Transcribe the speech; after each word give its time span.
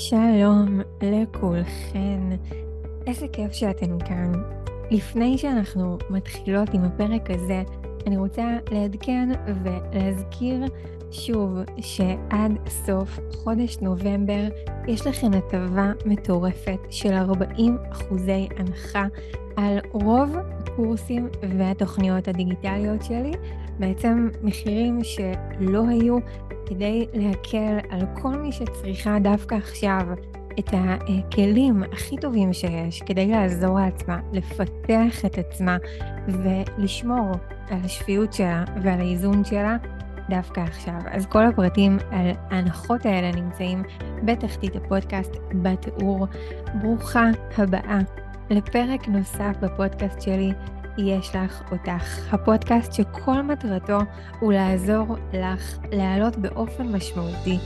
שלום 0.00 0.80
לכולכן, 1.02 2.20
איזה 3.06 3.26
כיף 3.32 3.52
שאתן 3.52 3.98
כאן. 3.98 4.32
לפני 4.90 5.38
שאנחנו 5.38 5.98
מתחילות 6.10 6.68
עם 6.74 6.84
הפרק 6.84 7.30
הזה, 7.30 7.62
אני 8.06 8.16
רוצה 8.16 8.56
לעדכן 8.70 9.28
ולהזכיר 9.46 10.64
שוב 11.10 11.58
שעד 11.80 12.52
סוף 12.68 13.18
חודש 13.32 13.78
נובמבר 13.78 14.48
יש 14.88 15.06
לכם 15.06 15.30
הטבה 15.32 15.92
מטורפת 16.04 16.78
של 16.90 17.12
40 17.12 17.78
אחוזי 17.92 18.48
הנחה 18.56 19.06
על 19.56 19.78
רוב 19.92 20.36
הקורסים 20.36 21.28
והתוכניות 21.58 22.28
הדיגיטליות 22.28 23.02
שלי, 23.02 23.32
בעצם 23.78 24.28
מחירים 24.42 24.98
שלא 25.04 25.88
היו 25.88 26.18
כדי 26.68 27.06
להקל 27.14 27.78
על 27.90 28.00
כל 28.22 28.36
מי 28.36 28.52
שצריכה 28.52 29.18
דווקא 29.18 29.54
עכשיו 29.54 30.00
את 30.58 30.68
הכלים 30.72 31.82
הכי 31.92 32.16
טובים 32.16 32.52
שיש 32.52 33.02
כדי 33.02 33.26
לעזור 33.26 33.80
לעצמה, 33.80 34.20
לפתח 34.32 35.24
את 35.26 35.38
עצמה 35.38 35.76
ולשמור 36.28 37.32
על 37.70 37.78
השפיות 37.84 38.32
שלה 38.32 38.64
ועל 38.82 39.00
האיזון 39.00 39.44
שלה 39.44 39.76
דווקא 40.28 40.60
עכשיו. 40.60 41.00
אז 41.10 41.26
כל 41.26 41.46
הפרטים 41.46 41.98
על 42.10 42.30
ההנחות 42.50 43.06
האלה 43.06 43.32
נמצאים 43.40 43.82
בתחתית 44.24 44.76
הפודקאסט 44.76 45.36
בתיאור. 45.62 46.26
ברוכה 46.74 47.24
הבאה 47.58 47.98
לפרק 48.50 49.08
נוסף 49.08 49.56
בפודקאסט 49.60 50.22
שלי, 50.22 50.52
יש 50.98 51.36
לך 51.36 51.62
אותך. 51.72 52.34
הפודקאסט 52.34 52.92
שכל 52.92 53.42
מטרתו 53.42 53.98
הוא 54.40 54.52
לעזור 54.52 55.16
לך 55.32 55.78
להעלות 55.92 56.36
באופן 56.36 56.92
משמעותי 56.92 57.58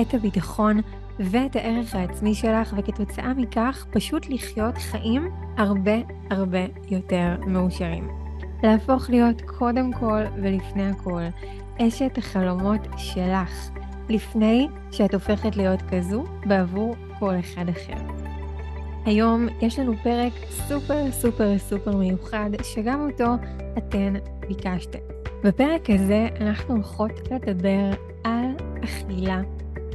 את 0.00 0.14
הביטחון 0.14 0.80
ואת 1.18 1.56
הערך 1.56 1.94
העצמי 1.94 2.34
שלך, 2.34 2.74
וכתוצאה 2.76 3.34
מכך 3.34 3.86
פשוט 3.90 4.28
לחיות 4.28 4.78
חיים 4.78 5.28
הרבה 5.58 5.96
הרבה 6.30 6.66
יותר 6.90 7.36
מאושרים. 7.46 8.08
להפוך 8.62 9.10
להיות 9.10 9.40
קודם 9.40 9.92
כל 9.92 10.22
ולפני 10.42 10.90
הכל 10.90 11.22
אשת 11.80 12.18
החלומות 12.18 12.80
שלך, 12.96 13.70
לפני 14.08 14.68
שאת 14.90 15.14
הופכת 15.14 15.56
להיות 15.56 15.80
כזו 15.82 16.24
בעבור 16.46 16.94
כל 17.18 17.34
אחד 17.40 17.68
אחר. 17.68 18.19
היום 19.04 19.48
יש 19.60 19.78
לנו 19.78 19.92
פרק 20.02 20.32
סופר 20.50 21.12
סופר 21.12 21.58
סופר 21.58 21.96
מיוחד, 21.96 22.50
שגם 22.62 23.08
אותו 23.10 23.32
אתן 23.78 24.14
ביקשתן. 24.48 24.98
בפרק 25.44 25.90
הזה 25.90 26.28
אנחנו 26.40 26.74
הולכות 26.74 27.10
לדבר 27.32 27.90
על 28.24 28.46
אכילה 28.84 29.40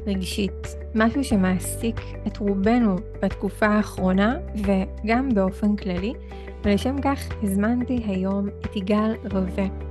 רגשית, 0.08 0.68
משהו 0.96 1.24
שמעסיק 1.24 1.96
את 2.28 2.38
רובנו 2.38 2.96
בתקופה 3.22 3.68
האחרונה 3.68 4.38
וגם 4.56 5.30
באופן 5.36 5.76
כללי, 5.76 6.14
ולשם 6.64 7.02
כך 7.02 7.20
הזמנתי 7.44 8.04
היום 8.08 8.48
את 8.48 8.76
יגאל 8.76 9.16
רווה. 9.32 9.85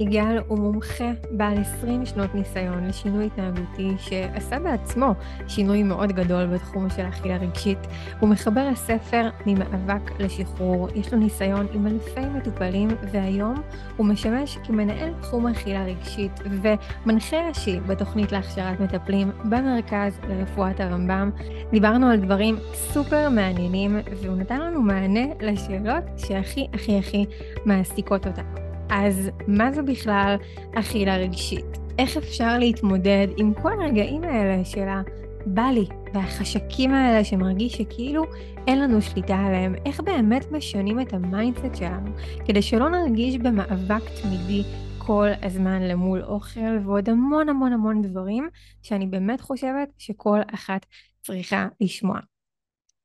יגאל 0.00 0.38
הוא 0.48 0.58
מומחה 0.58 1.10
בעל 1.30 1.58
20 1.58 2.06
שנות 2.06 2.34
ניסיון 2.34 2.86
לשינוי 2.86 3.26
התנהגותי 3.26 3.90
שעשה 3.98 4.58
בעצמו 4.58 5.14
שינוי 5.48 5.82
מאוד 5.82 6.12
גדול 6.12 6.46
בתחום 6.46 6.90
של 6.90 7.02
אכילה 7.08 7.36
רגשית. 7.36 7.78
הוא 8.20 8.28
מחבר 8.28 8.68
הספר 8.72 9.28
ממאבק 9.46 10.20
לשחרור, 10.20 10.88
יש 10.94 11.12
לו 11.12 11.18
ניסיון 11.18 11.66
עם 11.72 11.86
אלפי 11.86 12.26
מטופלים 12.36 12.88
והיום 13.12 13.54
הוא 13.96 14.06
משמש 14.06 14.58
כמנהל 14.64 15.12
תחום 15.20 15.46
אכילה 15.46 15.84
רגשית 15.84 16.40
ומנחה 16.44 17.36
ראשי 17.48 17.80
בתוכנית 17.80 18.32
להכשרת 18.32 18.80
מטפלים 18.80 19.30
במרכז 19.44 20.18
לרפואת 20.28 20.80
הרמב"ם. 20.80 21.30
דיברנו 21.70 22.06
על 22.06 22.16
דברים 22.16 22.56
סופר 22.74 23.28
מעניינים 23.28 24.00
והוא 24.22 24.36
נתן 24.36 24.60
לנו 24.60 24.82
מענה 24.82 25.24
לשאלות 25.40 26.04
שהכי 26.16 26.66
הכי 26.74 26.98
הכי 26.98 27.26
מעסיקות 27.64 28.26
אותנו. 28.26 28.63
אז 28.94 29.30
מה 29.48 29.72
זה 29.72 29.82
בכלל 29.82 30.36
אכילה 30.74 31.16
רגשית? 31.16 31.64
איך 31.98 32.16
אפשר 32.16 32.58
להתמודד 32.58 33.26
עם 33.36 33.54
כל 33.62 33.72
הרגעים 33.82 34.24
האלה 34.24 34.64
של 34.64 34.86
הבא 34.88 35.62
לי 35.62 35.86
והחשקים 36.14 36.94
האלה 36.94 37.24
שמרגיש 37.24 37.72
שכאילו 37.72 38.24
אין 38.66 38.80
לנו 38.80 39.02
שליטה 39.02 39.36
עליהם? 39.36 39.74
איך 39.86 40.00
באמת 40.00 40.52
משנים 40.52 41.00
את 41.00 41.12
ה 41.12 41.20
mindset 41.20 41.74
שלנו 41.74 42.10
כדי 42.46 42.62
שלא 42.62 42.88
נרגיש 42.88 43.36
במאבק 43.36 44.02
תמידי 44.22 44.62
כל 45.06 45.28
הזמן 45.42 45.82
למול 45.82 46.24
אוכל 46.24 46.78
ועוד 46.84 47.08
המון 47.08 47.48
המון 47.48 47.72
המון 47.72 48.02
דברים 48.02 48.48
שאני 48.82 49.06
באמת 49.06 49.40
חושבת 49.40 49.88
שכל 49.98 50.38
אחת 50.54 50.86
צריכה 51.22 51.68
לשמוע. 51.80 52.18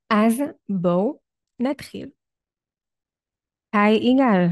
אז 0.10 0.34
בואו 0.70 1.20
נתחיל. 1.60 2.10
היי 3.74 3.96
יגאל. 3.96 4.48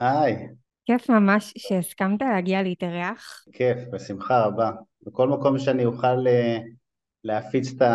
היי. 0.00 0.61
כיף 0.84 1.10
ממש 1.10 1.52
שהסכמת 1.56 2.22
להגיע 2.22 2.62
להתארח. 2.62 3.44
כיף, 3.52 3.78
בשמחה 3.92 4.44
רבה. 4.44 4.70
בכל 5.06 5.28
מקום 5.28 5.58
שאני 5.58 5.84
אוכל 5.84 6.26
אה, 6.26 6.58
להפיץ 7.24 7.72
את 7.72 7.88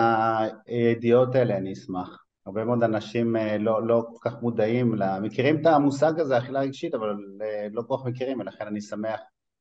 הידיעות 0.66 1.36
האלה 1.36 1.58
אני 1.58 1.74
אשמח. 1.74 2.24
הרבה 2.46 2.66
מאוד 2.66 2.84
אנשים 2.84 3.36
אה, 3.36 3.58
לא, 3.58 3.88
לא 3.88 4.06
כל 4.14 4.30
כך 4.30 4.42
מודעים, 4.42 4.96
לה, 4.96 5.20
מכירים 5.20 5.62
את 5.62 5.66
המושג 5.66 6.20
הזה, 6.20 6.38
אכילה 6.38 6.60
רגשית, 6.60 6.94
אבל 6.94 7.16
אה, 7.42 7.68
לא 7.72 7.82
כל 7.88 7.96
כך 7.98 8.06
מכירים, 8.06 8.40
ולכן 8.40 8.68
אני 8.68 8.82
שמח 8.82 9.20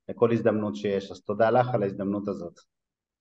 לכל 0.08 0.32
הזדמנות 0.32 0.76
שיש. 0.76 1.10
אז 1.10 1.20
תודה 1.20 1.50
לך 1.50 1.74
על 1.74 1.82
ההזדמנות 1.82 2.28
הזאת. 2.28 2.60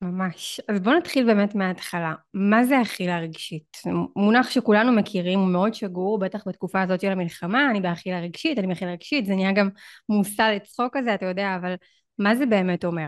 ממש. 0.01 0.61
אז 0.67 0.79
בואו 0.79 0.97
נתחיל 0.97 1.25
באמת 1.25 1.56
מההתחלה. 1.56 2.13
מה 2.33 2.63
זה 2.63 2.81
אכילה 2.81 3.19
רגשית? 3.19 3.78
מונח 4.16 4.50
שכולנו 4.50 4.91
מכירים, 4.91 5.39
הוא 5.39 5.47
מאוד 5.47 5.73
שגור, 5.73 6.19
בטח 6.19 6.47
בתקופה 6.47 6.81
הזאת 6.81 7.01
של 7.01 7.11
המלחמה, 7.11 7.69
אני 7.72 7.81
באכילה 7.81 8.19
רגשית, 8.19 8.59
אני 8.59 8.67
באכילה 8.67 8.91
רגשית, 8.91 9.25
זה 9.25 9.35
נהיה 9.35 9.51
גם 9.51 9.69
מושא 10.09 10.41
לצחוק 10.41 10.97
כזה, 10.97 11.16
אתה 11.16 11.25
יודע, 11.25 11.56
אבל 11.56 11.75
מה 12.19 12.35
זה 12.35 12.45
באמת 12.45 12.85
אומר? 12.85 13.07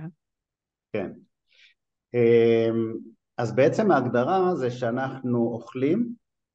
כן. 0.94 1.12
אמ, 2.14 2.94
אז 3.38 3.56
בעצם 3.56 3.92
ההגדרה 3.92 4.56
זה 4.56 4.72
שאנחנו 4.72 5.40
אוכלים 5.40 6.10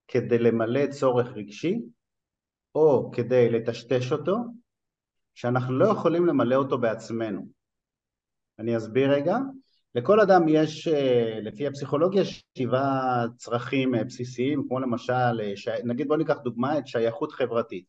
כדי 0.09 0.39
למלא 0.39 0.87
צורך 0.87 1.29
רגשי, 1.35 1.79
או 2.75 3.11
כדי 3.15 3.51
לטשטש 3.51 4.13
אותו, 4.13 4.37
שאנחנו 5.35 5.79
לא 5.79 5.85
יכולים 5.85 6.27
למלא 6.27 6.55
אותו 6.55 6.79
בעצמנו. 6.79 7.47
אני 8.59 8.77
אסביר 8.77 9.13
רגע. 9.13 9.37
לכל 9.95 10.21
אדם 10.21 10.49
יש, 10.49 10.89
אה, 10.89 11.39
לפי 11.43 11.67
הפסיכולוגיה, 11.67 12.23
שבעה 12.59 13.25
צרכים 13.37 13.95
אה, 13.95 14.05
בסיסיים, 14.05 14.65
כמו 14.69 14.81
למשל, 14.81 15.13
אה, 15.41 15.75
נגיד 15.85 16.09
בוא 16.09 16.17
ניקח 16.17 16.37
דוגמא 16.45 16.79
את 16.79 16.87
שייכות 16.87 17.33
חברתית. 17.33 17.85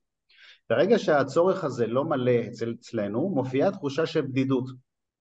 ברגע 0.69 0.99
שהצורך 0.99 1.63
הזה 1.63 1.87
לא 1.87 2.03
מלא 2.03 2.31
אצל, 2.47 2.73
אצלנו, 2.79 3.29
מופיעה 3.29 3.71
תחושה 3.71 4.05
של 4.05 4.21
בדידות. 4.21 4.69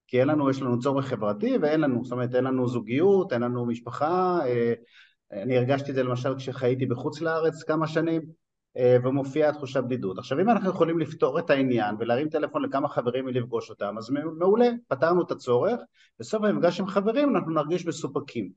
כי 0.06 0.20
אין 0.20 0.28
לנו, 0.28 0.50
יש 0.50 0.62
לנו 0.62 0.78
צורך 0.78 1.06
חברתי 1.06 1.56
ואין 1.62 1.80
לנו, 1.80 2.04
זאת 2.04 2.12
אומרת 2.12 2.34
אין 2.34 2.44
לנו 2.44 2.68
זוגיות, 2.68 3.32
אין 3.32 3.42
לנו 3.42 3.66
משפחה, 3.66 4.40
אני 5.32 5.56
הרגשתי 5.56 5.90
את 5.90 5.94
זה 5.94 6.02
למשל 6.02 6.36
כשחייתי 6.36 6.86
בחוץ 6.86 7.20
לארץ 7.20 7.62
כמה 7.62 7.86
שנים, 7.86 8.22
ומופיעה 8.78 9.52
תחושת 9.52 9.84
בדידות. 9.84 10.18
עכשיו 10.18 10.40
אם 10.40 10.50
אנחנו 10.50 10.70
יכולים 10.70 10.98
לפתור 10.98 11.38
את 11.38 11.50
העניין 11.50 11.94
ולהרים 11.98 12.28
טלפון 12.28 12.62
לכמה 12.62 12.88
חברים 12.88 13.26
ולפגוש 13.26 13.70
אותם, 13.70 13.98
אז 13.98 14.10
מעולה, 14.38 14.70
פתרנו 14.88 15.22
את 15.22 15.30
הצורך, 15.30 15.80
בסוף 16.20 16.44
המפגש 16.44 16.80
עם 16.80 16.86
חברים 16.86 17.36
אנחנו 17.36 17.52
נרגיש 17.52 17.86
מסופקים. 17.86 18.50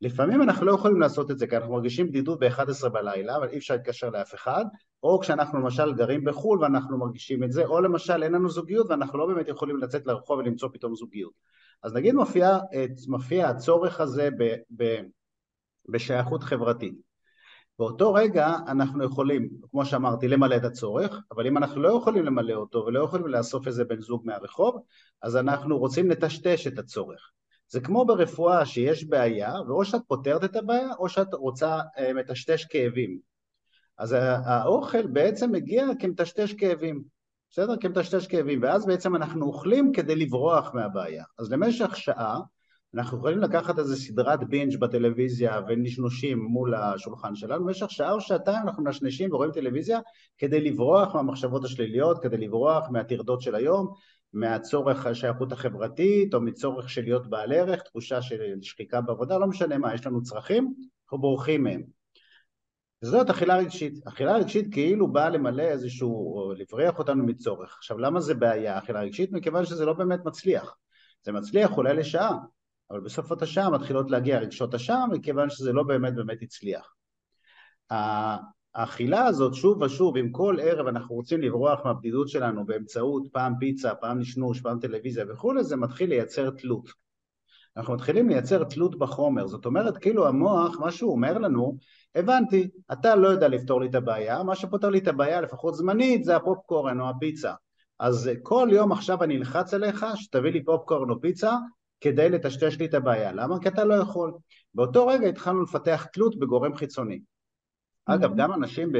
לפעמים 0.00 0.42
אנחנו 0.42 0.66
לא 0.66 0.72
יכולים 0.72 1.00
לעשות 1.00 1.30
את 1.30 1.38
זה 1.38 1.46
כי 1.46 1.56
אנחנו 1.56 1.72
מרגישים 1.72 2.06
בדידות 2.06 2.38
ב-11 2.38 2.88
בלילה, 2.88 3.36
אבל 3.36 3.48
אי 3.48 3.58
אפשר 3.58 3.74
להתקשר 3.74 4.10
לאף 4.10 4.34
אחד, 4.34 4.64
או 5.02 5.20
כשאנחנו 5.20 5.60
למשל 5.60 5.94
גרים 5.94 6.24
בחו"ל 6.24 6.58
ואנחנו 6.60 6.98
מרגישים 6.98 7.44
את 7.44 7.52
זה, 7.52 7.66
או 7.66 7.80
למשל 7.80 8.22
אין 8.22 8.32
לנו 8.32 8.48
זוגיות 8.48 8.86
ואנחנו 8.90 9.18
לא 9.18 9.26
באמת 9.26 9.48
יכולים 9.48 9.76
לצאת 9.76 10.06
לרחוב 10.06 10.38
ולמצוא 10.38 10.68
פתאום 10.72 10.94
זוגיות. 10.94 11.32
אז 11.82 11.94
נגיד 11.94 12.14
מופיע, 12.14 12.58
מופיע 13.08 13.48
הצורך 13.48 14.00
הזה 14.00 14.28
ב, 14.38 14.54
ב, 14.76 15.00
בשייכות 15.88 16.42
חברתית. 16.42 17.07
באותו 17.78 18.14
רגע 18.14 18.56
אנחנו 18.68 19.04
יכולים, 19.04 19.48
כמו 19.70 19.84
שאמרתי, 19.84 20.28
למלא 20.28 20.56
את 20.56 20.64
הצורך, 20.64 21.22
אבל 21.30 21.46
אם 21.46 21.56
אנחנו 21.56 21.82
לא 21.82 21.98
יכולים 21.98 22.24
למלא 22.24 22.54
אותו 22.54 22.84
ולא 22.86 23.04
יכולים 23.04 23.26
לאסוף 23.26 23.66
איזה 23.66 23.84
בן 23.84 24.00
זוג 24.00 24.22
מהרחוב, 24.24 24.82
אז 25.22 25.36
אנחנו 25.36 25.78
רוצים 25.78 26.10
לטשטש 26.10 26.66
את 26.66 26.78
הצורך. 26.78 27.30
זה 27.68 27.80
כמו 27.80 28.06
ברפואה 28.06 28.66
שיש 28.66 29.04
בעיה, 29.04 29.54
ואו 29.68 29.84
שאת 29.84 30.00
פותרת 30.08 30.44
את 30.44 30.56
הבעיה, 30.56 30.90
או 30.98 31.08
שאת 31.08 31.34
רוצה 31.34 31.80
אה, 31.98 32.12
מטשטש 32.14 32.64
כאבים. 32.64 33.18
אז 33.98 34.16
האוכל 34.44 35.06
בעצם 35.06 35.52
מגיע 35.52 35.86
כמטשטש 35.98 36.52
כאבים, 36.52 37.02
בסדר? 37.50 37.74
כמטשטש 37.80 38.26
כאבים, 38.26 38.62
ואז 38.62 38.86
בעצם 38.86 39.16
אנחנו 39.16 39.46
אוכלים 39.46 39.92
כדי 39.92 40.16
לברוח 40.16 40.74
מהבעיה. 40.74 41.24
אז 41.38 41.52
למשך 41.52 41.96
שעה 41.96 42.40
אנחנו 42.94 43.18
יכולים 43.18 43.38
לקחת 43.38 43.78
איזה 43.78 43.96
סדרת 43.96 44.48
בינג' 44.48 44.80
בטלוויזיה 44.80 45.60
ונשנושים 45.68 46.38
מול 46.38 46.74
השולחן 46.74 47.34
שלנו, 47.34 47.64
במשך 47.64 47.90
שעה 47.90 48.12
או 48.12 48.20
שעתיים 48.20 48.62
אנחנו 48.62 48.82
מנשנשים 48.82 49.32
ורואים 49.32 49.52
טלוויזיה 49.52 49.98
כדי 50.38 50.60
לברוח 50.60 51.14
מהמחשבות 51.14 51.64
השליליות, 51.64 52.22
כדי 52.22 52.36
לברוח 52.36 52.88
מהטרדות 52.90 53.42
של 53.42 53.54
היום, 53.54 53.92
מהצורך 54.32 55.06
השייכות 55.06 55.52
החברתית, 55.52 56.34
או 56.34 56.40
מצורך 56.40 56.90
של 56.90 57.02
להיות 57.02 57.30
בעל 57.30 57.52
ערך, 57.52 57.82
תחושה 57.82 58.22
של 58.22 58.40
שחיקה 58.62 59.00
בעבודה, 59.00 59.38
לא 59.38 59.46
משנה 59.46 59.78
מה, 59.78 59.94
יש 59.94 60.06
לנו 60.06 60.22
צרכים, 60.22 60.74
אנחנו 61.04 61.18
בורחים 61.18 61.62
מהם. 61.62 61.82
וזאת 63.02 63.30
אכילה 63.30 63.56
רגשית. 63.56 64.06
אכילה 64.06 64.36
רגשית 64.36 64.72
כאילו 64.72 65.12
באה 65.12 65.30
למלא 65.30 65.62
איזשהו, 65.62 66.52
לבריח 66.56 66.98
אותנו 66.98 67.26
מצורך. 67.26 67.76
עכשיו 67.78 67.98
למה 67.98 68.20
זה 68.20 68.34
בעיה 68.34 68.78
אכילה 68.78 69.00
רגשית? 69.00 69.32
מכיוון 69.32 69.64
שזה 69.64 69.84
לא 69.84 69.92
באמת 69.92 70.20
מצליח. 70.24 70.76
זה 71.22 71.32
מצליח 71.32 71.76
אולי 71.76 71.94
לשעה, 71.94 72.38
אבל 72.90 73.00
בסוף 73.00 73.30
אותה 73.30 73.46
שעה 73.46 73.70
מתחילות 73.70 74.10
להגיע 74.10 74.38
רגשות 74.38 74.74
השעה 74.74 75.06
מכיוון 75.06 75.50
שזה 75.50 75.72
לא 75.72 75.82
באמת 75.82 76.14
באמת 76.14 76.42
הצליח. 76.42 76.94
האכילה 78.74 79.24
הזאת 79.26 79.54
שוב 79.54 79.82
ושוב, 79.82 80.16
אם 80.16 80.32
כל 80.32 80.56
ערב 80.62 80.86
אנחנו 80.86 81.14
רוצים 81.14 81.40
לברוח 81.40 81.80
מהבדידות 81.84 82.28
שלנו 82.28 82.66
באמצעות 82.66 83.22
פעם 83.32 83.54
פיצה, 83.60 83.94
פעם 83.94 84.18
נשנוש, 84.18 84.60
פעם 84.60 84.78
טלוויזיה 84.80 85.24
וכולי, 85.28 85.64
זה 85.64 85.76
מתחיל 85.76 86.08
לייצר 86.08 86.50
תלות. 86.50 86.90
אנחנו 87.76 87.94
מתחילים 87.94 88.28
לייצר 88.28 88.64
תלות 88.64 88.98
בחומר, 88.98 89.46
זאת 89.46 89.66
אומרת 89.66 89.98
כאילו 89.98 90.28
המוח, 90.28 90.78
מה 90.80 90.90
שהוא 90.90 91.12
אומר 91.12 91.38
לנו, 91.38 91.78
הבנתי, 92.14 92.68
אתה 92.92 93.16
לא 93.16 93.28
יודע 93.28 93.48
לפתור 93.48 93.80
לי 93.80 93.88
את 93.88 93.94
הבעיה, 93.94 94.42
מה 94.42 94.54
שפותר 94.54 94.90
לי 94.90 94.98
את 94.98 95.08
הבעיה 95.08 95.40
לפחות 95.40 95.74
זמנית 95.74 96.24
זה 96.24 96.36
הפופקורן 96.36 97.00
או 97.00 97.08
הפיצה. 97.08 97.52
אז 97.98 98.30
כל 98.42 98.68
יום 98.72 98.92
עכשיו 98.92 99.22
אני 99.24 99.36
אלחץ 99.36 99.74
עליך 99.74 100.06
שתביא 100.14 100.50
לי 100.50 100.64
פופקורן 100.64 101.10
או 101.10 101.20
פיצה 101.20 101.56
כדי 102.00 102.28
לטשטש 102.28 102.78
לי 102.78 102.86
את 102.86 102.94
הבעיה. 102.94 103.32
למה? 103.32 103.60
כי 103.60 103.68
אתה 103.68 103.84
לא 103.84 103.94
יכול. 103.94 104.32
באותו 104.74 105.06
רגע 105.06 105.28
התחלנו 105.28 105.62
לפתח 105.62 106.06
תלות 106.12 106.38
בגורם 106.38 106.74
חיצוני. 106.74 107.20
אגב, 108.06 108.36
גם 108.36 108.52
אנשים 108.52 108.92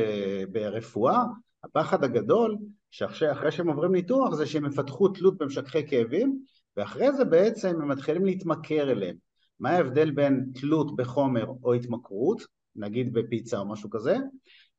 ברפואה, 0.52 1.22
הפחד 1.64 2.04
הגדול, 2.04 2.56
שאחרי 2.90 3.52
שהם 3.52 3.68
עוברים 3.68 3.92
ניתוח, 3.92 4.34
זה 4.34 4.46
שהם 4.46 4.66
יפתחו 4.66 5.08
תלות 5.08 5.38
במשככי 5.38 5.86
כאבים, 5.86 6.38
ואחרי 6.76 7.12
זה 7.12 7.24
בעצם 7.24 7.68
הם 7.68 7.88
מתחילים 7.88 8.24
להתמכר 8.24 8.90
אליהם. 8.90 9.16
מה 9.60 9.70
ההבדל 9.70 10.10
בין 10.10 10.50
תלות 10.54 10.96
בחומר 10.96 11.46
או 11.64 11.74
התמכרות, 11.74 12.42
נגיד 12.76 13.12
בפיצה 13.12 13.58
או 13.58 13.68
משהו 13.68 13.90
כזה? 13.90 14.16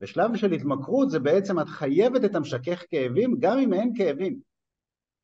בשלב 0.02 0.36
של 0.36 0.52
התמכרות 0.52 1.10
זה 1.10 1.20
בעצם 1.20 1.60
את 1.60 1.68
חייבת 1.68 2.26
את 2.26 2.36
המשכך 2.36 2.84
כאבים 2.90 3.36
גם 3.40 3.60
אם 3.60 3.74
אין 3.74 3.94
כאבים. 3.98 4.49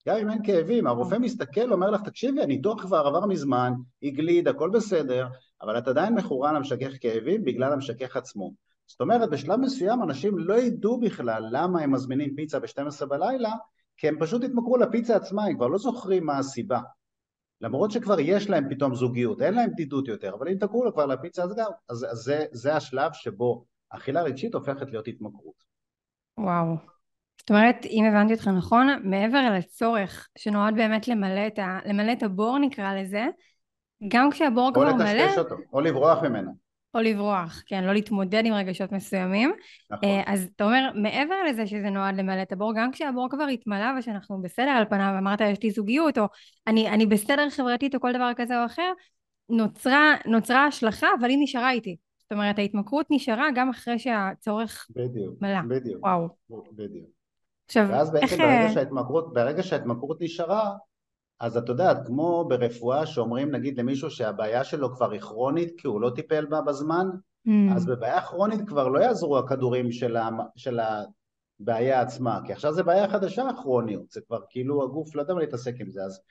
גם 0.07 0.18
אם 0.18 0.30
אין 0.30 0.46
כאבים, 0.46 0.88
הרופא 0.88 1.16
מסתכל, 1.16 1.74
אומר 1.74 1.90
לך, 1.90 2.02
תקשיבי, 2.02 2.44
הניתוח 2.44 2.81
כבר 2.81 2.98
עבר 2.98 3.25
מזמן, 3.25 3.74
הגליד, 4.04 4.48
הכל 4.48 4.69
בסדר, 4.69 5.28
אבל 5.62 5.78
את 5.78 5.88
עדיין 5.88 6.16
מכורה 6.16 6.54
למשכך 6.54 6.92
כאבים 7.02 7.44
בגלל 7.44 7.74
המשכך 7.74 8.18
עצמו. 8.18 8.54
זאת 8.88 9.02
אומרת, 9.02 9.30
בשלב 9.30 9.60
מסוים 9.60 10.04
אנשים 10.04 10.38
לא 10.38 10.54
ידעו 10.54 11.00
בכלל 11.00 11.44
למה 11.52 11.81
הם 11.81 11.92
מזמינים 11.92 12.36
פיצה 12.36 12.60
ב-12 12.60 13.06
בלילה, 13.06 13.52
כי 13.98 14.07
הם 14.07 14.19
פשוט 14.19 14.44
התמכרו 14.44 14.78
לפיצה 14.78 15.16
עצמה, 15.16 15.46
הם 15.46 15.56
כבר 15.56 15.68
לא 15.68 15.78
זוכרים 15.78 16.25
מה 16.25 16.38
הסיבה. 16.38 16.80
למרות 17.62 17.92
שכבר 17.92 18.19
יש 18.19 18.50
להם 18.50 18.69
פתאום 18.69 18.96
זוגיות, 18.96 19.42
אין 19.42 19.54
להם 19.54 19.72
בדידות 19.72 20.08
יותר, 20.08 20.34
אבל 20.34 20.48
אם 20.48 20.58
תקראו 20.58 20.94
כבר 20.94 21.06
לפיצה 21.06 21.44
אז 21.44 21.56
גם, 21.58 21.72
אז 21.90 22.08
זה, 22.12 22.46
זה 22.51 22.75
השלב 22.75 23.13
שבו 23.13 23.66
אכילה 23.90 24.22
רגשית 24.22 24.54
הופכת 24.54 24.90
להיות 24.90 25.08
התמכרות. 25.08 25.66
וואו. 26.38 26.94
זאת 27.40 27.50
אומרת, 27.50 27.86
אם 27.86 28.06
הבנתי 28.06 28.34
אותך 28.34 28.48
נכון, 28.48 28.88
מעבר 29.04 29.54
לצורך 29.58 30.28
שנועד 30.38 30.76
באמת 30.76 31.08
למלא 31.08 31.48
את, 31.48 31.60
ה, 31.60 31.80
למלא 31.86 32.12
את 32.12 32.24
הבור 32.24 32.60
נקרא 32.60 32.96
לזה, 32.96 33.26
גם 34.08 34.32
כשהבור 34.32 34.72
כבר 34.74 34.94
מלא... 34.94 35.12
או 35.12 35.16
לטשטש 35.16 35.38
אותו, 35.38 35.56
או 35.74 35.82
לברוח 35.82 36.24
ממנו. 36.24 36.66
או 36.96 37.00
לברוח, 37.00 37.64
כן, 37.66 37.84
לא 37.84 37.94
להתמודד 37.94 38.46
עם 38.46 38.54
רגשות 38.54 38.92
מסוימים. 38.92 39.54
נכון. 39.92 40.10
אה, 40.10 40.24
אז 40.26 40.48
אתה 40.56 40.64
אומר, 40.64 40.90
מעבר 40.96 41.44
לזה 41.50 41.68
שזה 41.68 41.90
נועד 41.90 42.16
למלא 42.16 42.42
את 42.42 42.52
הבור, 42.52 42.74
גם 42.76 42.92
כשהבור 42.92 43.30
כבר 43.30 43.44
התמלא 43.44 44.00
ושאנחנו 44.00 44.42
בסדר 44.42 44.70
על 44.70 44.86
פניו, 44.90 45.16
אמרת 45.18 45.42
יש 45.42 45.64
לי 45.64 45.72
זוגיות, 45.72 46.18
או 46.18 46.26
אני, 46.68 46.90
אני 46.90 47.06
בסדר 47.06 47.50
חברתית 47.50 47.96
או 47.96 48.00
כל 48.00 48.14
דבר 48.14 48.32
כזה 48.36 48.62
או 48.62 48.66
אחר, 48.66 48.92
נוצרה, 49.50 50.16
נוצרה 50.26 50.66
השלכה, 50.66 51.08
אבל 51.20 51.30
היא 51.30 51.38
נשארה 51.42 51.72
איתי. 51.72 51.96
זאת 52.20 52.32
אומרת, 52.32 52.60
ההתמכרות 52.60 53.06
נשארה 53.10 53.48
גם 53.56 53.70
אחרי 53.70 54.00
שהצורך 54.00 54.88
בדיוק, 54.90 55.42
מלא. 55.42 55.62
בדיוק. 55.70 56.04
וואו. 56.04 56.28
בדיוק. 56.72 57.14
עכשיו, 57.65 57.88
ואז 57.89 58.12
בעצם 58.12 58.25
איך... 58.25 58.39
ברגע 58.39 58.73
שההתמכרות, 58.73 59.33
ברגע 59.33 59.63
שההתמכרות 59.63 60.21
נשארה, 60.21 60.75
אז 61.39 61.57
את 61.57 61.69
יודעת, 61.69 61.97
כמו 62.07 62.45
ברפואה 62.50 63.06
שאומרים 63.06 63.51
נגיד 63.51 63.79
למישהו 63.79 64.09
שהבעיה 64.09 64.63
שלו 64.63 64.95
כבר 64.95 65.12
היא 65.12 65.21
כרונית 65.21 65.73
כי 65.77 65.88
הוא 65.88 66.01
לא 66.01 66.09
טיפל 66.09 66.45
בה 66.45 66.62
בזמן, 66.62 67.07
mm. 67.47 67.51
אז 67.75 67.85
בבעיה 67.85 68.21
כרונית 68.21 68.67
כבר 68.67 68.88
לא 68.88 69.00
יעזרו 69.00 69.38
הכדורים 69.38 69.91
של, 69.91 70.17
ה, 70.17 70.29
של 70.56 70.79
הבעיה 71.59 72.01
עצמה, 72.01 72.39
כי 72.45 72.53
עכשיו 72.53 72.73
זה 72.73 72.83
בעיה 72.83 73.07
חדשה 73.07 73.50
הכרוניות, 73.50 74.12
זה 74.12 74.21
כבר 74.27 74.39
כאילו 74.50 74.83
הגוף 74.83 75.15
לא 75.15 75.21
יודע 75.21 75.33
מה 75.33 75.39
להתעסק 75.39 75.73
עם 75.79 75.91
זה, 75.91 76.03
אז 76.03 76.21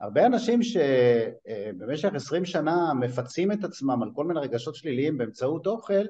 הרבה 0.00 0.26
אנשים 0.26 0.60
שבמשך 0.62 2.14
עשרים 2.14 2.44
שנה 2.44 2.94
מפצים 2.94 3.52
את 3.52 3.64
עצמם 3.64 4.02
על 4.02 4.10
כל 4.14 4.24
מיני 4.24 4.40
רגשות 4.40 4.74
שליליים 4.74 5.18
באמצעות 5.18 5.66
אוכל, 5.66 6.04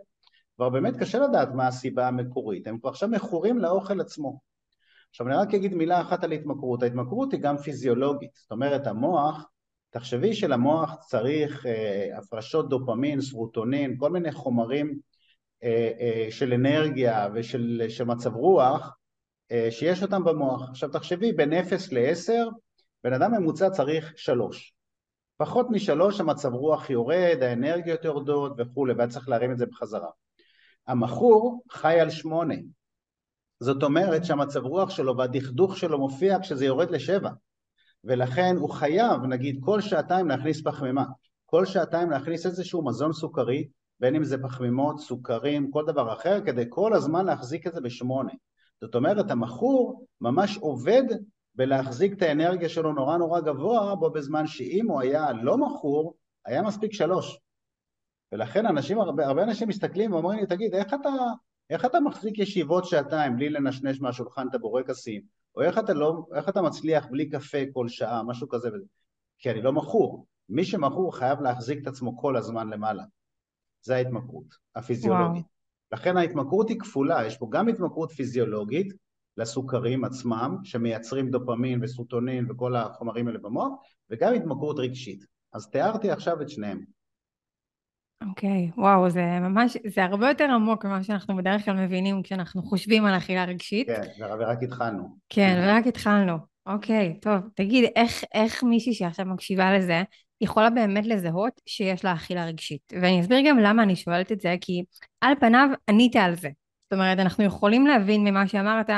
כבר 0.57 0.69
באמת 0.69 0.97
קשה 0.97 1.19
לדעת 1.19 1.49
מה 1.55 1.67
הסיבה 1.67 2.09
המקורית, 2.09 2.67
הם 2.67 2.79
כבר 2.79 2.91
עכשיו 2.91 3.09
מכורים 3.09 3.59
לאוכל 3.59 4.01
עצמו. 4.01 4.39
עכשיו 5.17 5.29
אני 5.29 5.37
רק 5.37 5.55
אגיד 5.55 5.75
מילה 5.75 6.01
אחת 6.01 6.25
על 6.25 6.33
התמכרות, 6.33 6.83
ההתמכרות 6.83 7.33
היא 7.33 7.41
גם 7.41 7.57
פיזיולוגית, 7.57 8.31
זאת 8.35 8.51
אומרת 8.51 8.87
המוח, 8.87 9.45
תחשבי 9.91 10.35
שלמוח 10.35 10.95
צריך 10.95 11.67
אה, 11.67 12.19
הפרשות 12.19 12.69
דופמין, 12.69 13.21
סרוטונין, 13.21 13.97
כל 13.99 14.11
מיני 14.11 14.33
חומרים 14.33 14.99
אה, 15.63 15.91
אה, 16.01 16.27
של 16.31 16.53
אנרגיה 16.53 17.29
ושל 17.35 17.87
של 17.89 18.05
מצב 18.05 18.35
רוח 18.35 18.97
אה, 19.53 19.69
שיש 19.71 20.03
אותם 20.03 20.25
במוח. 20.25 20.69
עכשיו 20.71 20.89
תחשבי 20.89 21.33
בין 21.33 21.53
0 21.53 21.93
ל-10, 21.93 22.33
בן 23.05 23.13
אדם 23.13 23.35
ממוצע 23.35 23.71
צריך 23.71 24.13
3. 24.17 24.75
פחות 25.37 25.67
משלוש 25.71 26.21
המצב 26.21 26.53
רוח 26.53 26.91
יורד, 26.91 27.39
האנרגיות 27.43 28.05
יורדות 28.05 28.53
וכולי, 28.59 28.95
והיה 28.95 29.09
צריך 29.09 29.29
להרים 29.29 29.53
את 29.53 29.59
זה 29.59 29.67
בחזרה. 29.67 30.11
המכור 30.87 31.63
חי 31.71 32.01
על 32.01 32.11
שמונה, 32.11 32.55
זאת 33.61 33.83
אומרת 33.83 34.25
שהמצב 34.25 34.65
רוח 34.65 34.91
שלו 34.91 35.17
והדכדוך 35.17 35.77
שלו 35.77 35.99
מופיע 35.99 36.39
כשזה 36.41 36.67
יורד 36.67 36.91
לשבע. 36.91 37.31
ולכן 38.05 38.57
הוא 38.57 38.71
חייב 38.71 39.23
נגיד 39.23 39.59
כל 39.65 39.81
שעתיים 39.81 40.29
להכניס 40.29 40.63
פחמימה. 40.65 41.05
כל 41.47 41.65
שעתיים 41.65 42.11
להכניס 42.11 42.47
איזשהו 42.47 42.85
מזון 42.85 43.13
סוכרי 43.13 43.69
בין 44.01 44.15
אם 44.15 44.25
זה 44.25 44.43
פחמימות, 44.43 45.01
סוכרים, 45.01 45.71
כל 45.71 45.85
דבר 45.87 46.13
אחר 46.13 46.41
כדי 46.47 46.65
כל 46.69 46.95
הזמן 46.95 47.27
להחזיק 47.27 47.67
את 47.67 47.75
זה 47.75 47.81
בשמונה. 47.81 48.33
זאת 48.81 48.95
אומרת 48.95 49.31
המכור 49.31 50.07
ממש 50.21 50.59
עובד 50.59 51.03
בלהחזיק 51.55 52.13
את 52.13 52.23
האנרגיה 52.23 52.69
שלו 52.69 52.93
נורא 52.93 53.17
נורא 53.17 53.41
גבוה 53.41 53.95
בו 53.95 54.11
בזמן 54.11 54.47
שאם 54.47 54.87
הוא 54.89 55.01
היה 55.01 55.33
לא 55.33 55.59
מכור 55.59 56.15
היה 56.47 56.63
מספיק 56.63 56.93
שלוש. 56.93 57.39
ולכן 58.33 58.67
אנשים, 58.67 59.01
הרבה, 59.01 59.27
הרבה 59.27 59.43
אנשים 59.43 59.69
מסתכלים 59.69 60.13
ואומרים 60.13 60.39
לי 60.39 60.47
תגיד 60.47 60.75
איך 60.75 60.95
אתה 60.95 61.11
איך 61.71 61.85
אתה 61.85 62.01
מחזיק 62.01 62.39
ישיבות 62.39 62.85
שעתיים 62.85 63.37
בלי 63.37 63.49
לנשנש 63.49 64.01
מהשולחן 64.01 64.49
את 64.49 64.55
הבורקסים? 64.55 65.23
או 65.55 65.63
איך 65.63 65.79
אתה, 65.79 65.95
לא, 65.95 66.27
איך 66.35 66.49
אתה 66.49 66.63
מצליח 66.63 67.07
בלי 67.11 67.29
קפה 67.31 67.59
כל 67.73 67.89
שעה, 67.89 68.23
משהו 68.23 68.49
כזה 68.49 68.69
וזה? 68.69 68.87
כי 69.39 69.51
אני 69.51 69.63
לא 69.63 69.73
מכור. 69.73 70.27
מי 70.49 70.65
שמכור 70.65 71.17
חייב 71.17 71.41
להחזיק 71.41 71.83
את 71.83 71.87
עצמו 71.87 72.19
כל 72.19 72.37
הזמן 72.37 72.69
למעלה. 72.69 73.05
זה 73.83 73.97
ההתמכרות 73.97 74.47
הפיזיולוגית. 74.77 75.45
וואו. 75.45 75.57
לכן 75.93 76.17
ההתמכרות 76.17 76.69
היא 76.69 76.81
כפולה, 76.81 77.27
יש 77.27 77.37
פה 77.37 77.49
גם 77.51 77.69
התמכרות 77.69 78.13
פיזיולוגית 78.13 78.93
לסוכרים 79.37 80.05
עצמם, 80.05 80.57
שמייצרים 80.65 81.31
דופמין 81.31 81.85
וסוטונין 81.85 82.51
וכל 82.51 82.77
החומרים 82.77 83.27
האלה 83.27 83.39
במוח, 83.39 83.73
וגם 84.11 84.35
התמכרות 84.35 84.79
רגשית. 84.79 85.25
אז 85.53 85.71
תיארתי 85.71 86.11
עכשיו 86.11 86.43
את 86.43 86.49
שניהם. 86.49 86.96
אוקיי, 88.23 88.71
okay, 88.77 88.81
וואו, 88.81 89.11
זה 89.11 89.25
ממש, 89.41 89.77
זה 89.87 90.05
הרבה 90.05 90.29
יותר 90.29 90.45
עמוק 90.45 90.85
ממה 90.85 91.03
שאנחנו 91.03 91.37
בדרך 91.37 91.65
כלל 91.65 91.75
מבינים 91.75 92.23
כשאנחנו 92.23 92.63
חושבים 92.63 93.05
על 93.05 93.17
אכילה 93.17 93.45
רגשית. 93.45 93.87
כן, 93.87 94.25
ורק 94.41 94.63
התחלנו. 94.63 95.17
כן, 95.29 95.63
ורק 95.63 95.87
התחלנו. 95.87 96.37
אוקיי, 96.67 97.15
okay, 97.17 97.21
טוב, 97.21 97.41
תגיד, 97.55 97.85
איך, 97.97 98.25
איך 98.35 98.65
מישהי 98.65 98.95
שעכשיו 98.95 99.27
מקשיבה 99.27 99.79
לזה, 99.79 100.03
יכולה 100.41 100.71
באמת 100.71 101.07
לזהות 101.07 101.61
שיש 101.67 102.05
לה 102.05 102.13
אכילה 102.13 102.47
רגשית? 102.47 102.93
ואני 102.93 103.21
אסביר 103.21 103.39
גם 103.49 103.59
למה 103.59 103.83
אני 103.83 103.97
שואלת 103.97 104.33
את 104.33 104.41
זה, 104.41 104.55
כי 104.61 104.85
על 105.21 105.35
פניו 105.41 105.69
ענית 105.89 106.17
על 106.17 106.35
זה. 106.35 106.49
זאת 106.85 106.93
אומרת, 106.93 107.19
אנחנו 107.19 107.45
יכולים 107.45 107.87
להבין 107.87 108.25
ממה 108.25 108.49
שאמרת, 108.49 108.91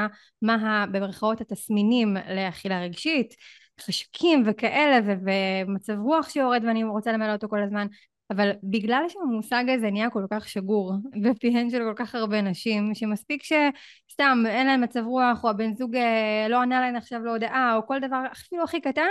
מה 0.43 0.85
במרכאות 0.93 1.41
התסמינים 1.41 2.17
לאכילה 2.35 2.81
רגשית, 2.81 3.35
חשקים 3.81 4.43
וכאלה, 4.47 5.15
ומצב 5.25 5.93
רוח 5.99 6.29
שיורד 6.29 6.65
ואני 6.65 6.85
רוצה 6.85 7.13
למלא 7.13 7.33
אותו 7.33 7.49
כל 7.49 7.63
הזמן, 7.63 7.87
אבל 8.31 8.51
בגלל 8.63 9.05
שהמושג 9.09 9.65
הזה 9.69 9.91
נהיה 9.91 10.11
כל 10.11 10.25
כך 10.31 10.49
שגור 10.49 10.93
בפיהן 11.25 11.71
של 11.71 11.79
כל 11.79 12.05
כך 12.05 12.15
הרבה 12.15 12.43
נשים, 12.43 12.95
שמספיק 12.95 13.43
שסתם 13.43 14.39
אין 14.47 14.67
להם 14.67 14.81
מצב 14.81 15.05
רוח, 15.07 15.45
או 15.45 15.51
הבן 15.51 15.75
זוג 15.75 15.97
אה, 15.97 16.47
לא 16.49 16.63
ענה 16.63 16.81
להם 16.81 16.97
עכשיו 16.97 17.25
להודעה, 17.25 17.77
או 17.77 17.87
כל 17.87 18.01
דבר 18.01 18.23
אפילו 18.33 18.65
הכי 18.65 18.81
קטן, 18.81 19.11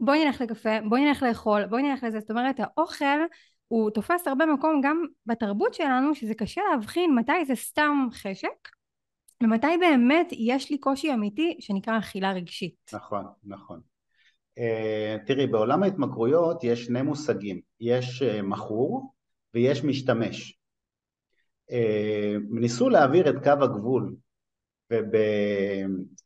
בואי 0.00 0.24
נלך 0.24 0.40
לקפה, 0.40 0.80
בואי 0.88 1.04
נלך 1.04 1.22
לאכול, 1.22 1.66
בואי 1.66 1.82
נלך 1.82 2.04
לזה. 2.04 2.20
זאת 2.20 2.30
אומרת, 2.30 2.60
האוכל 2.60 3.20
הוא 3.68 3.90
תופס 3.90 4.28
הרבה 4.28 4.46
מקום 4.46 4.80
גם 4.84 5.04
בתרבות 5.26 5.74
שלנו, 5.74 6.14
שזה 6.14 6.34
קשה 6.34 6.60
להבחין 6.70 7.14
מתי 7.14 7.44
זה 7.44 7.54
סתם 7.54 8.08
חשק, 8.12 8.68
ומתי 9.42 9.78
באמת 9.80 10.26
יש 10.32 10.70
לי 10.70 10.78
קושי 10.78 11.14
אמיתי 11.14 11.56
שנקרא 11.60 11.98
אכילה 11.98 12.32
רגשית. 12.32 12.90
נכון, 12.92 13.24
נכון. 13.44 13.80
Uh, 14.60 15.26
תראי, 15.26 15.46
בעולם 15.46 15.82
ההתמכרויות 15.82 16.64
יש 16.64 16.84
שני 16.84 17.02
מושגים, 17.02 17.60
יש 17.80 18.22
uh, 18.22 18.42
מכור 18.42 19.14
ויש 19.54 19.84
משתמש. 19.84 20.58
Uh, 21.70 21.74
ניסו 22.50 22.88
להעביר 22.88 23.30
את 23.30 23.34
קו 23.44 23.64
הגבול 23.64 24.14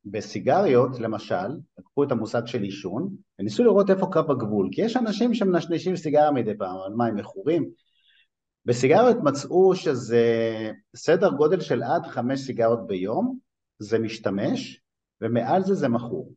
ובסיגריות 0.07 1.00
למשל, 1.00 1.49
לקחו 1.79 2.05
את 2.05 2.12
המושג 2.12 2.47
של 2.47 2.62
עישון 2.62 3.17
וניסו 3.38 3.64
לראות 3.64 3.91
איפה 3.91 4.07
קו 4.12 4.33
הגבול, 4.33 4.69
כי 4.73 4.83
יש 4.83 4.97
אנשים 4.97 5.35
שמנשנשים 5.35 5.97
סיגריה 5.97 6.31
מדי 6.31 6.59
פעם, 6.59 6.76
על 6.87 6.93
מה 6.93 7.07
הם 7.07 7.17
מכורים? 7.17 7.71
בסיגריות 8.64 9.17
מצאו 9.23 9.75
שזה 9.75 10.23
סדר 10.97 11.31
גודל 11.31 11.61
של 11.61 11.83
עד 11.83 12.07
חמש 12.07 12.41
סיגריות 12.41 12.87
ביום, 12.87 13.38
זה 13.79 13.99
משתמש, 13.99 14.81
ומעל 15.21 15.62
זה 15.62 15.75
זה 15.75 15.88
מכור. 15.88 16.33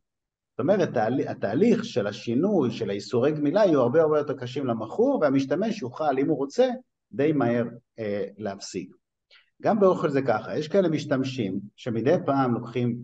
זאת 0.58 0.62
אומרת, 0.62 0.96
התהליך 1.28 1.84
של 1.84 2.06
השינוי, 2.06 2.70
של 2.70 2.90
האיסורי 2.90 3.32
גמילה, 3.32 3.66
יהיו 3.66 3.80
הרבה 3.80 4.02
הרבה 4.02 4.18
יותר 4.18 4.34
קשים 4.34 4.66
למכור, 4.66 5.18
והמשתמש 5.22 5.82
יוכל, 5.82 6.18
אם 6.18 6.28
הוא 6.28 6.36
רוצה, 6.36 6.68
די 7.12 7.32
מהר 7.32 7.64
אה, 7.98 8.24
להפסיק. 8.38 8.96
גם 9.62 9.80
באוכל 9.80 10.08
זה 10.08 10.22
ככה, 10.22 10.58
יש 10.58 10.68
כאלה 10.68 10.88
משתמשים 10.88 11.60
שמדי 11.76 12.16
פעם 12.26 12.54
לוקחים 12.54 12.98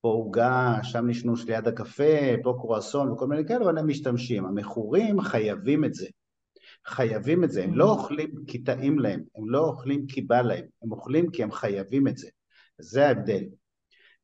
פה 0.00 0.08
עוגה, 0.08 0.78
שם 0.82 1.06
נשנוש 1.06 1.44
ליד 1.44 1.68
הקפה, 1.68 2.34
פה 2.42 2.56
קרואסון 2.60 3.10
וכל 3.10 3.26
מיני 3.26 3.46
כאלה, 3.46 3.64
אבל 3.64 3.78
הם 3.78 3.88
משתמשים. 3.88 4.46
המכורים 4.46 5.20
חייבים 5.20 5.84
את 5.84 5.94
זה. 5.94 6.06
חייבים 6.86 7.44
את 7.44 7.50
זה, 7.50 7.64
הם 7.64 7.74
לא 7.74 7.90
אוכלים 7.90 8.30
כי 8.46 8.58
טעים 8.58 8.98
להם, 8.98 9.22
הם 9.36 9.50
לא 9.50 9.58
אוכלים 9.58 10.06
כי 10.06 10.22
בא 10.22 10.42
להם, 10.42 10.64
הם 10.82 10.92
אוכלים 10.92 11.30
כי 11.30 11.42
הם 11.42 11.52
חייבים 11.52 12.08
את 12.08 12.16
זה. 12.18 12.28
זה 12.78 13.06
ההבדל. 13.06 13.44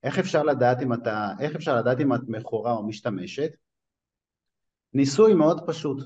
איך 0.02 0.18
אפשר 0.18 0.42
לדעת 0.42 0.82
אם 0.82 0.92
אתה, 0.92 1.32
איך 1.40 1.56
אפשר 1.56 1.76
לדעת 1.76 2.00
אם 2.00 2.14
את 2.14 2.20
מכורה 2.28 2.72
או 2.72 2.86
משתמשת? 2.86 3.50
ניסוי 4.94 5.34
מאוד 5.34 5.60
פשוט. 5.66 6.04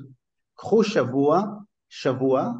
קחו 0.54 0.84
שבוע, 0.84 1.42
שבוע, 1.88 2.50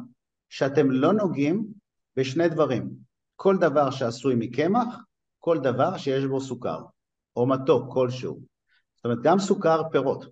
שאתם 0.49 0.91
לא 0.91 1.13
נוגעים 1.13 1.67
בשני 2.15 2.49
דברים, 2.49 2.89
כל 3.35 3.57
דבר 3.57 3.91
שעשוי 3.91 4.35
מקמח, 4.37 4.95
כל 5.39 5.59
דבר 5.59 5.97
שיש 5.97 6.25
בו 6.25 6.41
סוכר, 6.41 6.83
או 7.35 7.47
מתוק 7.47 7.93
כלשהו. 7.93 8.39
זאת 8.95 9.05
אומרת, 9.05 9.19
גם 9.23 9.39
סוכר 9.39 9.81
פירות. 9.91 10.25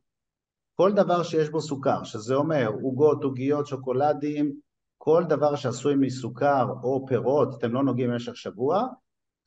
כל 0.76 0.92
דבר 0.92 1.24
שיש 1.24 1.50
בו 1.50 1.62
סוכר, 1.62 2.04
שזה 2.04 2.36
אומר 2.36 2.72
עוגות, 2.82 3.24
עוגיות, 3.24 3.68
שוקולדים, 3.68 4.56
כל 4.98 5.24
דבר 5.30 5.56
שעשוי 5.56 5.96
מסוכר 5.96 6.66
או 6.84 7.06
פירות, 7.08 7.56
אתם 7.58 7.74
לא 7.74 7.84
נוגעים 7.84 8.10
במשך 8.10 8.36
שבוע. 8.36 8.88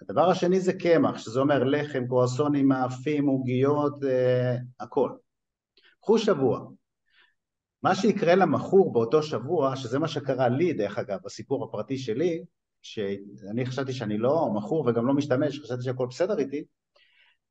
הדבר 0.03 0.31
השני 0.31 0.61
זה 0.61 0.73
קמח, 0.73 1.19
שזה 1.19 1.41
אומר 1.41 1.65
לחם, 1.65 2.07
קרואסונים, 2.07 2.69
מאפים, 2.69 3.26
עוגיות, 3.26 4.05
אה, 4.05 4.57
הכל. 4.81 5.11
קחו 6.00 6.19
שבוע. 6.19 6.69
מה 7.83 7.95
שיקרה 7.95 8.35
למכור 8.35 8.93
באותו 8.93 9.23
שבוע, 9.23 9.76
שזה 9.76 9.99
מה 9.99 10.09
שקרה 10.09 10.49
לי 10.49 10.73
דרך 10.73 10.99
אגב, 10.99 11.19
בסיפור 11.25 11.65
הפרטי 11.65 11.99
שלי, 11.99 12.45
שאני 12.83 13.67
חשבתי 13.67 13.93
שאני 13.93 14.19
לא 14.19 14.50
מכור 14.55 14.87
וגם 14.87 15.07
לא 15.07 15.15
משתמש, 15.15 15.61
חשבתי 15.61 15.83
שהכל 15.83 16.07
בסדר 16.11 16.38
איתי, 16.38 16.65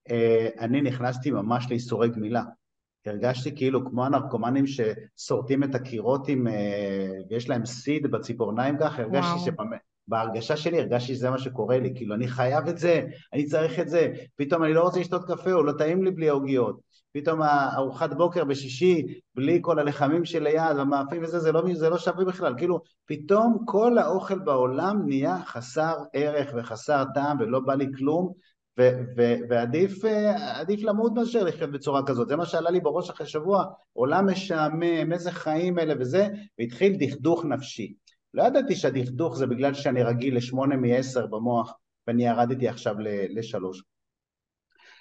אה, 0.09 0.49
אני 0.59 0.81
נכנסתי 0.81 1.31
ממש 1.31 1.65
לאיסורי 1.69 2.09
גמילה. 2.09 2.43
הרגשתי 3.05 3.55
כאילו 3.55 3.89
כמו 3.89 4.05
הנרקומנים 4.05 4.65
ששורטים 4.67 5.63
את 5.63 5.75
הקירות 5.75 6.27
עם, 6.27 6.47
אה, 6.47 7.11
ויש 7.29 7.49
להם 7.49 7.65
סיד 7.65 8.11
בציפורניים 8.11 8.77
ככה, 8.79 9.01
הרגשתי 9.01 9.39
שבהרגשה 10.07 10.57
שלי 10.57 10.79
הרגשתי 10.79 11.15
שזה 11.15 11.29
מה 11.29 11.37
שקורה 11.37 11.79
לי, 11.79 11.93
כאילו 11.95 12.15
אני 12.15 12.27
חייב 12.27 12.67
את 12.67 12.77
זה, 12.77 13.01
אני 13.33 13.45
צריך 13.45 13.79
את 13.79 13.89
זה, 13.89 14.13
פתאום 14.35 14.63
אני 14.63 14.73
לא 14.73 14.81
רוצה 14.81 14.99
לשתות 14.99 15.25
קפה, 15.31 15.51
הוא 15.51 15.65
לא 15.65 15.71
טעים 15.71 16.03
לי 16.03 16.11
בלי 16.11 16.29
עוגיות, 16.29 16.79
פתאום 17.13 17.41
ארוחת 17.75 18.13
בוקר 18.13 18.43
בשישי, 18.43 19.05
בלי 19.35 19.59
כל 19.61 19.79
הלחמים 19.79 20.25
שליד, 20.25 20.77
המאפים 20.79 21.23
וזה, 21.23 21.39
זה 21.39 21.51
לא, 21.51 21.61
זה 21.73 21.89
לא 21.89 21.97
שווה 21.97 22.25
בכלל, 22.25 22.53
כאילו 22.57 22.79
פתאום 23.05 23.57
כל 23.65 23.97
האוכל 23.97 24.39
בעולם 24.39 25.01
נהיה 25.05 25.37
חסר 25.45 25.95
ערך 26.13 26.53
וחסר 26.57 27.03
טעם 27.13 27.37
ולא 27.39 27.59
בא 27.59 27.75
לי 27.75 27.85
כלום, 27.97 28.33
ועדיף 29.49 30.83
למות 30.83 31.11
מאשר 31.15 31.43
לחיות 31.43 31.71
בצורה 31.71 32.01
כזאת, 32.05 32.27
זה 32.27 32.35
מה 32.35 32.45
שעלה 32.45 32.69
לי 32.69 32.79
בראש 32.79 33.09
אחרי 33.09 33.27
שבוע, 33.27 33.65
עולם 33.93 34.29
משעמם, 34.29 35.13
איזה 35.13 35.31
חיים 35.31 35.79
אלה 35.79 35.93
וזה, 35.99 36.27
והתחיל 36.59 36.95
דכדוך 36.99 37.45
נפשי. 37.45 37.93
לא 38.35 38.43
ידעתי 38.43 38.75
שהדכדוך 38.75 39.37
זה 39.37 39.47
בגלל 39.47 39.73
שאני 39.73 40.03
רגיל 40.03 40.37
לשמונה 40.37 40.75
מעשר 40.75 41.27
במוח 41.27 41.73
ואני 42.07 42.25
ירדתי 42.25 42.67
עכשיו 42.67 42.95
לשלוש. 43.29 43.83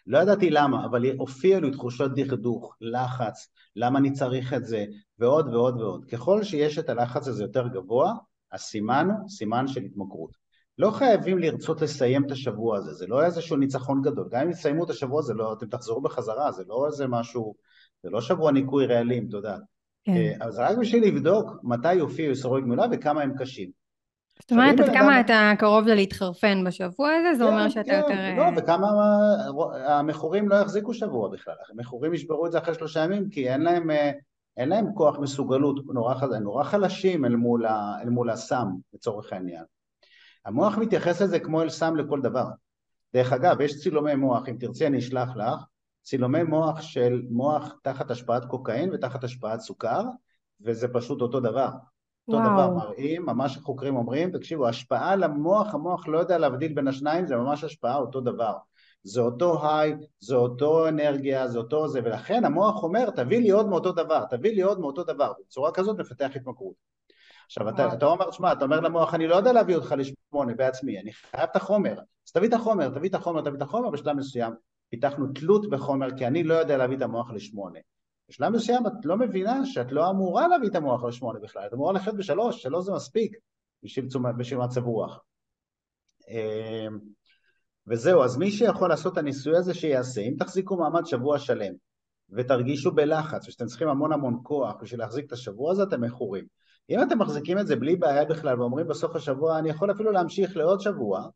לא 0.06 0.18
ידעתי 0.18 0.50
למה, 0.50 0.84
אבל 0.84 1.10
הופיעו 1.18 1.60
לי 1.60 1.70
תחושות 1.70 2.14
דכדוך, 2.14 2.76
לחץ, 2.80 3.48
למה 3.76 3.98
אני 3.98 4.12
צריך 4.12 4.54
את 4.54 4.66
זה, 4.66 4.84
ועוד 5.18 5.54
ועוד 5.54 5.80
ועוד. 5.80 6.04
ככל 6.04 6.42
שיש 6.42 6.78
את 6.78 6.88
הלחץ 6.88 7.28
הזה 7.28 7.44
יותר 7.44 7.68
גבוה, 7.68 8.12
הסימן 8.52 9.08
הוא 9.20 9.28
סימן 9.28 9.68
של 9.68 9.82
התמכרות. 9.82 10.36
לא 10.78 10.90
חייבים 10.90 11.38
לרצות 11.38 11.82
לסיים 11.82 12.26
את 12.26 12.30
השבוע 12.30 12.76
הזה, 12.76 12.92
זה 12.92 13.06
לא 13.06 13.24
איזשהו 13.24 13.56
ניצחון 13.56 14.02
גדול, 14.02 14.28
גם 14.30 14.40
אם 14.40 14.50
יסיימו 14.50 14.84
את 14.84 14.90
השבוע 14.90 15.18
הזה, 15.18 15.34
לא, 15.34 15.52
אתם 15.52 15.66
תחזרו 15.66 16.00
בחזרה, 16.00 16.52
זה 16.52 16.64
לא 16.66 16.86
איזה 16.86 17.06
משהו, 17.06 17.54
זה 18.02 18.10
לא 18.10 18.20
שבוע 18.20 18.52
ניקוי 18.52 18.86
רעלים, 18.86 19.28
אתה 19.28 19.36
יודע. 19.36 19.56
כן. 20.04 20.12
אה, 20.12 20.32
אז 20.40 20.58
רק 20.58 20.78
בשביל 20.78 21.04
לבדוק 21.04 21.50
מתי 21.62 21.94
יופיעו 21.94 22.30
איסורי 22.30 22.60
גמילה 22.60 22.86
וכמה 22.92 23.22
הם 23.22 23.32
קשים. 23.38 23.70
זאת 24.40 24.52
אומרת, 24.52 24.80
עד 24.80 24.94
כמה 24.94 25.20
אתה 25.20 25.52
קרוב 25.58 25.86
להתחרפן 25.86 26.64
בשבוע 26.64 27.10
הזה, 27.10 27.38
זה 27.38 27.44
אומר 27.44 27.62
כן, 27.64 27.70
שאתה 27.70 27.92
יותר... 27.92 28.08
כן, 28.08 28.36
לא, 28.36 28.42
אה, 28.42 28.50
וכמה 28.56 28.86
המכורים 29.86 30.48
לא 30.48 30.54
יחזיקו 30.54 30.94
שבוע 30.94 31.28
בכלל, 31.28 31.54
המכורים 31.70 32.14
ישברו 32.14 32.46
את 32.46 32.52
זה 32.52 32.58
אחרי 32.58 32.74
שלושה 32.74 33.00
ימים, 33.00 33.30
כי 33.30 33.48
אין 33.48 33.60
להם, 33.60 33.90
אה, 33.90 34.10
אין 34.56 34.68
להם 34.68 34.86
כוח 34.94 35.18
מסוגלות 35.18 35.86
נורא, 35.86 36.14
נורא 36.40 36.64
חלשים 36.64 37.24
אל 37.24 37.36
מול, 37.36 37.66
אל 38.02 38.08
מול 38.08 38.30
הסם, 38.30 38.68
לצורך 38.94 39.32
העניין. 39.32 39.64
המוח 40.46 40.78
מתייחס 40.78 41.22
לזה 41.22 41.38
כמו 41.38 41.62
אל 41.62 41.68
סם 41.68 41.96
לכל 41.96 42.20
דבר. 42.20 42.46
דרך 43.14 43.32
אגב, 43.32 43.60
יש 43.60 43.76
צילומי 43.82 44.14
מוח, 44.14 44.48
אם 44.48 44.56
תרצי 44.60 44.86
אני 44.86 44.98
אשלח 44.98 45.36
לך, 45.36 45.64
צילומי 46.04 46.42
מוח 46.42 46.80
של 46.80 47.22
מוח 47.30 47.74
תחת 47.82 48.10
השפעת 48.10 48.44
קוקאין 48.44 48.90
ותחת 48.92 49.24
השפעת 49.24 49.60
סוכר, 49.60 50.02
וזה 50.60 50.88
פשוט 50.88 51.20
אותו 51.20 51.40
דבר. 51.40 51.68
אותו 52.28 52.38
וואו. 52.38 52.52
דבר 52.52 52.70
מראים, 52.70 53.26
ממש 53.26 53.56
החוקרים 53.56 53.96
אומרים, 53.96 54.30
תקשיבו, 54.30 54.68
השפעה 54.68 55.16
למוח, 55.16 55.74
המוח 55.74 56.08
לא 56.08 56.18
יודע 56.18 56.38
להבדיל 56.38 56.72
בין 56.72 56.88
השניים, 56.88 57.26
זה 57.26 57.36
ממש 57.36 57.64
השפעה 57.64 57.96
אותו 57.96 58.20
דבר. 58.20 58.56
זה 59.02 59.20
אותו 59.20 59.68
היי, 59.68 59.94
זה 60.20 60.34
אותו 60.34 60.88
אנרגיה, 60.88 61.48
זה 61.48 61.58
אותו 61.58 61.88
זה, 61.88 62.00
ולכן 62.04 62.44
המוח 62.44 62.82
אומר, 62.82 63.10
תביא 63.10 63.38
לי 63.38 63.50
עוד 63.50 63.68
מאותו 63.68 63.92
דבר, 63.92 64.24
תביא 64.30 64.54
לי 64.54 64.62
עוד 64.62 64.80
מאותו 64.80 65.04
דבר. 65.04 65.32
בצורה 65.46 65.72
כזאת 65.72 65.98
מפתח 65.98 66.30
התמכרות. 66.34 66.74
עכשיו, 67.46 67.68
אתה, 67.68 67.92
אתה 67.92 68.06
אומר, 68.06 68.30
שמע, 68.30 68.52
אתה 68.52 68.64
אומר 68.64 68.80
למוח, 68.80 69.14
אני 69.14 69.26
לא 69.26 69.36
יודע 69.36 69.52
להביא 69.52 69.76
אותך 69.76 69.94
לשמונה 69.98 70.54
בעצמי, 70.54 71.00
אני 71.00 71.12
חייב 71.12 71.48
את 71.50 71.56
החומר. 71.56 71.98
אז 72.26 72.32
תביא 72.32 72.48
את 72.48 72.52
החומר, 72.52 72.88
תביא 72.88 73.08
את 73.08 73.14
החומר, 73.14 73.40
תביא 73.40 73.56
את 73.56 73.62
החומר, 73.62 73.90
בשלב 73.90 74.16
מסוים 74.16 74.54
פיתחנו 74.94 75.26
תלות 75.26 75.70
בחומר, 75.70 76.16
כי 76.16 76.26
אני 76.26 76.44
לא 76.44 76.54
יודע 76.54 76.76
להביא 76.76 76.96
את 76.96 77.02
המוח 77.02 77.30
לשמונה. 77.30 77.78
בשלב 78.28 78.52
מסוים 78.52 78.86
את 78.86 78.92
לא 79.04 79.16
מבינה 79.16 79.66
שאת 79.66 79.92
לא 79.92 80.10
אמורה 80.10 80.48
להביא 80.48 80.68
את 80.68 80.74
המוח 80.74 81.04
לשמונה 81.04 81.38
בכלל, 81.40 81.66
את 81.66 81.72
אמורה 81.72 81.92
לחיות 81.92 82.16
בשלוש, 82.16 82.62
שלוש 82.62 82.84
זה 82.84 82.92
מספיק 82.92 83.36
בשביל, 83.82 84.06
בשביל 84.38 84.58
מצב 84.58 84.84
רוח. 84.84 85.20
אמ, 86.28 86.98
וזהו, 87.86 88.22
אז 88.22 88.36
מי 88.36 88.50
שיכול 88.50 88.88
לעשות 88.88 89.12
את 89.12 89.18
הניסוי 89.18 89.56
הזה 89.56 89.74
שיעשה, 89.74 90.20
אם 90.20 90.34
תחזיקו 90.38 90.76
מעמד 90.76 91.06
שבוע 91.06 91.38
שלם 91.38 91.72
ותרגישו 92.30 92.92
בלחץ 92.92 93.48
ושאתם 93.48 93.66
צריכים 93.66 93.88
המון 93.88 94.12
המון 94.12 94.40
כוח 94.42 94.74
בשביל 94.82 95.00
להחזיק 95.00 95.26
את 95.26 95.32
השבוע 95.32 95.72
הזה, 95.72 95.82
אתם 95.82 96.00
מכורים. 96.00 96.44
אם 96.90 97.02
אתם 97.02 97.18
מחזיקים 97.18 97.58
את 97.58 97.66
זה 97.66 97.76
בלי 97.76 97.96
בעיה 97.96 98.24
בכלל 98.24 98.60
ואומרים 98.60 98.88
בסוף 98.88 99.16
השבוע 99.16 99.58
אני 99.58 99.70
יכול 99.70 99.92
אפילו 99.92 100.12
להמשיך 100.12 100.56
לעוד 100.56 100.80
שבוע, 100.80 101.28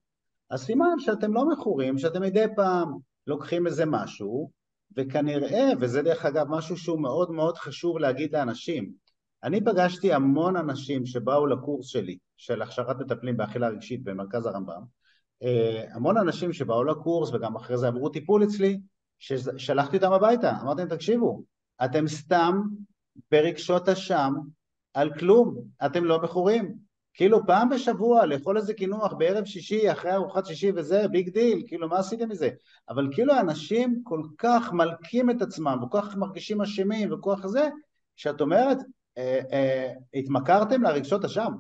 אז 0.51 0.63
סימן 0.63 0.99
שאתם 0.99 1.35
לא 1.35 1.49
מכורים, 1.49 1.99
שאתם 1.99 2.23
מדי 2.23 2.45
פעם 2.57 2.93
לוקחים 3.29 3.67
איזה 3.67 3.87
משהו, 3.87 4.51
וכנראה, 4.97 5.69
וזה 5.81 6.03
דרך 6.03 6.25
אגב 6.25 6.47
משהו 6.49 6.77
שהוא 6.77 7.01
מאוד 7.01 7.31
מאוד 7.31 7.57
חשוב 7.59 7.99
להגיד 7.99 8.33
לאנשים, 8.33 8.93
אני 9.45 9.65
פגשתי 9.65 10.13
המון 10.13 10.57
אנשים 10.57 11.07
שבאו 11.07 11.47
לקורס 11.47 11.87
שלי, 11.87 12.19
של 12.37 12.63
הכשרת 12.63 12.97
מטפלים 13.01 13.37
באכילה 13.37 13.69
רגשית 13.69 14.05
במרכז 14.05 14.47
הרמב"ם, 14.47 14.83
אה, 15.43 15.85
המון 15.95 16.17
אנשים 16.17 16.53
שבאו 16.53 16.85
לקורס 16.85 17.31
וגם 17.33 17.57
אחרי 17.57 17.79
זה 17.79 17.89
עברו 17.89 18.09
טיפול 18.09 18.45
אצלי, 18.45 18.81
ששלחתי 19.19 19.97
אותם 19.97 20.13
הביתה, 20.13 20.53
אמרתי 20.63 20.81
להם 20.81 20.89
תקשיבו, 20.89 21.43
אתם 21.85 22.09
סתם 22.09 22.61
ברגשות 23.31 23.89
אשם 23.89 24.33
על 24.95 25.15
כלום, 25.19 25.57
אתם 25.87 26.05
לא 26.05 26.23
מכורים. 26.23 26.88
כאילו 27.19 27.47
פעם 27.47 27.69
בשבוע 27.69 28.27
לאכול 28.27 28.57
איזה 28.57 28.75
קינוח 28.75 29.13
בערב 29.13 29.45
שישי 29.45 29.93
אחרי 29.93 30.15
ארוחת 30.15 30.47
שישי 30.47 30.73
וזה 30.75 31.09
big 31.09 31.29
deal, 31.29 31.63
כאילו 31.67 31.89
מה 31.89 31.99
עשיתם 31.99 32.29
מזה? 32.29 32.51
אבל 32.89 33.09
כאילו 33.13 33.35
אנשים 33.41 34.01
כל 34.05 34.23
כך 34.39 34.73
מלקים 34.73 35.31
את 35.31 35.43
עצמם 35.43 35.79
וכל 35.83 36.01
כך 36.01 36.17
מרגישים 36.17 36.63
אשמים 36.63 37.13
וכל 37.13 37.35
כך 37.37 37.47
זה, 37.47 37.69
שאת 38.17 38.41
אומרת, 38.41 38.79
אה, 39.19 39.41
אה, 39.53 39.93
התמכרתם 40.15 40.83
לרגשות 40.83 41.25
אשם. 41.25 41.53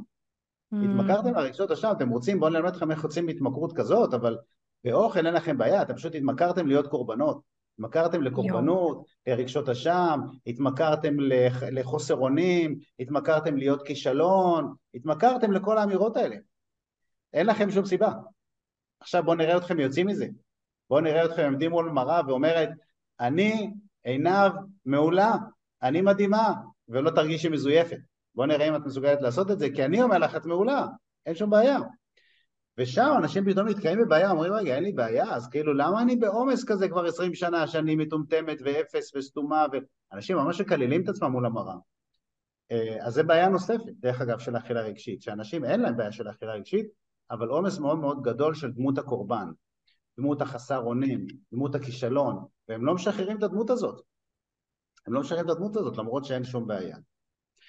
Mm. 0.74 0.76
התמכרתם 0.76 1.34
לרגשות 1.34 1.70
אשם, 1.70 1.92
אתם 1.96 2.08
רוצים, 2.08 2.40
בואו 2.40 2.50
נלמד 2.50 2.68
אתכם 2.68 2.90
איך 2.90 3.04
יוצאים 3.04 3.26
מהתמכרות 3.26 3.72
כזאת, 3.76 4.14
אבל 4.14 4.38
באוכל 4.84 5.26
אין 5.26 5.34
לכם 5.34 5.58
בעיה, 5.58 5.82
אתם 5.82 5.94
פשוט 5.94 6.14
התמכרתם 6.14 6.66
להיות 6.66 6.86
קורבנות. 6.86 7.40
התמכרתם 7.78 8.22
לקורבנות, 8.22 9.04
לרגשות 9.26 9.68
אשם, 9.68 10.20
התמכרתם 10.46 11.14
לחוסר 11.72 12.14
אונים, 12.14 12.78
התמכרתם 13.00 13.56
להיות 13.56 13.86
כישלון, 13.86 14.74
התמכרתם 14.94 15.52
לכל 15.52 15.78
האמירות 15.78 16.16
האלה. 16.16 16.36
אין 17.32 17.46
לכם 17.46 17.70
שום 17.70 17.84
סיבה. 17.84 18.12
עכשיו 19.00 19.22
בואו 19.24 19.36
נראה 19.36 19.56
אתכם 19.56 19.80
יוצאים 19.80 20.06
מזה. 20.06 20.26
בואו 20.90 21.00
נראה 21.00 21.24
אתכם 21.24 21.44
עומדים 21.44 21.70
מול 21.70 21.90
מראה 21.90 22.20
ואומרת, 22.26 22.68
אני 23.20 23.70
עינב 24.04 24.52
מעולה, 24.86 25.34
אני 25.82 26.00
מדהימה, 26.00 26.52
ולא 26.88 27.10
תרגישי 27.10 27.48
מזויפת. 27.48 27.98
בואו 28.34 28.46
נראה 28.46 28.68
אם 28.68 28.76
את 28.76 28.80
מסוגלת 28.84 29.22
לעשות 29.22 29.50
את 29.50 29.58
זה, 29.58 29.70
כי 29.74 29.84
אני 29.84 30.02
אומר 30.02 30.18
לך, 30.18 30.36
את 30.36 30.46
מעולה, 30.46 30.86
אין 31.26 31.34
שום 31.34 31.50
בעיה. 31.50 31.78
ושם 32.78 33.10
אנשים 33.18 33.44
פתאום 33.44 33.68
נתקעים 33.68 33.98
בבעיה, 33.98 34.30
אומרים 34.30 34.52
רגע 34.52 34.74
אין 34.74 34.82
לי 34.82 34.92
בעיה, 34.92 35.34
אז 35.34 35.48
כאילו 35.48 35.74
למה 35.74 36.02
אני 36.02 36.16
בעומס 36.16 36.64
כזה 36.64 36.88
כבר 36.88 37.04
עשרים 37.04 37.34
שנה 37.34 37.66
שאני 37.66 37.96
מטומטמת 37.96 38.58
ואפס 38.64 39.16
וסתומה 39.16 39.66
ואנשים 40.12 40.36
ממש 40.36 40.60
מקללים 40.60 41.02
את 41.02 41.08
עצמם 41.08 41.30
מול 41.30 41.46
המראה. 41.46 41.74
אה, 42.72 43.06
אז 43.06 43.14
זה 43.14 43.22
בעיה 43.22 43.48
נוספת, 43.48 43.92
דרך 44.00 44.20
אגב, 44.20 44.38
של 44.38 44.56
אכילה 44.56 44.80
רגשית, 44.80 45.22
שאנשים 45.22 45.64
אין 45.64 45.80
להם 45.80 45.96
בעיה 45.96 46.12
של 46.12 46.30
אכילה 46.30 46.52
רגשית, 46.52 46.86
אבל 47.30 47.48
עומס 47.48 47.78
מאוד 47.78 47.98
מאוד 47.98 48.22
גדול 48.22 48.54
של 48.54 48.70
דמות 48.70 48.98
הקורבן, 48.98 49.50
דמות 50.18 50.42
החסר 50.42 50.78
אונים, 50.78 51.26
דמות 51.52 51.74
הכישלון, 51.74 52.44
והם 52.68 52.84
לא 52.84 52.94
משחררים 52.94 53.38
את 53.38 53.42
הדמות 53.42 53.70
הזאת. 53.70 54.00
הם 55.06 55.12
לא 55.12 55.20
משחררים 55.20 55.44
את 55.44 55.50
הדמות 55.50 55.76
הזאת 55.76 55.96
למרות 55.96 56.24
שאין 56.24 56.44
שום 56.44 56.66
בעיה. 56.66 56.96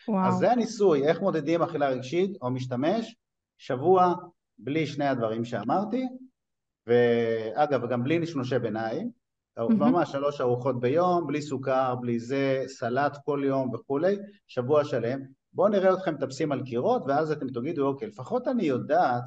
וואו. 0.07 0.27
אז 0.27 0.33
זה 0.33 0.51
הניסוי, 0.51 1.07
איך 1.07 1.21
מודדים 1.21 1.61
אכילה 1.61 1.89
רגשית 1.89 2.37
או 2.41 2.51
משתמש, 2.51 3.15
שבוע 3.57 4.13
בלי 4.59 4.87
שני 4.87 5.07
הדברים 5.07 5.45
שאמרתי, 5.45 6.07
ואגב, 6.87 7.89
גם 7.89 8.03
בלי 8.03 8.19
נשנושי 8.19 8.59
ביניים. 8.59 9.11
ממש 9.59 10.11
שלוש 10.11 10.41
ארוחות 10.41 10.79
ביום, 10.79 11.27
בלי 11.27 11.41
סוכר, 11.41 11.95
בלי 11.95 12.19
זה, 12.19 12.63
סלט 12.67 13.17
כל 13.25 13.41
יום 13.45 13.73
וכולי, 13.73 14.17
שבוע 14.47 14.85
שלם. 14.85 15.19
בואו 15.53 15.67
נראה 15.67 15.93
אתכם 15.93 16.13
מטפסים 16.13 16.51
על 16.51 16.63
קירות, 16.63 17.03
ואז 17.07 17.31
אתם 17.31 17.47
תגידו, 17.47 17.87
אוקיי, 17.87 18.07
לפחות 18.07 18.47
אני 18.47 18.63
יודעת, 18.63 19.23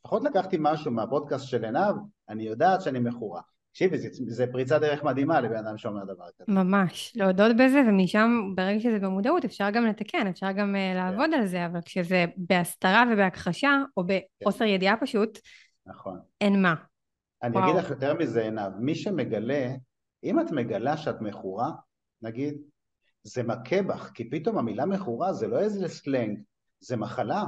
לפחות 0.00 0.24
לקחתי 0.24 0.56
משהו 0.60 0.90
מהפודקאסט 0.90 1.46
של 1.46 1.64
עינב, 1.64 1.96
אני 2.28 2.42
יודעת 2.42 2.82
שאני 2.82 2.98
מכורה. 2.98 3.40
תקשיבי, 3.78 3.98
זה, 4.30 4.46
פריצת 4.52 4.80
דרך 4.80 5.04
מדהימה 5.04 5.40
לבן 5.40 5.56
אדם 5.56 5.78
שאומר 5.78 6.04
דבר 6.04 6.24
כזה. 6.38 6.52
ממש, 6.52 7.12
להודות 7.16 7.56
בזה, 7.56 7.82
ומשם, 7.88 8.52
ברגע 8.54 8.80
שזה 8.80 8.98
במודעות, 8.98 9.44
אפשר 9.44 9.70
גם 9.70 9.86
לתקן, 9.86 10.26
אפשר 10.26 10.52
גם 10.52 10.74
uh, 10.74 10.96
לעבוד 10.96 11.30
כן. 11.32 11.40
על 11.40 11.46
זה, 11.46 11.66
אבל 11.66 11.80
כשזה 11.84 12.24
בהסתרה 12.36 13.04
ובהכחשה, 13.12 13.82
או 13.96 14.04
בחוסר 14.04 14.58
כן. 14.58 14.64
ידיעה 14.64 14.96
פשוט, 14.96 15.38
נכון. 15.86 16.18
אין 16.40 16.62
מה. 16.62 16.74
אני 17.42 17.56
וואו. 17.56 17.64
אגיד 17.64 17.84
לך 17.84 17.90
יותר 17.90 18.14
מזה, 18.14 18.42
עינב, 18.42 18.72
מי 18.80 18.94
שמגלה, 18.94 19.68
אם 20.24 20.40
את 20.40 20.50
מגלה 20.50 20.96
שאת 20.96 21.20
מכורה, 21.20 21.70
נגיד, 22.22 22.54
זה 23.22 23.42
מכה 23.42 23.82
בך, 23.82 24.10
כי 24.14 24.30
פתאום 24.30 24.58
המילה 24.58 24.86
מכורה 24.86 25.32
זה 25.32 25.46
לא 25.46 25.58
איזה 25.58 25.88
סלנג, 25.88 26.38
זה 26.80 26.96
מחלה. 26.96 27.44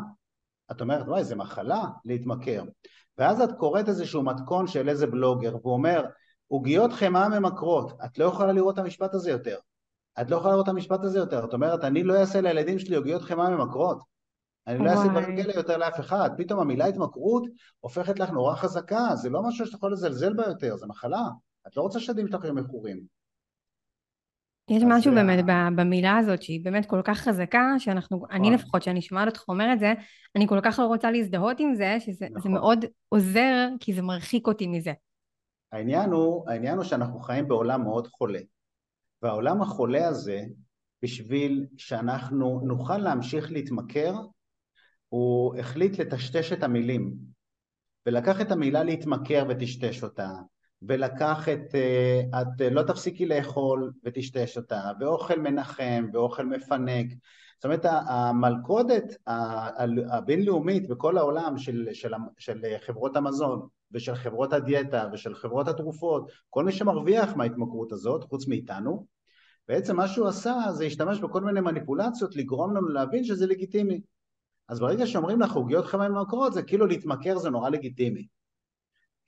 את 0.70 0.80
אומרת, 0.80 1.08
וואי, 1.08 1.25
זה 1.25 1.37
מחלה 1.37 1.84
להתמכר. 2.04 2.62
ואז 3.18 3.40
את 3.40 3.50
קוראת 3.58 3.88
איזשהו 3.88 4.22
מתכון 4.22 4.66
של 4.66 4.88
איזה 4.88 5.06
בלוגר, 5.06 5.56
והוא 5.56 5.72
אומר, 5.72 6.04
עוגיות 6.50 6.92
חמאה 6.92 7.28
ממכרות, 7.28 7.92
את 8.04 8.19
לא 8.19 8.25
יכולה 8.25 8.52
לראות 8.52 8.75
את 8.75 8.78
המשפט 8.78 9.14
הזה 9.14 9.30
יותר. 9.30 9.57
את 10.21 10.30
לא 10.30 10.37
יכולה 10.37 10.52
לראות 10.52 10.64
את 10.64 10.69
המשפט 10.69 11.04
הזה 11.04 11.19
יותר. 11.19 11.45
את 11.45 11.52
אומרת, 11.52 11.85
אני 11.85 12.02
לא 12.02 12.21
אעשה 12.21 12.40
לילדים 12.40 12.78
שלי 12.78 12.97
עוגיות 12.97 13.23
חמאה 13.23 13.50
ממכרות. 13.50 14.02
אני 14.66 14.85
לא 14.85 14.90
אעשה 14.90 15.09
דברים 15.09 15.37
כאלה 15.37 15.54
יותר 15.54 15.76
לאף 15.76 16.00
אחד. 16.00 16.30
פתאום 16.38 16.61
המילה 16.61 16.87
התמכרות 16.87 17.47
הופכת 17.80 18.19
לך 18.19 18.30
נורא 18.30 18.54
חזקה, 18.54 19.09
זה 19.14 19.30
לא 19.30 19.42
משהו 19.42 19.66
שאתה 19.66 19.76
יכול 19.76 19.92
לזלזל 19.92 20.33
בה 20.33 20.47
יותר, 20.47 20.76
זה 20.76 20.87
מחלה. 20.87 21.23
את 21.66 21.76
לא 21.76 21.83
רוצה 21.83 22.00
שהילדים 22.00 22.28
שלך 22.28 22.45
יהיו 22.45 22.54
מכורים. 22.54 23.00
יש 24.71 24.83
משהו 24.87 25.14
באמת 25.14 25.45
במילה 25.76 26.16
הזאת 26.16 26.42
שהיא 26.42 26.64
באמת 26.64 26.87
כל 26.87 27.00
כך 27.04 27.19
חזקה, 27.19 27.74
שאנחנו, 27.79 28.22
אני 28.31 28.51
נכון. 28.51 28.53
לפחות, 28.53 28.83
שאני 28.83 29.03
שומעת 29.03 29.29
אותך 29.29 29.44
אומר 29.48 29.72
את 29.72 29.79
זה, 29.79 29.92
אני 30.37 30.48
כל 30.48 30.61
כך 30.62 30.79
לא 30.79 30.87
רוצה 30.87 31.11
להזדהות 31.11 31.61
עם 31.61 31.74
זה, 31.74 31.96
שזה 32.01 32.27
נכון. 32.31 32.53
מאוד 32.53 32.85
עוזר, 33.09 33.68
כי 33.81 33.92
זה 33.92 34.03
מרחיק 34.03 34.46
אותי 34.46 34.66
מזה. 34.66 34.92
העניין 35.72 36.11
הוא, 36.11 36.50
העניין 36.50 36.76
הוא 36.76 36.85
שאנחנו 36.85 37.18
חיים 37.18 37.48
בעולם 37.48 37.83
מאוד 37.83 38.06
חולה. 38.06 38.40
והעולם 39.22 39.62
החולה 39.62 40.09
הזה, 40.09 40.44
בשביל 41.02 41.66
שאנחנו 41.76 42.61
נוכל 42.64 42.98
להמשיך 42.98 43.52
להתמכר, 43.52 44.14
הוא 45.09 45.56
החליט 45.56 45.98
לטשטש 45.98 46.52
את 46.52 46.62
המילים, 46.62 47.14
ולקח 48.06 48.40
את 48.40 48.52
המילה 48.52 48.83
להתמכר 48.83 49.44
וטשטש 49.48 50.02
אותה, 50.02 50.30
ולקח 50.83 51.48
את, 51.48 51.74
אה, 51.74 52.42
את 52.42 52.61
לא 52.70 52.83
תפסיקי 52.83 53.26
לאכול 53.26 53.92
וטשטש 54.04 54.56
אותה, 54.56 54.83
ואוכל 55.00 55.38
מנחם, 55.38 56.06
ואוכל 56.12 56.46
מפנק. 56.46 57.06
זאת 57.56 57.64
אומרת, 57.64 57.85
המלכודת 57.85 59.04
הבינלאומית 60.11 60.88
בכל 60.88 61.18
העולם 61.18 61.59
של, 61.59 61.88
של, 61.92 62.12
של 62.38 62.62
חברות 62.87 63.16
המזון, 63.16 63.68
ושל 63.92 64.14
חברות 64.14 64.53
הדיאטה, 64.53 65.09
ושל 65.12 65.35
חברות 65.35 65.68
התרופות, 65.68 66.31
כל 66.50 66.64
מי 66.64 66.72
שמרוויח 66.72 67.37
מההתמכרות 67.37 67.92
הזאת, 67.92 68.24
חוץ 68.24 68.48
מאיתנו, 68.48 69.07
בעצם 69.68 69.96
מה 69.96 70.09
שהוא 70.09 70.29
עשה 70.29 70.55
זה 70.72 70.85
השתמש 70.85 71.20
בכל 71.20 71.40
מיני 71.40 71.61
מניפולציות 71.61 72.37
לגרום 72.37 72.76
לנו 72.76 72.88
להבין 72.88 73.24
שזה 73.24 73.46
לגיטימי. 73.46 74.00
אז 74.68 74.81
ברגע 74.81 75.07
שאומרים 75.07 75.40
לך 75.40 75.53
עוגיות 75.53 75.87
חמאה 75.87 76.09
ממכרות, 76.09 76.53
זה 76.53 76.62
כאילו 76.62 76.87
להתמכר 76.87 77.38
זה 77.38 77.50
נורא 77.50 77.70
לגיטימי. 77.70 78.26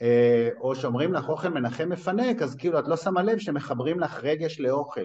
אה, 0.02 0.48
או 0.60 0.74
שאומרים 0.74 1.12
לך 1.12 1.28
אוכל 1.28 1.48
מנחם 1.48 1.88
מפנק, 1.88 2.42
אז 2.42 2.56
כאילו 2.56 2.78
את 2.78 2.88
לא 2.88 2.96
שמה 2.96 3.22
לב 3.22 3.38
שמחברים 3.38 4.00
לך 4.00 4.20
רגש 4.22 4.60
לאוכל. 4.60 5.04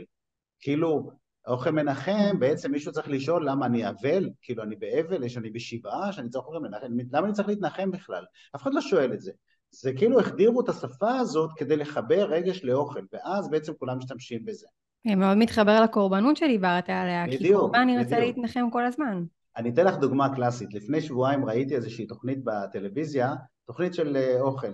כאילו, 0.60 1.12
אוכל 1.48 1.72
מנחם, 1.72 2.40
בעצם 2.40 2.72
מישהו 2.72 2.92
צריך 2.92 3.10
לשאול 3.10 3.50
למה 3.50 3.66
אני 3.66 3.90
אבל, 3.90 4.30
כאילו 4.42 4.64
אני 4.64 4.76
באבל, 4.76 5.24
יש 5.24 5.38
אני 5.38 5.50
בשבעה, 5.50 6.12
שאני 6.12 6.30
צריך 6.30 6.46
אוכל 6.46 6.60
מנחם, 6.60 6.88
למה 7.12 7.28
אני 7.28 7.34
צריך 7.34 7.48
להתנחם 7.48 7.92
בכלל? 7.92 8.24
אף 8.56 8.62
אחד 8.62 8.74
לא 8.74 8.82
שואל 8.82 9.14
את 9.14 9.22
זה. 9.22 9.32
זה 9.72 9.94
כאילו 9.94 10.20
החדירו 10.20 10.62
את 10.62 10.70
השפה 10.70 11.18
הזאת 11.18 11.50
כדי 11.56 11.76
לחבר 11.76 12.28
רגש 12.30 12.64
לאוכל, 12.64 13.02
ואז 13.14 13.50
בעצם 13.50 13.74
כולם 13.80 13.98
משתמשים 13.98 14.46
בזה. 14.46 14.68
מאוד 15.06 15.38
מתחבר 15.38 15.82
לקורבנות 15.82 16.38
שדיברת 16.38 16.90
עליה, 16.90 17.26
בדיוק, 17.28 17.42
כי 17.42 17.54
קורבן 17.54 17.90
ירצה 17.90 18.20
להתנחם 18.20 18.70
כל 18.72 18.86
הזמן. 18.86 19.24
אני 19.58 19.70
אתן 19.70 19.86
לך 19.86 19.98
דוגמה 19.98 20.36
קלאסית. 20.36 20.74
לפני 20.74 21.02
שבועיים 21.02 21.46
ראיתי 21.46 21.76
איזושהי 21.76 22.06
תוכנית 22.06 22.40
בטלוויזיה, 22.44 23.34
תוכנית 23.66 23.94
של 23.94 24.18
אה, 24.18 24.42
אוכל. 24.42 24.72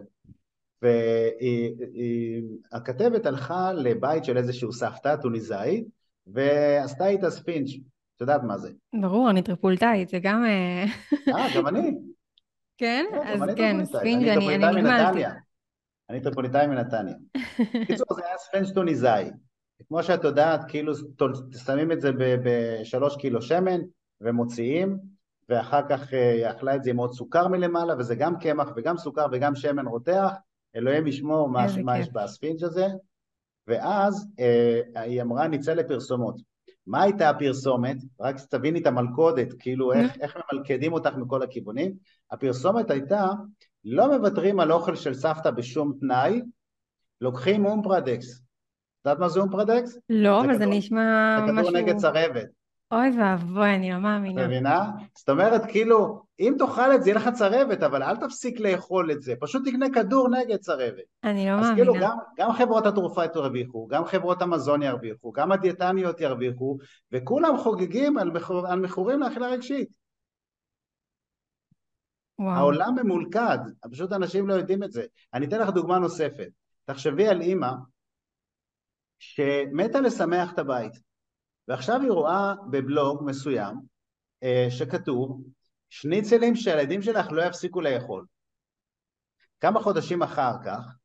והכתבת 2.72 3.26
הלכה 3.26 3.74
לבית 3.74 4.26
של 4.26 4.38
איזשהו 4.38 4.74
סבתא 4.74 5.16
טוניסאית 5.16 5.88
ועשתה 6.28 7.08
איתה 7.08 7.30
ספינג', 7.30 7.68
את 8.16 8.22
יודעת 8.22 8.44
מה 8.44 8.58
זה. 8.58 8.72
ברור, 9.02 9.30
אני 9.30 9.42
טריפולטאית, 9.42 10.10
זה 10.10 10.20
גם... 10.20 10.46
אה, 10.46 10.86
אה 11.34 11.48
גם 11.56 11.68
אני. 11.68 11.98
כן? 12.78 13.06
לא, 13.12 13.24
אז 13.24 13.42
כן, 13.56 13.86
ספינג' 13.86 14.28
אני 14.28 14.58
נגמלתי. 14.58 15.24
אני 16.10 16.22
טריפוליטאי 16.22 16.68
מנתניה. 16.68 17.16
בקיצור, 17.82 18.08
זה 18.16 18.26
היה 18.26 18.38
ספינג' 18.38 18.74
טוניסאי. 18.74 19.30
כמו 19.88 20.04
שאת 20.04 20.24
יודעת, 20.24 20.62
כאילו 20.68 20.94
שמים 21.66 21.92
את 21.92 22.02
זה 22.02 22.12
בשלוש 22.44 23.16
קילו 23.16 23.42
שמן 23.42 23.82
ומוציאים, 24.22 25.00
ואחר 25.50 25.82
כך 25.90 26.14
היא 26.14 26.46
אה, 26.46 26.52
אכלה 26.52 26.76
את 26.76 26.84
זה 26.84 26.90
עם 26.90 26.98
עוד 26.98 27.14
סוכר 27.14 27.48
מלמעלה, 27.48 27.94
וזה 27.98 28.16
גם 28.16 28.40
קמח 28.40 28.70
וגם 28.76 28.98
סוכר 28.98 29.26
וגם 29.32 29.56
שמן 29.56 29.88
רותח, 29.88 30.32
אלוהים 30.76 31.08
ישמור 31.08 31.50
מה, 31.50 31.66
מה 31.84 32.00
יש 32.00 32.10
בספינג' 32.10 32.64
הזה, 32.64 32.88
ואז 33.68 34.28
אה, 34.40 34.80
היא 34.96 35.22
אמרה 35.22 35.48
נצא 35.48 35.74
לפרסומות. 35.74 36.36
מה 36.88 37.02
הייתה 37.02 37.30
הפרסומת? 37.30 37.98
רק 38.20 38.36
תביני 38.50 38.80
את 38.80 38.88
המלכודת, 38.88 39.48
כאילו 39.60 39.94
איך, 39.94 40.18
איך 40.22 40.38
ממלכדים 40.54 40.94
אותך 40.94 41.16
מכל 41.16 41.44
הכיוונים. 41.44 41.94
הפרסומת 42.32 42.92
הייתה, 42.92 43.28
לא 43.86 44.18
מוותרים 44.18 44.60
על 44.60 44.72
אוכל 44.72 44.96
של 44.96 45.14
סבתא 45.14 45.52
בשום 45.52 45.94
תנאי, 46.00 46.42
לוקחים 47.22 47.66
אומפרדקס. 47.66 48.40
את 48.40 49.06
יודעת 49.06 49.20
מה 49.20 49.30
זה 49.30 49.40
אומפרדקס? 49.40 49.98
לא, 50.10 50.42
אבל 50.42 50.58
זה 50.58 50.66
נשמע 50.66 51.40
משהו... 51.40 51.56
זה 51.56 51.62
כדור 51.62 51.82
נגד 51.82 51.98
צרבת. 51.98 52.63
אוי 52.94 53.20
ואבוי, 53.20 53.76
אני 53.76 53.92
לא 53.92 53.98
מאמינה. 53.98 54.42
את 54.42 54.48
מבינה? 54.48 54.92
זאת 55.18 55.30
אומרת, 55.30 55.62
כאילו, 55.68 56.24
אם 56.40 56.56
תאכל 56.58 56.96
את 56.96 57.04
זה, 57.04 57.10
יהיה 57.10 57.20
לך 57.20 57.30
צרבת, 57.34 57.84
אבל 57.84 58.04
אל 58.04 58.18
תפסיק 58.18 58.60
לאכול 58.60 59.12
את 59.12 59.22
זה, 59.22 59.34
פשוט 59.40 59.68
תקנה 59.68 59.86
כדור 59.94 60.30
נגד 60.30 60.58
צרבת. 60.58 61.04
אני 61.24 61.46
לא 61.46 61.52
אז 61.52 61.60
מאמינה. 61.60 61.72
אז 61.72 61.76
כאילו, 61.76 61.94
גם, 62.02 62.18
גם 62.38 62.52
חברות 62.52 62.86
התרופה 62.86 63.22
ירוויחו, 63.36 63.88
גם 63.88 64.06
חברות 64.06 64.42
המזון 64.42 64.82
ירוויחו, 64.82 65.32
גם 65.32 65.52
הדיאטניות 65.52 66.22
ירוויחו, 66.22 66.78
וכולם 67.12 67.58
חוגגים 67.58 68.18
על, 68.18 68.32
מכור, 68.32 68.68
על 68.68 68.80
מכורים 68.80 69.20
לאכילה 69.20 69.48
רגשית. 69.48 69.90
וואו. 72.40 72.56
העולם 72.56 72.96
ממולכד, 72.96 73.58
פשוט 73.92 74.12
אנשים 74.12 74.48
לא 74.48 74.54
יודעים 74.54 74.84
את 74.84 74.92
זה. 74.92 75.04
אני 75.34 75.46
אתן 75.46 75.60
לך 75.60 75.70
דוגמה 75.70 76.00
נוספת. 76.00 76.50
תחשבי 76.86 77.28
על 77.28 77.42
אימא 77.42 77.72
שמתה 79.20 80.02
לשמח 80.02 80.54
את 80.54 80.60
הבית. 80.60 81.13
ועכשיו 81.68 82.02
היא 82.02 82.12
רואה 82.12 82.54
בבלוג 82.72 83.24
מסוים 83.26 83.76
אה, 84.44 84.68
שכתוב 84.70 85.42
שניצלים 85.90 86.56
שהילדים 86.56 87.02
שלך 87.02 87.32
לא 87.32 87.42
יפסיקו 87.42 87.82
לאכול. 87.82 88.26
כמה 89.60 89.82
חודשים 89.82 90.22
אחר 90.22 90.54
כך, 90.66 90.96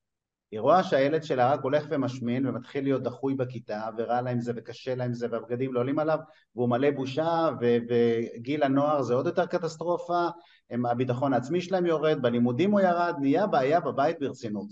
היא 0.51 0.61
רואה 0.61 0.85
שהילד 0.85 1.23
שלה 1.23 1.53
רק 1.53 1.61
הולך 1.61 1.87
ומשמין 1.91 2.47
ומתחיל 2.47 2.85
להיות 2.85 3.03
דחוי 3.03 3.35
בכיתה 3.35 3.89
ורע 3.99 4.21
לה 4.21 4.31
עם 4.31 4.41
זה 4.41 4.53
וקשה 4.57 4.95
לה 4.95 5.05
עם 5.05 5.15
זה 5.15 5.27
והבגדים 5.31 5.75
לא 5.75 5.81
עולים 5.81 5.99
עליו 5.99 6.19
והוא 6.55 6.69
מלא 6.69 6.91
בושה 6.91 7.49
ו- 7.61 7.77
וגיל 7.89 8.63
הנוער 8.63 9.03
זה 9.03 9.15
עוד 9.15 9.27
יותר 9.27 9.47
קטסטרופה, 9.47 10.29
הם, 10.71 10.87
הביטחון 10.87 11.33
העצמי 11.33 11.61
שלהם 11.61 11.87
יורד, 11.87 12.23
בלימודים 12.23 12.71
הוא 12.71 12.81
ירד, 12.81 13.15
נהיה 13.21 13.47
בעיה 13.47 13.81
בבית 13.81 14.17
ברצינות. 14.21 14.69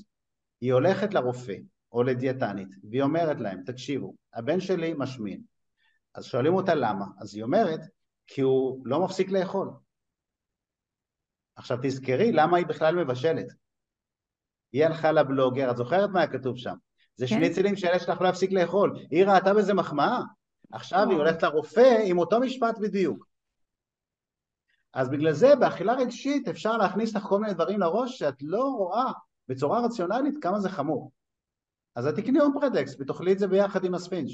היא 0.60 0.72
הולכת 0.72 1.14
לרופא 1.14 1.56
או 1.92 2.02
לדיאטנית 2.02 2.68
והיא 2.90 3.02
אומרת 3.02 3.40
להם, 3.40 3.62
תקשיבו, 3.66 4.14
הבן 4.34 4.60
שלי 4.60 4.94
משמין. 4.98 5.55
אז 6.16 6.24
שואלים 6.24 6.54
אותה 6.54 6.74
למה, 6.74 7.04
אז 7.18 7.34
היא 7.34 7.42
אומרת, 7.42 7.80
כי 8.26 8.40
הוא 8.40 8.86
לא 8.86 9.04
מפסיק 9.04 9.30
לאכול. 9.30 9.70
עכשיו 11.56 11.78
תזכרי 11.82 12.32
למה 12.32 12.56
היא 12.56 12.66
בכלל 12.66 13.04
מבשלת. 13.04 13.46
היא 14.72 14.84
הלכה 14.84 15.12
לבלוגר, 15.12 15.70
את 15.70 15.76
זוכרת 15.76 16.10
מה 16.10 16.20
היה 16.20 16.32
כתוב 16.32 16.56
שם? 16.56 16.74
זה 17.16 17.26
כן. 17.28 17.34
שניצלים 17.34 17.76
שהילד 17.76 18.00
שלך 18.00 18.20
לא 18.20 18.28
יפסיק 18.28 18.52
לאכול. 18.52 18.98
היא 19.10 19.24
ראתה 19.24 19.54
בזה 19.54 19.74
מחמאה. 19.74 20.20
עכשיו 20.72 21.06
היא 21.10 21.18
הולכת 21.18 21.42
לרופא 21.42 21.98
עם 22.04 22.18
אותו 22.18 22.40
משפט 22.40 22.78
בדיוק. 22.78 23.26
אז 24.92 25.10
בגלל 25.10 25.32
זה 25.32 25.56
באכילה 25.56 25.94
רגשית 25.94 26.48
אפשר 26.48 26.76
להכניס 26.76 27.16
לך 27.16 27.22
כל 27.22 27.40
מיני 27.40 27.54
דברים 27.54 27.80
לראש 27.80 28.18
שאת 28.18 28.42
לא 28.42 28.62
רואה 28.62 29.12
בצורה 29.48 29.84
רציונלית 29.86 30.34
כמה 30.42 30.60
זה 30.60 30.68
חמור. 30.68 31.12
אז 31.96 32.06
את 32.06 32.14
תקני 32.14 32.38
הום 32.38 32.54
פרדקס 32.60 32.96
ותאכלי 33.00 33.32
את 33.32 33.38
זה 33.38 33.46
ביחד 33.46 33.84
עם 33.84 33.94
הספינג'. 33.94 34.30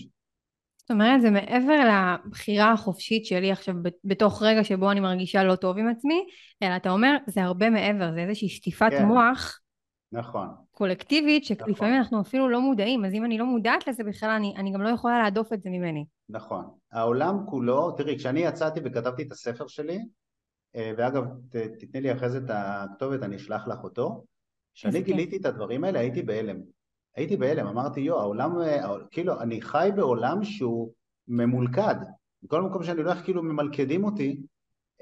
זאת 0.82 0.90
אומרת, 0.90 1.20
זה 1.20 1.30
מעבר 1.30 1.78
לבחירה 2.26 2.72
החופשית 2.72 3.26
שלי 3.26 3.52
עכשיו 3.52 3.74
בתוך 4.04 4.42
רגע 4.42 4.64
שבו 4.64 4.90
אני 4.90 5.00
מרגישה 5.00 5.44
לא 5.44 5.56
טוב 5.56 5.78
עם 5.78 5.88
עצמי, 5.88 6.24
אלא 6.62 6.76
אתה 6.76 6.90
אומר, 6.90 7.16
זה 7.26 7.42
הרבה 7.42 7.70
מעבר, 7.70 8.12
זה 8.14 8.20
איזושהי 8.20 8.48
שטיפת 8.48 8.90
כן. 8.90 9.04
מוח 9.04 9.60
נכון. 10.12 10.48
קולקטיבית, 10.70 11.44
שלפעמים 11.44 11.74
נכון. 11.74 11.92
אנחנו 11.92 12.20
אפילו 12.20 12.48
לא 12.48 12.60
מודעים, 12.60 13.04
אז 13.04 13.14
אם 13.14 13.24
אני 13.24 13.38
לא 13.38 13.46
מודעת 13.46 13.86
לזה 13.86 14.04
בכלל, 14.04 14.30
אני, 14.30 14.54
אני 14.56 14.72
גם 14.72 14.82
לא 14.82 14.88
יכולה 14.88 15.22
להדוף 15.22 15.52
את 15.52 15.62
זה 15.62 15.70
ממני. 15.70 16.04
נכון. 16.28 16.64
העולם 16.92 17.46
כולו, 17.46 17.90
תראי, 17.90 18.18
כשאני 18.18 18.40
יצאתי 18.40 18.80
וכתבתי 18.84 19.22
את 19.22 19.32
הספר 19.32 19.66
שלי, 19.66 19.98
אה, 20.76 20.92
ואגב, 20.96 21.24
ת, 21.50 21.56
תתני 21.56 22.00
לי 22.00 22.12
אחרי 22.12 22.30
זה 22.30 22.38
את 22.38 22.50
הכתובת, 22.50 23.22
אני 23.22 23.36
אשלח 23.36 23.68
לך 23.68 23.84
אותו, 23.84 24.24
כשאני 24.74 25.02
גיליתי 25.02 25.36
את 25.36 25.46
הדברים 25.46 25.84
האלה, 25.84 26.00
הייתי 26.00 26.22
בהלם. 26.22 26.56
הייתי 27.16 27.36
בהלם, 27.36 27.66
אמרתי, 27.66 28.00
יו, 28.00 28.20
העולם, 28.20 28.60
אה, 28.60 28.94
כאילו, 29.10 29.40
אני 29.40 29.62
חי 29.62 29.90
בעולם 29.96 30.44
שהוא 30.44 30.92
ממולכד. 31.28 31.94
בכל 32.42 32.62
מקום 32.62 32.82
שאני 32.82 33.00
הולך, 33.00 33.24
כאילו 33.24 33.42
ממלכדים 33.42 34.04
אותי. 34.04 34.40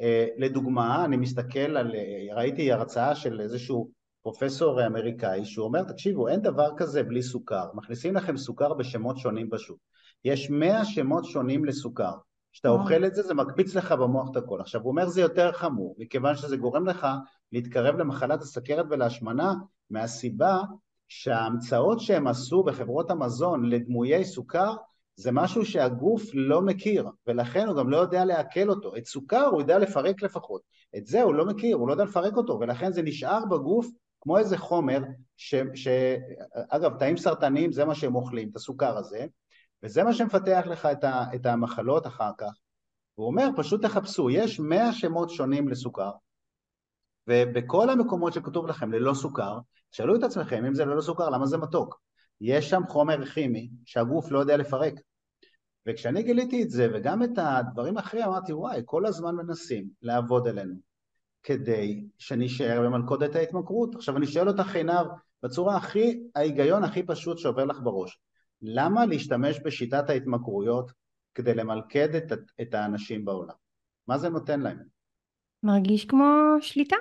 אה, 0.01 0.27
לדוגמה, 0.37 1.05
אני 1.05 1.17
מסתכל 1.17 1.77
על, 1.77 1.93
ראיתי 2.35 2.73
הרצאה 2.73 3.15
של 3.15 3.41
איזשהו 3.41 3.91
פרופסור 4.23 4.87
אמריקאי 4.87 5.45
שהוא 5.45 5.67
אומר 5.67 5.83
תקשיבו 5.83 6.29
אין 6.29 6.41
דבר 6.43 6.71
כזה 6.77 7.03
בלי 7.03 7.23
סוכר. 7.23 7.65
מכניסים 7.75 8.15
לכם 8.15 8.37
סוכר 8.37 8.75
בשמות 8.75 9.19
שונים 9.19 9.51
בשוק. 9.51 9.79
יש 10.25 10.51
מאה 10.51 10.85
שמות 10.85 11.25
שונים 11.25 11.65
לסוכר. 11.65 12.13
כשאתה 12.53 12.69
אוכל 12.69 13.05
את 13.05 13.15
זה 13.15 13.23
זה 13.23 13.35
מקפיץ 13.35 13.75
לך 13.75 13.93
במוח 13.93 14.31
את 14.31 14.37
הכל. 14.37 14.61
עכשיו 14.61 14.81
הוא 14.81 14.91
אומר 14.91 15.09
זה 15.09 15.21
יותר 15.21 15.53
חמור 15.53 15.97
מכיוון 15.99 16.37
שזה 16.37 16.57
גורם 16.57 16.87
לך 16.87 17.07
להתקרב 17.53 17.97
למחלת 17.97 18.43
הסכרת 18.43 18.87
ולהשמנה 18.91 19.55
מהסיבה 19.91 20.59
שההמצאות 21.11 22.01
שהם 22.01 22.27
עשו 22.27 22.63
בחברות 22.63 23.11
המזון 23.11 23.65
לדמויי 23.65 24.25
סוכר 24.25 24.75
זה 25.17 25.33
משהו 25.33 25.65
שהגוף 25.65 26.23
לא 26.35 26.63
מכיר 26.63 27.09
ולכן 27.27 27.67
הוא 27.67 27.77
גם 27.77 27.91
לא 27.91 27.97
יודע 27.97 28.25
לעכל 28.25 28.71
אותו 28.71 28.97
את 28.97 29.07
סוכר 29.07 29.45
הוא 29.45 29.61
יודע 29.61 29.79
לפרק 29.79 30.23
לפחות 30.23 30.63
את 30.97 31.07
זה 31.07 31.23
הוא 31.23 31.35
לא 31.35 31.47
מכיר, 31.47 31.77
הוא 31.77 31.89
לא 31.89 31.93
יודע 31.93 32.05
לפרק 32.05 32.37
אותו 32.37 32.59
ולכן 32.61 32.93
זה 32.93 33.03
נשאר 33.03 33.45
בגוף 33.45 33.87
כמו 34.21 34.39
איזה 34.39 34.59
חומר, 34.59 35.03
ש, 35.37 35.55
ש... 35.75 35.89
אגב 36.69 36.99
תאים 36.99 37.17
סרטניים 37.17 37.73
זה 37.73 37.85
מה 37.85 37.95
שהם 37.95 38.15
אוכלים, 38.15 38.49
את 38.51 38.57
הסוכר 38.57 38.99
הזה, 38.99 39.27
וזה 39.83 40.05
מה 40.05 40.13
שמפתח 40.13 40.65
לך 40.67 40.87
את, 40.87 41.05
ה, 41.05 41.25
את 41.35 41.47
המחלות 41.47 42.07
אחר 42.07 42.31
כך. 42.39 42.53
הוא 43.15 43.27
אומר 43.27 43.49
פשוט 43.57 43.83
תחפשו, 43.83 44.31
יש 44.31 44.61
מאה 44.61 44.93
שמות 44.93 45.31
שונים 45.31 45.69
לסוכר, 45.69 46.11
ובכל 47.31 47.91
המקומות 47.91 48.33
שכתוב 48.33 48.67
לכם 48.67 48.93
ללא 48.93 49.15
סוכר, 49.15 49.59
שאלו 49.91 50.17
את 50.17 50.23
עצמכם 50.23 50.65
אם 50.65 50.75
זה 50.75 50.85
ללא 50.85 51.01
סוכר 51.01 51.31
למה 51.31 51.47
זה 51.47 51.59
מתוק. 51.59 52.01
יש 52.41 52.71
שם 52.71 52.83
חומר 52.89 53.27
כימי 53.27 53.71
שהגוף 53.85 54.31
לא 54.31 54.39
יודע 54.39 54.57
לפרק. 54.57 54.95
וכשאני 55.89 56.23
גיליתי 56.23 56.63
את 56.63 56.71
זה 56.71 56.89
וגם 56.95 57.23
את 57.23 57.31
הדברים 57.37 57.97
האחרים 57.97 58.25
אמרתי 58.25 58.53
וואי 58.53 58.83
כל 58.85 59.07
הזמן 59.07 59.35
מנסים 59.35 59.89
לעבוד 60.03 60.49
עלינו 60.49 60.75
כדי 61.43 62.05
שנשאר 62.19 62.81
במלכודת 62.85 63.37
ההתמכרות. 63.37 63.95
עכשיו 63.95 64.17
אני 64.17 64.27
שואל 64.27 64.49
אותך 64.49 64.75
עינב 64.75 65.07
בצורה 65.43 65.77
הכי, 65.77 66.23
ההיגיון 66.35 66.85
הכי 66.85 67.03
פשוט 67.03 67.39
שעובר 67.39 67.65
לך 67.65 67.79
בראש, 67.83 68.21
למה 68.63 69.07
להשתמש 69.07 69.61
בשיטת 69.65 70.11
ההתמכרויות 70.11 70.93
כדי 71.35 71.55
למלכד 71.55 72.15
את, 72.15 72.33
את 72.61 72.75
האנשים 72.75 73.25
בעולם? 73.25 73.55
מה 74.07 74.19
זה 74.19 74.29
נותן 74.29 74.61
להם? 74.61 74.79
מרגיש 75.63 76.05
כמו 76.05 76.27
שליטה. 76.61 76.97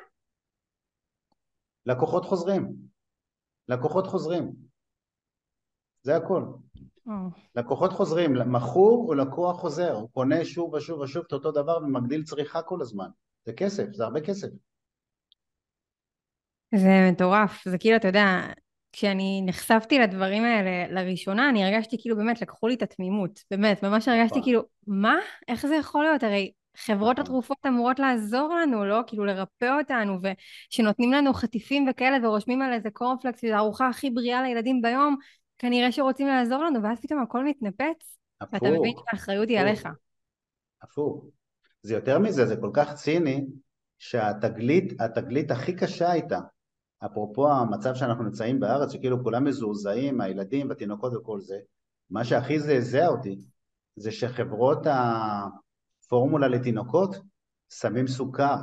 לקוחות 1.90 2.26
חוזרים. 2.26 2.76
לקוחות 3.68 4.08
חוזרים. 4.08 4.54
זה 6.02 6.16
הכל. 6.16 6.44
Oh. 7.08 7.12
לקוחות 7.56 7.92
חוזרים, 7.92 8.34
מכור 8.34 9.06
הוא 9.08 9.16
לקוח 9.16 9.60
חוזר, 9.60 9.94
הוא 9.94 10.10
קונה 10.10 10.46
שוב 10.46 10.74
ושוב 10.74 11.00
ושוב 11.00 11.24
את 11.28 11.34
אותו 11.34 11.52
דבר 11.52 11.78
ומגדיל 11.78 12.24
צריכה 12.24 12.62
כל 12.62 12.82
הזמן. 12.82 13.10
זה 13.46 13.54
כסף, 13.54 13.86
זה 13.94 14.04
הרבה 14.04 14.22
כסף. 14.22 14.48
זה 16.76 17.10
מטורף, 17.12 17.64
זה 17.70 17.78
כאילו, 17.78 17.96
אתה 17.96 18.08
יודע, 18.08 18.42
כשאני 18.92 19.42
נחשפתי 19.46 20.00
לדברים 20.00 20.44
האלה 20.44 21.02
לראשונה, 21.02 21.50
אני 21.50 21.66
הרגשתי 21.66 21.98
כאילו 22.02 22.16
באמת, 22.16 22.42
לקחו 22.42 22.68
לי 22.68 22.74
את 22.74 22.82
התמימות, 22.82 23.40
באמת, 23.52 23.84
ממש 23.84 24.08
הרגשתי 24.08 24.40
נכון. 24.40 24.44
כאילו, 24.44 24.62
מה? 24.88 25.16
איך 25.48 25.66
זה 25.66 25.76
יכול 25.76 26.04
להיות? 26.04 26.24
הרי 26.24 26.52
חברות 26.78 27.12
נכון. 27.12 27.22
התרופות 27.22 27.58
אמורות 27.68 28.00
לעזור 28.00 28.56
לנו, 28.62 28.86
לא? 28.86 29.00
כאילו 29.08 29.26
לרפא 29.26 29.78
אותנו, 29.80 30.18
ושנותנים 30.70 31.12
לנו 31.14 31.34
חטיפים 31.34 31.88
וכאלה 31.90 32.28
ורושמים 32.28 32.62
על 32.62 32.74
איזה 32.74 32.90
קורנפלקס, 32.90 33.42
שזו 33.42 33.54
הארוחה 33.54 33.88
הכי 33.88 34.10
בריאה 34.10 34.42
לילדים 34.42 34.82
ביום, 34.82 35.16
כנראה 35.58 35.92
שרוצים 35.92 36.28
לעזור 36.28 36.64
לנו, 36.64 36.84
ואז 36.84 37.02
פתאום 37.02 37.22
הכל 37.22 37.46
מתנפץ, 37.46 38.18
הפוך, 38.42 38.54
ואתה 38.54 38.80
מבין 38.80 38.94
שהאחריות 38.98 39.50
היא 39.50 39.60
עליך. 39.60 39.88
הפוך. 40.82 41.26
זה 41.82 41.94
יותר 41.94 42.20
מזה, 42.20 42.46
זה 42.46 42.56
כל 42.56 42.72
כך 42.74 42.94
ציני, 42.94 43.46
שהתגלית, 44.00 45.02
התגלית 45.02 45.52
הכי 45.52 45.76
קשה 45.76 46.12
הייתה, 46.12 46.40
אפרופו 47.06 47.52
המצב 47.52 47.96
שאנחנו 47.96 48.24
נמצאים 48.24 48.60
בארץ, 48.60 48.92
שכאילו 48.94 49.24
כולם 49.24 49.44
מזועזעים, 49.44 50.22
הילדים 50.22 50.70
והתינוקות 50.70 51.14
וכל 51.14 51.40
זה, 51.40 51.58
מה 52.10 52.26
שהכי 52.26 52.60
זעזע 52.60 53.08
אותי, 53.08 53.38
זה 53.96 54.12
שחברות 54.12 54.88
הפורמולה 56.10 56.48
לתינוקות 56.48 57.16
שמים 57.74 58.08
סוכר. 58.08 58.56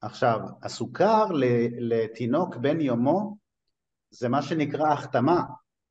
עכשיו, 0.00 0.40
הסוכר 0.62 1.26
לתינוק 1.78 2.56
בן 2.56 2.80
יומו 2.80 3.36
זה 4.10 4.28
מה 4.28 4.42
שנקרא 4.42 4.92
החתמה. 4.92 5.42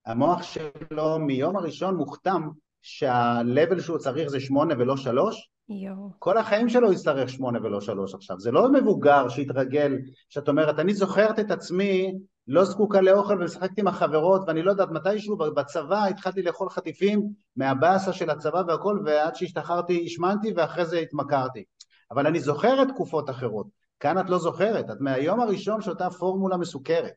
המוח 0.05 0.43
שלו 0.43 1.19
מיום 1.19 1.55
הראשון 1.55 1.95
מוכתם 1.95 2.49
שה-level 2.81 3.81
שהוא 3.81 3.97
צריך 3.97 4.27
זה 4.27 4.39
שמונה 4.39 4.73
ולא 4.77 4.97
שלוש, 4.97 5.49
יו. 5.69 5.95
כל 6.19 6.37
החיים 6.37 6.69
שלו 6.69 6.93
יצטרך 6.93 7.29
שמונה 7.29 7.59
ולא 7.63 7.81
שלוש 7.81 8.15
עכשיו. 8.15 8.39
זה 8.39 8.51
לא 8.51 8.71
מבוגר 8.71 9.29
שהתרגל, 9.29 9.97
שאת 10.29 10.49
אומרת, 10.49 10.79
אני 10.79 10.93
זוכרת 10.93 11.39
את 11.39 11.51
עצמי 11.51 12.13
לא 12.47 12.63
זקוקה 12.63 13.01
לאוכל 13.01 13.33
ומשחקת 13.41 13.77
עם 13.77 13.87
החברות 13.87 14.41
ואני 14.47 14.61
לא 14.61 14.71
יודעת 14.71 14.89
מתישהו 14.91 15.37
בצבא 15.37 16.05
התחלתי 16.05 16.41
לאכול 16.41 16.69
חטיפים 16.69 17.29
מהבאסה 17.55 18.13
של 18.13 18.29
הצבא 18.29 18.63
והכל 18.67 18.99
ועד 19.05 19.35
שהשתחררתי 19.35 20.03
השמנתי 20.05 20.53
ואחרי 20.55 20.85
זה 20.85 20.99
התמכרתי 20.99 21.63
אבל 22.11 22.27
אני 22.27 22.39
זוכרת 22.39 22.87
תקופות 22.87 23.29
אחרות 23.29 23.67
כאן 23.99 24.19
את 24.19 24.29
לא 24.29 24.37
זוכרת, 24.37 24.89
את 24.91 24.97
מהיום 24.99 25.39
הראשון 25.39 25.81
שאותה 25.81 26.09
פורמולה 26.09 26.57
מסוכרת 26.57 27.13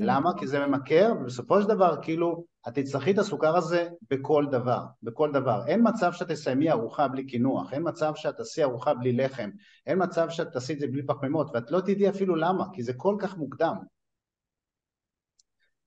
למה? 0.00 0.30
כי 0.38 0.46
זה 0.46 0.66
ממכר, 0.66 1.12
ובסופו 1.20 1.62
של 1.62 1.68
דבר 1.68 1.96
כאילו 2.02 2.44
את 2.68 2.74
תצטרכי 2.74 3.10
את 3.10 3.18
הסוכר 3.18 3.56
הזה 3.56 3.88
בכל 4.10 4.46
דבר, 4.50 4.84
בכל 5.02 5.32
דבר. 5.32 5.62
אין 5.66 5.80
מצב 5.88 6.12
שאת 6.12 6.30
תסיימי 6.30 6.70
ארוחה 6.70 7.08
בלי 7.08 7.26
קינוח, 7.26 7.72
אין 7.72 7.88
מצב 7.88 8.12
שאת 8.14 8.36
תעשי 8.36 8.62
ארוחה 8.62 8.94
בלי 8.94 9.12
לחם, 9.12 9.50
אין 9.86 10.02
מצב 10.02 10.30
שאת 10.30 10.52
תעשי 10.52 10.72
את 10.72 10.80
זה 10.80 10.86
בלי 10.86 11.06
פחמימות, 11.06 11.50
ואת 11.54 11.70
לא 11.70 11.80
תדעי 11.80 12.08
אפילו 12.08 12.36
למה, 12.36 12.64
כי 12.72 12.82
זה 12.82 12.92
כל 12.96 13.16
כך 13.18 13.36
מוקדם. 13.36 13.74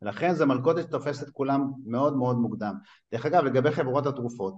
ולכן 0.05 0.33
זה 0.33 0.45
מלכודת 0.45 0.83
שתופסת 0.83 1.29
כולם 1.29 1.71
מאוד 1.85 2.17
מאוד 2.17 2.37
מוקדם. 2.37 2.75
דרך 3.13 3.25
אגב, 3.25 3.43
לגבי 3.43 3.71
חברות 3.71 4.05
התרופות, 4.05 4.55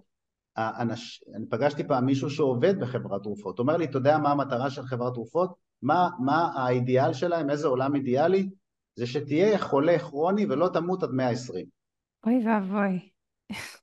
האנש... 0.56 1.24
אני 1.36 1.46
פגשתי 1.50 1.88
פעם 1.88 2.06
מישהו 2.06 2.30
שעובד 2.30 2.80
בחברת 2.80 3.24
תרופות, 3.24 3.60
אומר 3.60 3.78
לי, 3.78 3.86
אתה 3.86 3.98
יודע 3.98 4.18
מה 4.18 4.32
המטרה 4.32 4.70
של 4.70 4.82
חברת 4.82 5.14
תרופות? 5.14 5.54
מה, 5.82 6.10
מה 6.20 6.52
האידיאל 6.56 7.14
שלהם, 7.14 7.50
איזה 7.50 7.68
עולם 7.68 7.96
אידיאלי? 7.96 8.50
זה 8.96 9.08
שתהיה 9.08 9.60
חולה 9.60 10.00
כרוני 10.00 10.46
ולא 10.50 10.70
תמות 10.74 11.04
עד 11.04 11.10
120. 11.12 11.66
אוי 12.26 12.48
ואבוי. 12.48 13.10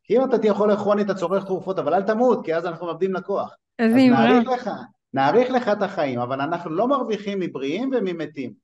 כי 0.05 0.17
אם 0.17 0.25
אתה 0.25 0.39
תהיה 0.39 0.55
חולה 0.55 0.77
כרוני 0.77 1.03
אתה 1.03 1.15
צורך 1.15 1.45
תרופות, 1.45 1.79
אבל 1.79 1.95
אל 1.95 2.03
תמות, 2.03 2.45
כי 2.45 2.55
אז 2.55 2.67
אנחנו 2.67 2.87
מאבדים 2.87 3.15
לקוח. 3.15 3.55
אז 3.79 3.93
נאריך 3.93 4.49
לך, 4.49 4.71
נאריך 5.15 5.51
לך 5.51 5.69
את 5.69 5.83
החיים, 5.83 6.21
אבל 6.21 6.41
אנחנו 6.41 6.71
לא 6.71 6.89
מרוויחים 6.89 7.41
מבריאים 7.41 7.91
וממתים. 7.95 8.55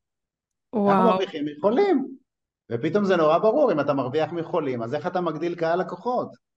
וואו. 0.72 0.90
אנחנו 0.90 1.08
מרוויחים 1.08 1.44
מחולים. 1.56 2.19
ופתאום 2.70 3.04
זה 3.04 3.16
נורא 3.16 3.38
ברור, 3.38 3.72
אם 3.72 3.80
אתה 3.80 3.94
מרוויח 3.94 4.32
מחולים, 4.32 4.82
אז 4.82 4.94
איך 4.94 5.06
אתה 5.06 5.20
מגדיל 5.20 5.54
קהל 5.54 5.80
לקוחות? 5.80 6.50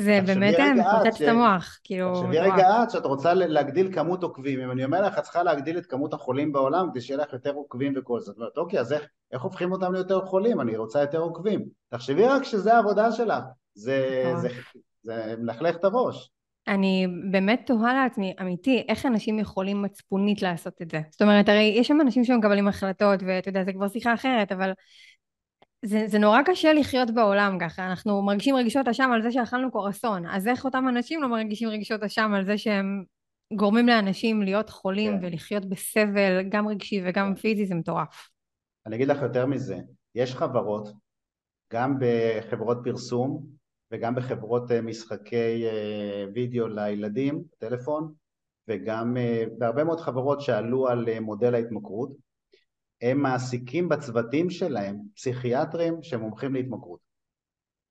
זה 0.00 0.20
באמת 0.26 0.58
מפוצץ 0.76 1.20
את 1.20 1.28
המוח, 1.28 1.78
כאילו, 1.84 2.14
תחשבי. 2.14 2.38
רגע 2.38 2.82
את 2.82 2.90
שאת 2.90 3.04
רוצה 3.04 3.34
להגדיל 3.34 3.94
כמות 3.94 4.22
עוקבים, 4.22 4.60
אם 4.60 4.70
אני 4.70 4.84
אומר 4.84 5.02
לך, 5.02 5.18
את 5.18 5.22
צריכה 5.22 5.42
להגדיל 5.42 5.78
את 5.78 5.86
כמות 5.86 6.14
החולים 6.14 6.52
בעולם 6.52 6.90
כדי 6.90 7.00
שיהיה 7.00 7.20
לך 7.20 7.32
יותר 7.32 7.52
עוקבים 7.52 7.92
וכל 7.96 8.20
זה. 8.20 8.32
את 8.32 8.36
אומרת, 8.36 8.58
אוקיי, 8.58 8.80
אז 8.80 8.92
איך, 8.92 9.02
איך 9.32 9.42
הופכים 9.42 9.72
אותם 9.72 9.94
ליותר 9.94 10.26
חולים? 10.26 10.60
אני 10.60 10.76
רוצה 10.76 11.00
יותר 11.00 11.18
עוקבים. 11.18 11.64
תחשבי 11.88 12.26
רק 12.26 12.42
שזה 12.42 12.74
העבודה 12.74 13.12
שלך. 13.12 13.44
זה, 13.74 14.24
מטורף. 14.26 14.42
זה, 14.42 14.48
זה 15.02 15.34
מלכלך 15.38 15.76
את 15.76 15.84
הראש. 15.84 16.30
אני 16.68 17.06
באמת 17.30 17.62
תוהה 17.66 17.94
לעצמי, 17.94 18.34
אמיתי, 18.40 18.84
איך 18.88 19.06
אנשים 19.06 19.38
יכולים 19.38 19.82
מצפונית 19.82 20.42
לעשות 20.42 20.82
את 20.82 20.90
זה? 20.90 21.00
זאת 21.10 21.22
אומרת, 21.22 21.48
הרי 21.48 21.74
יש 21.76 21.88
שם 21.88 22.00
אנשים 22.00 22.24
שמקבלים 22.24 22.68
החלטות, 22.68 23.20
ואתה 23.26 23.48
יודע, 23.48 23.64
זה 23.64 23.72
כבר 23.72 23.88
שיחה 23.88 24.14
אחרת, 24.14 24.52
אבל 24.52 24.72
זה, 25.84 26.04
זה 26.06 26.18
נורא 26.18 26.42
קשה 26.42 26.72
לחיות 26.72 27.10
בעולם 27.10 27.58
ככה. 27.60 27.86
אנחנו 27.86 28.22
מרגישים 28.22 28.56
רגשות 28.56 28.88
אשם 28.88 29.10
על 29.12 29.22
זה 29.22 29.32
שאכלנו 29.32 29.70
קורסון, 29.70 30.26
אז 30.26 30.48
איך 30.48 30.64
אותם 30.64 30.84
אנשים 30.88 31.22
לא 31.22 31.28
מרגישים 31.28 31.68
רגשות 31.68 32.02
אשם 32.02 32.32
על 32.34 32.44
זה 32.44 32.58
שהם 32.58 33.04
גורמים 33.52 33.86
לאנשים 33.86 34.42
להיות 34.42 34.70
חולים 34.70 35.18
כן. 35.20 35.26
ולחיות 35.26 35.68
בסבל, 35.68 36.42
גם 36.48 36.68
רגשי 36.68 37.02
וגם 37.04 37.34
כן. 37.34 37.40
פיזי, 37.40 37.66
זה 37.66 37.74
מטורף. 37.74 38.28
אני 38.86 38.96
אגיד 38.96 39.08
לך 39.08 39.22
יותר 39.22 39.46
מזה, 39.46 39.76
יש 40.14 40.34
חברות, 40.34 40.88
גם 41.72 41.98
בחברות 42.00 42.78
פרסום 42.84 43.57
וגם 43.92 44.14
בחברות 44.14 44.70
אה, 44.70 44.82
משחקי 44.82 45.66
אה, 45.66 46.24
וידאו 46.34 46.68
לילדים, 46.68 47.42
טלפון, 47.58 48.14
וגם 48.68 49.16
אה, 49.16 49.44
בהרבה 49.58 49.84
מאוד 49.84 50.00
חברות 50.00 50.40
שעלו 50.40 50.88
על 50.88 51.20
מודל 51.20 51.54
ההתמכרות, 51.54 52.10
הם 53.02 53.22
מעסיקים 53.22 53.88
בצוותים 53.88 54.50
שלהם 54.50 54.96
פסיכיאטרים 55.16 56.02
שמומחים 56.02 56.54
להתמכרות. 56.54 57.00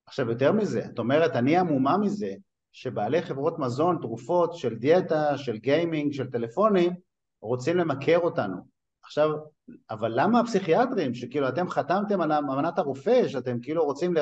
עכשיו 0.07 0.29
יותר 0.29 0.51
מזה, 0.51 0.85
את 0.85 0.99
אומרת 0.99 1.35
אני 1.35 1.57
עמומה 1.57 1.97
מזה 1.97 2.33
שבעלי 2.71 3.21
חברות 3.21 3.59
מזון, 3.59 3.97
תרופות, 4.01 4.53
של 4.53 4.75
דיאטה, 4.75 5.37
של 5.37 5.57
גיימינג, 5.57 6.13
של 6.13 6.31
טלפונים, 6.31 6.91
רוצים 7.41 7.77
למכר 7.77 8.19
אותנו. 8.19 8.57
עכשיו, 9.03 9.29
אבל 9.89 10.11
למה 10.15 10.39
הפסיכיאטרים, 10.39 11.13
שכאילו 11.13 11.49
אתם 11.49 11.69
חתמתם 11.69 12.21
על 12.21 12.31
אמנת 12.31 12.79
הרופא, 12.79 13.27
שאתם 13.27 13.59
כאילו 13.61 13.85
רוצים 13.85 14.13
ל... 14.13 14.19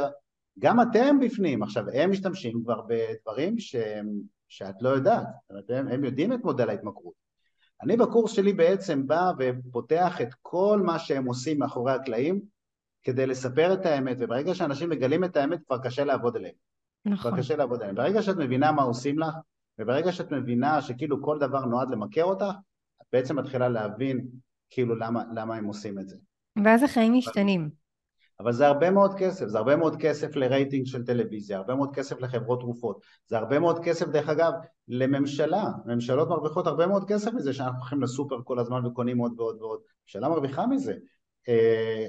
גם 0.60 0.82
אתם 0.82 1.20
בפנים, 1.20 1.63
עכשיו 1.63 1.84
הם 1.94 2.12
משתמשים 2.12 2.63
כבר 2.63 2.82
בדברים 2.88 3.60
שהם, 3.60 4.10
שאת 4.50 4.82
לא 4.82 4.89
יודעת, 4.89 5.28
הם, 5.70 5.88
הם 5.88 6.04
יודעים 6.04 6.34
את 6.34 6.44
מודל 6.44 6.70
ההתמכרות. 6.70 7.13
אני 7.84 7.98
בקורס 7.98 8.32
שלי 8.32 8.54
בעצם 8.54 9.08
בא 9.08 9.32
ופותח 9.39 10.22
את 10.22 10.34
כל 10.41 10.82
מה 10.86 11.00
שהם 11.00 11.26
עושים 11.26 11.60
מאחורי 11.60 11.94
הקלעים 11.94 12.41
כדי 13.04 13.26
לספר 13.26 13.74
את 13.74 13.86
האמת, 13.86 14.18
וברגע 14.20 14.56
שאנשים 14.56 14.89
מגלים 14.89 15.24
את 15.24 15.38
האמת 15.38 15.60
כבר 15.68 15.78
קשה 15.78 16.04
לעבוד 16.04 16.36
עליהם. 16.36 16.54
נכון. 17.06 17.32
כבר 17.32 17.39
קשה 17.39 17.56
לעבוד 17.56 17.82
עליהם. 17.82 17.96
ברגע 17.96 18.22
שאת 18.22 18.38
מבינה 18.38 18.72
מה 18.72 18.84
עושים 18.84 19.20
לך, 19.20 19.36
וברגע 19.80 20.12
שאת 20.12 20.32
מבינה 20.32 20.82
שכאילו 20.82 21.24
כל 21.24 21.39
דבר 21.39 21.65
נועד 21.65 21.89
למכר 21.89 22.24
אותך, 22.24 22.56
את 23.02 23.06
בעצם 23.13 23.39
מתחילה 23.39 23.70
להבין 23.70 24.28
כאילו 24.70 24.96
למה, 24.96 25.24
למה 25.36 25.56
הם 25.56 25.65
עושים 25.65 26.00
את 26.00 26.10
זה. 26.10 26.18
ואז 26.63 26.84
החיים 26.84 27.13
משתנים. 27.13 27.70
אבל 28.39 28.52
זה 28.52 28.67
הרבה 28.67 28.91
מאוד 28.91 29.13
כסף, 29.17 29.48
זה 29.48 29.58
הרבה 29.58 29.76
מאוד 29.76 29.95
כסף 29.95 30.36
לרייטינג 30.36 30.86
של 30.86 31.06
טלוויזיה, 31.06 31.58
הרבה 31.58 31.76
מאוד 31.76 31.95
כסף 31.95 32.21
לחברות 32.21 32.60
תרופות, 32.60 33.02
זה 33.28 33.38
הרבה 33.38 33.60
מאוד 33.60 33.80
כסף 33.84 34.08
דרך 34.08 34.30
אגב 34.30 34.52
לממשלה, 34.88 35.63
ממשלות 35.86 36.30
מרוויחות 36.30 36.67
הרבה 36.67 36.88
מאוד 36.88 37.08
כסף 37.08 37.34
מזה 37.34 37.54
שאנחנו 37.54 37.80
הולכים 37.80 38.02
לסופר 38.02 38.36
כל 38.43 38.60
הזמן 38.60 38.86
וקונים 38.86 39.17
עוד 39.17 39.39
ועוד 39.39 39.62
ועוד, 39.62 39.80
ממשלה 40.04 40.30
מרוויחה 40.30 40.67
מזה. 40.67 40.93
אה, 41.50 42.06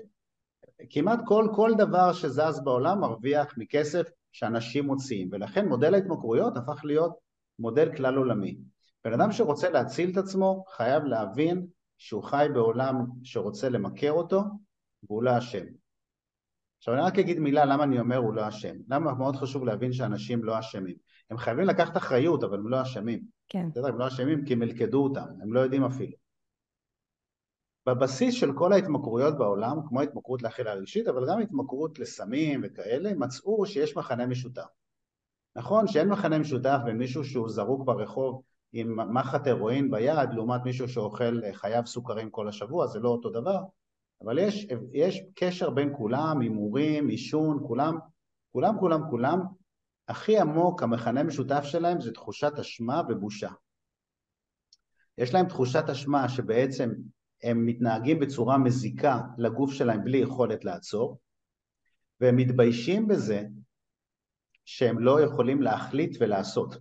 כמעט 0.90 1.18
כל, 1.24 1.48
כל 1.54 1.72
דבר 1.78 2.12
שזז 2.12 2.60
בעולם 2.64 3.00
מרוויח 3.00 3.54
מכסף 3.56 4.06
שאנשים 4.32 4.86
מוציאים, 4.86 5.28
ולכן 5.32 5.68
מודל 5.68 5.94
ההתמכרויות 5.94 6.56
הפך 6.56 6.84
להיות 6.84 7.16
מודל 7.58 7.96
כלל 7.96 8.16
עולמי. 8.16 8.58
בן 9.04 9.12
אדם 9.12 9.32
שרוצה 9.32 9.70
להציל 9.70 10.10
את 10.10 10.16
עצמו 10.16 10.64
חייב 10.76 11.04
להבין 11.04 11.66
שהוא 11.98 12.22
חי 12.22 12.46
בעולם 12.54 13.06
שרוצה 13.22 13.68
למכר 13.68 14.12
אותו 14.12 14.42
והוא 15.02 15.22
לא 15.22 15.38
אשם. 15.38 15.64
עכשיו 16.78 16.94
אני 16.94 17.02
רק 17.02 17.18
אגיד 17.18 17.38
מילה 17.38 17.64
למה 17.64 17.84
אני 17.84 18.00
אומר 18.00 18.16
הוא 18.16 18.34
לא 18.34 18.48
אשם. 18.48 18.76
למה 18.88 19.14
מאוד 19.14 19.36
חשוב 19.36 19.64
להבין 19.64 19.92
שאנשים 19.92 20.44
לא 20.44 20.58
אשמים. 20.58 20.96
הם 21.30 21.38
חייבים 21.38 21.66
לקחת 21.66 21.96
אחריות 21.96 22.44
אבל 22.44 22.58
הם 22.58 22.68
לא 22.68 22.82
אשמים. 22.82 23.22
כן. 23.48 23.70
בסדר, 23.70 23.86
הם 23.86 23.98
לא 23.98 24.06
אשמים 24.08 24.44
כי 24.44 24.52
הם 24.52 24.62
הלכדו 24.62 25.04
אותם, 25.04 25.26
הם 25.42 25.52
לא 25.52 25.60
יודעים 25.60 25.84
אפילו. 25.84 26.16
בבסיס 27.86 28.34
של 28.34 28.52
כל 28.52 28.72
ההתמכרויות 28.72 29.38
בעולם, 29.38 29.76
כמו 29.88 30.00
התמכרות 30.00 30.42
לאכילה 30.42 30.74
רגשית, 30.74 31.08
אבל 31.08 31.28
גם 31.28 31.40
התמכרות 31.40 31.98
לסמים 31.98 32.60
וכאלה, 32.64 33.14
מצאו 33.14 33.66
שיש 33.66 33.96
מכנה 33.96 34.26
משותף. 34.26 34.68
נכון 35.56 35.86
שאין 35.86 36.08
מכנה 36.08 36.38
משותף 36.38 36.78
בין 36.84 36.98
מישהו 36.98 37.24
שהוא 37.24 37.48
זרוק 37.48 37.84
ברחוב 37.84 38.42
עם 38.72 39.14
מחט 39.14 39.46
הרואין 39.46 39.90
ביד, 39.90 40.32
לעומת 40.32 40.60
מישהו 40.64 40.88
שאוכל 40.88 41.40
חייו 41.52 41.82
סוכרים 41.86 42.30
כל 42.30 42.48
השבוע, 42.48 42.86
זה 42.86 43.00
לא 43.00 43.08
אותו 43.08 43.30
דבר, 43.30 43.60
אבל 44.22 44.38
יש, 44.38 44.66
יש 44.92 45.22
קשר 45.34 45.70
בין 45.70 45.92
כולם, 45.96 46.40
הימורים, 46.40 47.08
עישון, 47.08 47.64
כולם, 47.66 47.98
כולם, 48.52 48.78
כולם, 48.78 49.00
כולם, 49.10 49.40
הכי 50.08 50.38
עמוק, 50.38 50.82
המכנה 50.82 51.22
משותף 51.22 51.62
שלהם 51.64 52.00
זה 52.00 52.12
תחושת 52.12 52.52
אשמה 52.60 53.02
ובושה. 53.08 53.50
יש 55.18 55.34
להם 55.34 55.48
תחושת 55.48 55.84
אשמה 55.90 56.28
שבעצם 56.28 56.90
הם 57.42 57.66
מתנהגים 57.66 58.18
בצורה 58.18 58.58
מזיקה 58.58 59.20
לגוף 59.38 59.72
שלהם 59.72 60.04
בלי 60.04 60.18
יכולת 60.18 60.64
לעצור, 60.64 61.18
והם 62.20 62.36
מתביישים 62.36 63.08
בזה 63.08 63.42
שהם 64.64 64.98
לא 64.98 65.20
יכולים 65.20 65.62
להחליט 65.62 66.16
ולעשות. 66.20 66.76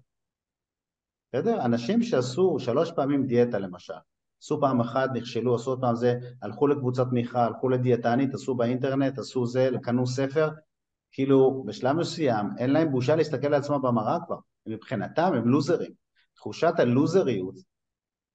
בסדר? 1.34 1.66
אנשים 1.66 2.04
שעשו 2.04 2.56
שלוש 2.60 2.92
פעמים 2.96 3.26
דיאטה 3.28 3.60
למשל, 3.60 3.94
עשו 4.42 4.62
פעם 4.62 4.82
אחת, 4.82 5.10
נכשלו, 5.14 5.56
עשו 5.56 5.70
עוד 5.70 5.82
פעם 5.82 5.96
זה, 5.96 6.20
הלכו 6.42 6.68
לקבוצת 6.68 7.10
תמיכה, 7.10 7.46
הלכו 7.46 7.70
לדיאטנית, 7.70 8.34
עשו 8.34 8.56
באינטרנט, 8.56 9.20
עשו 9.20 9.46
זה, 9.46 9.70
קנו 9.82 10.08
ספר, 10.08 10.50
כאילו 11.12 11.64
בשלב 11.68 11.96
מסוים 11.96 12.46
אין 12.58 12.70
להם 12.70 12.92
בושה 12.92 13.16
להסתכל 13.16 13.48
על 13.48 13.54
עצמם 13.54 13.82
במראה 13.82 14.18
כבר, 14.26 14.38
מבחינתם 14.68 15.32
הם 15.34 15.48
לוזרים. 15.48 15.92
תחושת 16.36 16.74
הלוזריות 16.78 17.56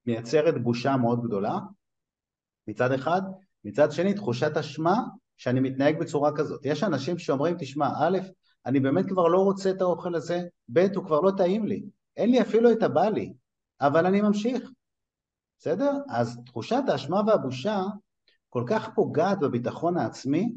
מייצרת 0.07 0.63
בושה 0.63 0.97
מאוד 0.97 1.23
גדולה, 1.23 1.59
מצד 2.69 2.93
אחד, 2.93 3.23
מצד 3.65 3.93
שני 3.93 4.15
תחושת 4.15 4.57
אשמה 4.57 5.03
שאני 5.37 5.61
מתנהג 5.61 6.01
בצורה 6.01 6.37
כזאת. 6.37 6.61
יש 6.65 6.83
אנשים 6.83 7.19
שאומרים, 7.19 7.57
תשמע, 7.59 7.89
א', 7.99 8.19
אני 8.67 8.81
באמת 8.81 9.07
כבר 9.09 9.29
לא 9.29 9.39
רוצה 9.39 9.71
את 9.71 9.81
האוכל 9.81 10.15
הזה, 10.15 10.41
ב', 10.73 10.87
הוא 10.95 11.05
כבר 11.05 11.21
לא 11.21 11.31
טעים 11.37 11.67
לי, 11.67 11.83
אין 12.17 12.31
לי 12.31 12.41
אפילו 12.41 12.73
את 12.73 12.83
הבא 12.83 13.09
לי, 13.09 13.33
אבל 13.81 14.07
אני 14.07 14.21
ממשיך, 14.21 14.71
בסדר? 15.61 15.93
אז 16.09 16.39
תחושת 16.47 16.83
האשמה 16.89 17.21
והבושה 17.27 17.83
כל 18.49 18.65
כך 18.67 18.89
פוגעת 18.95 19.39
בביטחון 19.41 19.97
העצמי, 19.97 20.53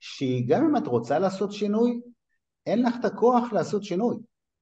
שהיא 0.00 0.44
גם 0.48 0.64
אם 0.64 0.76
את 0.76 0.86
רוצה 0.86 1.18
לעשות 1.18 1.52
שינוי, 1.52 2.00
אין 2.66 2.82
לך 2.82 2.94
את 3.00 3.04
הכוח 3.04 3.52
לעשות 3.52 3.84
שינוי. 3.84 4.16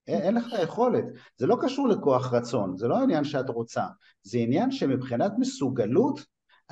אין, 0.07 0.20
אין 0.20 0.35
לך 0.35 0.46
את 0.48 0.52
היכולת. 0.52 1.04
זה 1.37 1.46
לא 1.46 1.57
קשור 1.62 1.88
לכוח 1.88 2.33
רצון, 2.33 2.76
זה 2.76 2.88
לא 2.88 2.98
עניין 2.98 3.24
שאת 3.24 3.48
רוצה, 3.48 3.87
זה 4.22 4.38
עניין 4.38 4.70
שמבחינת 4.70 5.33
מסוגלות, 5.38 6.20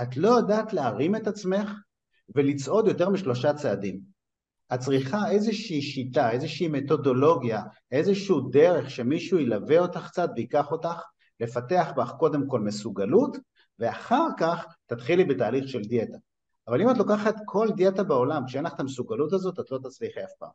את 0.02 0.16
לא 0.16 0.28
יודעת 0.28 0.72
להרים 0.72 1.16
את 1.16 1.26
עצמך 1.26 1.70
ולצעוד 2.34 2.88
יותר 2.88 3.10
משלושה 3.10 3.54
צעדים. 3.54 4.00
את 4.74 4.80
צריכה 4.80 5.30
איזושהי 5.30 5.82
שיטה, 5.82 6.30
איזושהי 6.30 6.68
מתודולוגיה, 6.68 7.62
איזשהו 7.90 8.40
דרך 8.40 8.90
שמישהו 8.90 9.38
ילווה 9.38 9.78
אותך 9.78 10.08
קצת 10.08 10.30
ויקח 10.36 10.72
אותך, 10.72 11.02
לפתח 11.40 11.92
בך 11.96 12.12
קודם 12.18 12.46
כל 12.46 12.60
מסוגלות, 12.60 13.36
ואחר 13.78 14.26
כך 14.38 14.66
תתחילי 14.86 15.24
בתהליך 15.24 15.68
של 15.68 15.82
דיאטה. 15.82 16.16
אבל 16.68 16.80
אם 16.80 16.90
את 16.90 16.98
לוקחת 16.98 17.34
כל 17.44 17.68
דיאטה 17.76 18.04
בעולם, 18.04 18.42
כשאין 18.46 18.64
לך 18.64 18.74
את 18.74 18.80
המסוגלות 18.80 19.32
הזאת, 19.32 19.60
את 19.60 19.70
לא 19.70 19.78
תצליחי 19.78 20.24
אף 20.24 20.32
פעם. 20.38 20.50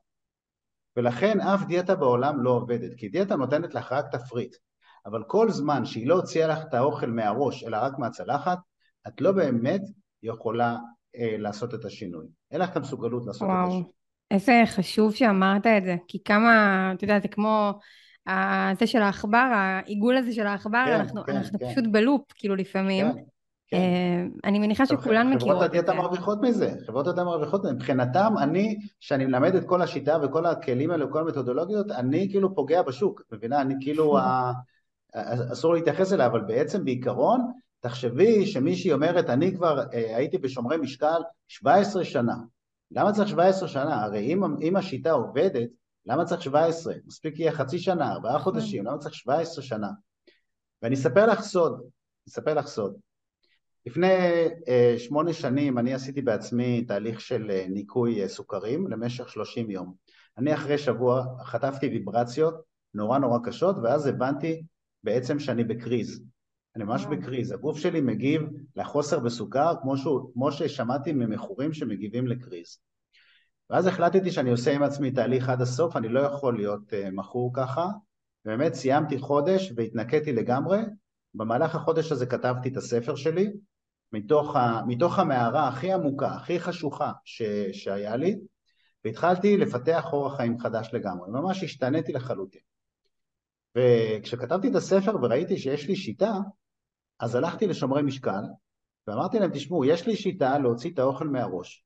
ולכן 0.98 1.39
אף 1.39 1.63
דיאטה 1.67 1.96
בעולם 1.96 2.44
לא 2.44 2.50
עובדת, 2.50 2.94
כי 2.98 3.10
דיאטה 3.10 3.36
נותנת 3.36 3.76
לך 3.76 3.91
רק 3.91 4.06
תפריט, 4.15 4.56
אבל 5.06 5.24
כל 5.28 5.50
זמן 5.50 5.86
שהיא 5.86 6.08
לא 6.08 6.15
הוציאה 6.15 6.48
לך 6.48 6.60
את 6.62 6.74
האוכל 6.74 7.08
מהראש, 7.08 7.63
אלא 7.63 7.78
רק 7.78 8.00
מהצלחת, 8.00 8.58
את 9.08 9.22
לא 9.22 9.32
באמת 9.32 9.82
יכולה 10.24 10.78
אה, 11.15 11.36
לעשות 11.38 11.74
את 11.74 11.86
השינוי. 11.86 12.28
אין 12.52 12.62
לך 12.62 12.70
את 12.70 12.78
המסוגלות 12.78 13.26
לעשות 13.26 13.41
וואו. 13.41 13.63
את 13.63 13.67
השינוי. 13.67 13.91
איזה 14.32 14.62
חשוב 14.65 15.15
שאמרת 15.15 15.67
את 15.67 15.86
זה, 15.86 15.96
כי 16.08 16.24
כמה, 16.24 16.91
אתה 16.96 17.04
יודע, 17.04 17.20
זה 17.20 17.28
כמו 17.28 17.80
זה 18.79 18.88
של 18.88 19.01
העכבר, 19.01 19.51
העיגול 19.55 20.17
הזה 20.17 20.34
של 20.34 20.47
העכבר, 20.47 20.84
כן, 20.86 20.91
אנחנו, 20.93 21.23
כן, 21.23 21.36
אנחנו 21.36 21.60
כן. 21.60 21.71
פשוט 21.71 21.86
בלופ, 21.91 22.21
כאילו 22.36 22.55
לפעמים. 22.55 23.13
כן, 23.13 23.21
כן. 23.67 23.77
אה, 23.77 24.25
אני 24.43 24.60
מניחה 24.60 24.86
שכולן 24.86 25.25
חברות 25.27 25.36
מכירות 25.41 25.63
את 25.63 25.69
הדיאטה 25.69 25.91
זה. 25.91 25.97
מרוויחות 25.97 26.41
מזה, 26.41 26.73
חברות 26.88 27.07
הדיאטה 27.07 27.23
מרוויחות 27.23 27.63
מזה, 27.63 27.73
מבחינתם 27.73 28.34
אני, 28.38 28.79
שאני 28.99 29.25
מלמד 29.25 29.55
את 29.55 29.65
כל 29.65 29.81
השיטה 29.81 30.17
וכל 30.23 30.45
הכלים 30.45 30.91
האלה 30.91 31.05
וכל 31.05 31.19
המתודולוגיות, 31.19 31.91
אני 31.91 32.27
כאילו 32.31 32.55
פוגע 32.55 32.81
בשוק, 32.81 33.21
מבינה? 33.31 33.62
אני 33.62 33.75
כאילו, 33.81 34.17
ה- 34.19 34.51
אסור 35.51 35.73
להתייחס 35.73 36.13
אליה, 36.13 36.25
אבל 36.25 36.41
בעצם 36.41 36.86
בעיקרון, 36.86 37.51
תחשבי 37.79 38.45
שמישהי 38.45 38.93
אומרת, 38.93 39.29
אני 39.29 39.55
כבר 39.55 39.79
אה, 39.93 40.17
הייתי 40.17 40.38
בשומרי 40.38 40.77
משקל 40.77 41.21
17 41.47 42.05
שנה. 42.05 42.36
למה 42.91 43.12
צריך 43.12 43.29
17 43.29 43.67
שנה? 43.67 44.03
הרי 44.03 44.34
אם, 44.34 44.43
אם 44.62 44.75
השיטה 44.75 45.12
עובדת, 45.12 45.69
למה 46.06 46.26
צריך 46.26 46.42
17? 46.42 46.94
מספיק 47.06 47.40
יהיה 47.40 47.52
חצי 47.52 47.80
שנה, 47.80 48.12
ארבעה 48.12 48.36
נכון. 48.36 48.44
חודשים, 48.54 48.86
למה 48.86 48.98
צריך 48.98 49.16
17 49.16 49.64
שנה? 49.64 49.90
ואני 50.82 50.96
אספר 50.96 51.26
לך 51.26 51.42
סוד, 51.42 51.82
אספר 52.30 52.54
לך 52.54 52.68
סוד. 52.68 52.96
לפני 53.86 54.08
אה, 54.68 54.96
שמונה 54.98 55.34
שנים 55.34 55.78
אני 55.78 55.94
עשיתי 55.94 56.22
בעצמי 56.22 56.86
תהליך 56.86 57.22
של 57.22 57.52
אה, 57.52 57.66
ניקוי 57.70 58.24
אה, 58.24 58.28
סוכרים 58.28 58.88
למשך 58.88 59.30
30 59.30 59.72
יום. 59.72 59.94
אני 60.38 60.54
אחרי 60.54 60.78
שבוע 60.78 61.26
חטפתי 61.44 61.88
ויברציות 61.88 62.56
נורא 62.94 63.20
נורא 63.20 63.40
קשות 63.44 63.76
ואז 63.84 64.08
הבנתי 64.08 64.64
בעצם 65.04 65.40
שאני 65.40 65.64
בקריז. 65.64 66.24
אני 66.76 66.84
ממש 66.84 67.06
בקריז, 67.06 67.52
הגוף 67.52 67.78
שלי 67.78 68.02
מגיב 68.02 68.42
לחוסר 68.76 69.20
בסוכר 69.20 69.74
כמו, 69.82 69.98
שהוא, 69.98 70.34
כמו 70.34 70.52
ששמעתי 70.52 71.14
ממכורים 71.14 71.74
שמגיבים 71.74 72.28
לקריז. 72.28 72.78
ואז 73.71 73.88
החלטתי 73.88 74.31
שאני 74.31 74.51
עושה 74.51 74.75
עם 74.75 74.84
עצמי 74.84 75.12
תהליך 75.12 75.49
עד 75.49 75.62
הסוף, 75.62 75.95
אני 75.95 76.07
לא 76.07 76.19
יכול 76.19 76.57
להיות 76.57 76.81
uh, 76.89 77.12
מכור 77.12 77.51
ככה, 77.53 77.88
ובאמת 78.45 78.73
סיימתי 78.73 79.17
חודש 79.19 79.73
והתנקיתי 79.75 80.34
לגמרי, 80.34 80.79
במהלך 81.34 81.75
החודש 81.75 82.12
הזה 82.12 82.25
כתבתי 82.25 82.69
את 82.69 82.77
הספר 82.77 83.15
שלי, 83.15 83.51
מתוך, 84.13 84.55
ה, 84.55 84.81
מתוך 84.88 85.19
המערה 85.19 85.67
הכי 85.67 85.93
עמוקה, 85.93 86.31
הכי 86.31 86.60
חשוכה 86.60 87.12
ש, 87.25 87.41
שהיה 87.71 88.15
לי, 88.15 88.39
והתחלתי 89.05 89.57
לפתח 89.57 90.05
אורח 90.13 90.38
חיים 90.38 90.60
חדש 90.60 90.89
לגמרי, 90.93 91.29
ממש 91.29 91.63
השתניתי 91.63 92.13
לחלוטין. 92.13 92.62
וכשכתבתי 93.77 94.67
את 94.67 94.75
הספר 94.75 95.15
וראיתי 95.21 95.57
שיש 95.57 95.88
לי 95.88 95.95
שיטה, 95.95 96.34
אז 97.19 97.36
הלכתי 97.36 97.67
לשומרי 97.67 98.01
משקל, 98.01 98.41
ואמרתי 99.07 99.39
להם, 99.39 99.51
תשמעו, 99.53 99.86
יש 99.86 100.07
לי 100.07 100.15
שיטה 100.15 100.60
להוציא 100.60 100.91
את 100.93 100.99
האוכל 100.99 101.27
מהראש, 101.27 101.86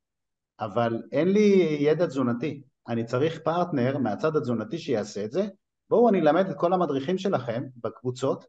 אבל 0.60 1.02
אין 1.12 1.28
לי 1.28 1.78
ידע 1.80 2.06
תזונתי, 2.06 2.62
אני 2.88 3.06
צריך 3.06 3.40
פרטנר 3.44 3.98
מהצד 3.98 4.36
התזונתי 4.36 4.78
שיעשה 4.78 5.26
את 5.26 5.32
זה, 5.32 5.48
בואו 5.90 6.10
אני 6.10 6.20
אלמד 6.20 6.50
את 6.50 6.56
כל 6.58 6.74
המדריכים 6.74 7.18
שלכם 7.18 7.64
בקבוצות 7.84 8.46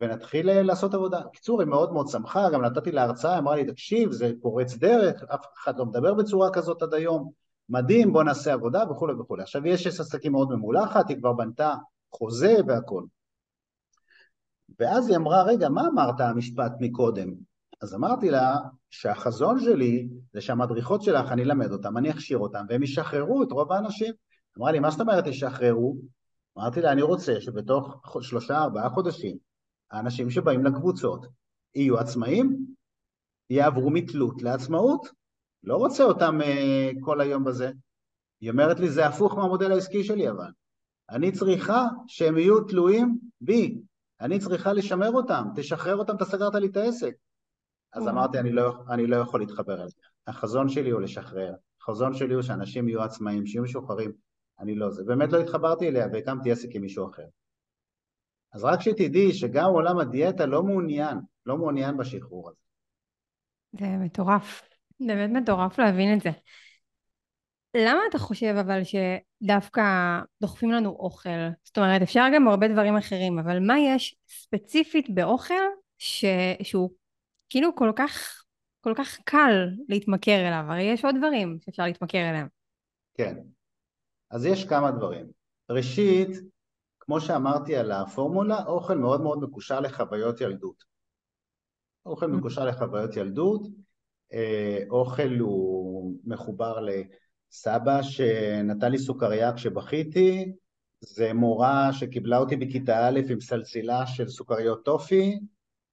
ונתחיל 0.00 0.50
אה, 0.50 0.62
לעשות 0.62 0.94
עבודה. 0.94 1.20
בקיצור, 1.20 1.60
היא 1.60 1.68
מאוד 1.68 1.92
מאוד 1.92 2.08
שמחה, 2.08 2.50
גם 2.50 2.64
נתתי 2.64 2.92
לה 2.92 3.02
הרצאה, 3.02 3.38
אמרה 3.38 3.56
לי, 3.56 3.64
תקשיב, 3.64 4.12
זה 4.12 4.32
פורץ 4.42 4.76
דרך, 4.76 5.22
אף 5.22 5.46
אחד 5.58 5.78
לא 5.78 5.86
מדבר 5.86 6.14
בצורה 6.14 6.50
כזאת 6.52 6.82
עד 6.82 6.94
היום, 6.94 7.30
מדהים, 7.68 8.12
בוא 8.12 8.22
נעשה 8.22 8.52
עבודה 8.52 8.84
וכולי 8.90 9.14
וכולי. 9.14 9.42
עכשיו 9.42 9.66
יש 9.66 9.82
שש 9.82 10.00
עסקים 10.00 10.32
מאוד 10.32 10.52
ממולחת, 10.52 11.08
היא 11.08 11.16
כבר 11.16 11.32
בנתה 11.32 11.74
חוזה 12.12 12.56
והכל. 12.66 13.02
ואז 14.78 15.08
היא 15.08 15.16
אמרה, 15.16 15.42
רגע, 15.42 15.68
מה 15.68 15.82
אמרת 15.92 16.20
המשפט 16.20 16.72
מקודם? 16.80 17.34
אז 17.82 17.94
אמרתי 17.94 18.30
לה 18.30 18.56
שהחזון 18.90 19.60
שלי 19.60 20.08
זה 20.32 20.40
שהמדריכות 20.40 21.02
שלך, 21.02 21.32
אני 21.32 21.42
אלמד 21.42 21.72
אותם, 21.72 21.96
אני 21.96 22.10
אכשיר 22.10 22.38
אותם, 22.38 22.64
והם 22.68 22.82
ישחררו 22.82 23.42
את 23.42 23.52
רוב 23.52 23.72
האנשים. 23.72 24.14
אמרה 24.58 24.72
לי, 24.72 24.78
מה 24.78 24.90
זאת 24.90 25.00
אומרת 25.00 25.26
ישחררו? 25.26 25.96
אמרתי 26.58 26.80
לה, 26.80 26.92
אני 26.92 27.02
רוצה 27.02 27.40
שבתוך 27.40 28.02
שלושה, 28.20 28.58
ארבעה 28.58 28.90
חודשים, 28.90 29.36
האנשים 29.90 30.30
שבאים 30.30 30.64
לקבוצות 30.64 31.26
יהיו 31.74 31.98
עצמאים, 31.98 32.66
יעברו 33.50 33.90
מתלות 33.90 34.42
לעצמאות. 34.42 35.08
לא 35.64 35.76
רוצה 35.76 36.04
אותם 36.04 36.38
uh, 36.40 36.96
כל 37.00 37.20
היום 37.20 37.44
בזה. 37.44 37.70
היא 38.40 38.50
אומרת 38.50 38.80
לי, 38.80 38.90
זה 38.90 39.06
הפוך 39.06 39.34
מהמודל 39.34 39.72
העסקי 39.72 40.04
שלי 40.04 40.30
אבל. 40.30 40.50
אני 41.10 41.32
צריכה 41.32 41.86
שהם 42.06 42.38
יהיו 42.38 42.64
תלויים 42.64 43.18
בי, 43.40 43.78
אני 44.20 44.38
צריכה 44.38 44.72
לשמר 44.72 45.10
אותם, 45.10 45.44
תשחרר 45.56 45.96
אותם, 45.96 46.16
אתה 46.16 46.24
סגרת 46.24 46.54
לי 46.54 46.66
את 46.66 46.76
העסק. 46.76 47.14
אז 47.96 48.08
אמרתי, 48.08 48.38
אני 48.38 48.52
לא, 48.52 48.72
אני 48.90 49.06
לא 49.06 49.16
יכול 49.16 49.40
להתחבר 49.40 49.80
על 49.80 49.88
זה. 49.88 49.96
החזון 50.26 50.68
שלי 50.68 50.90
הוא 50.90 51.00
לשחרר, 51.00 51.54
החזון 51.80 52.14
שלי 52.14 52.34
הוא 52.34 52.42
שאנשים 52.42 52.88
יהיו 52.88 53.02
עצמאים, 53.02 53.46
שיהיו 53.46 53.62
משוחררים, 53.62 54.12
אני 54.60 54.74
לא 54.74 54.90
זה. 54.90 55.04
באמת 55.04 55.32
לא 55.32 55.40
התחברתי 55.40 55.88
אליה 55.88 56.06
והקמתי 56.12 56.52
עסק 56.52 56.68
עם 56.70 56.82
מישהו 56.82 57.10
אחר. 57.10 57.26
אז 58.52 58.64
רק 58.64 58.80
שתדעי 58.80 59.32
שגם 59.32 59.70
עולם 59.70 59.98
הדיאטה 59.98 60.46
לא 60.46 60.62
מעוניין, 60.62 61.18
לא 61.46 61.56
מעוניין 61.56 61.96
בשחרור 61.96 62.48
הזה. 62.48 62.58
זה 63.72 63.86
מטורף, 63.86 64.62
באמת 65.00 65.42
מטורף 65.42 65.78
להבין 65.78 66.16
את 66.16 66.22
זה. 66.22 66.30
למה 67.74 68.00
אתה 68.10 68.18
חושב 68.18 68.54
אבל 68.60 68.80
שדווקא 68.84 69.82
דוחפים 70.40 70.70
לנו 70.70 70.90
אוכל? 70.90 71.28
זאת 71.64 71.78
אומרת, 71.78 72.02
אפשר 72.02 72.24
גם 72.34 72.48
הרבה 72.48 72.68
דברים 72.68 72.96
אחרים, 72.96 73.38
אבל 73.38 73.66
מה 73.66 73.74
יש 73.78 74.16
ספציפית 74.28 75.10
באוכל 75.10 75.54
ש... 75.98 76.24
שהוא 76.62 76.90
כאילו 77.48 77.74
כל 77.74 77.92
כך, 77.96 78.42
כל 78.80 78.92
כך 78.96 79.18
קל 79.24 79.68
להתמכר 79.88 80.48
אליו? 80.48 80.64
הרי 80.68 80.82
יש 80.82 81.04
עוד 81.04 81.14
דברים 81.18 81.58
שאפשר 81.60 81.82
להתמכר 81.82 82.30
אליהם. 82.30 82.48
כן, 83.14 83.36
אז 84.30 84.46
יש 84.46 84.64
כמה 84.64 84.90
דברים. 84.90 85.26
ראשית, 85.70 86.28
כמו 87.00 87.20
שאמרתי 87.20 87.76
על 87.76 87.92
הפורמולה, 87.92 88.64
אוכל 88.66 88.98
מאוד 88.98 89.20
מאוד 89.20 89.42
מקושר 89.42 89.80
לחוויות 89.80 90.40
ילדות. 90.40 90.84
אוכל 92.06 92.26
mm. 92.26 92.28
מקושר 92.28 92.64
לחוויות 92.64 93.16
ילדות, 93.16 93.62
אה, 94.32 94.78
אוכל 94.90 95.38
הוא 95.38 96.16
מחובר 96.24 96.78
לסבא 96.80 98.02
שנתן 98.02 98.92
לי 98.92 98.98
סוכריה 98.98 99.52
כשבכיתי, 99.52 100.52
זה 101.00 101.32
מורה 101.32 101.92
שקיבלה 101.92 102.38
אותי 102.38 102.56
בכיתה 102.56 103.08
א' 103.08 103.20
עם 103.30 103.40
סלסילה 103.40 104.06
של 104.06 104.28
סוכריות 104.28 104.84
טופי, 104.84 105.38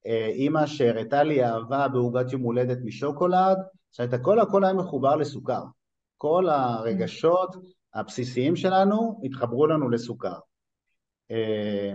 אימא 0.05 0.65
שהראתה 0.65 1.23
לי 1.23 1.43
אהבה 1.43 1.87
בעוגת 1.87 2.31
יום 2.31 2.41
הולדת 2.41 2.77
משוקולד, 2.83 3.57
זאת 3.91 4.13
הכל 4.13 4.39
הכל 4.39 4.63
היה 4.63 4.73
מחובר 4.73 5.15
לסוכר. 5.15 5.63
כל 6.17 6.49
הרגשות 6.49 7.55
הבסיסיים 7.93 8.55
שלנו 8.55 9.19
התחברו 9.23 9.67
לנו 9.67 9.89
לסוכר. 9.89 10.35
אה, 11.31 11.93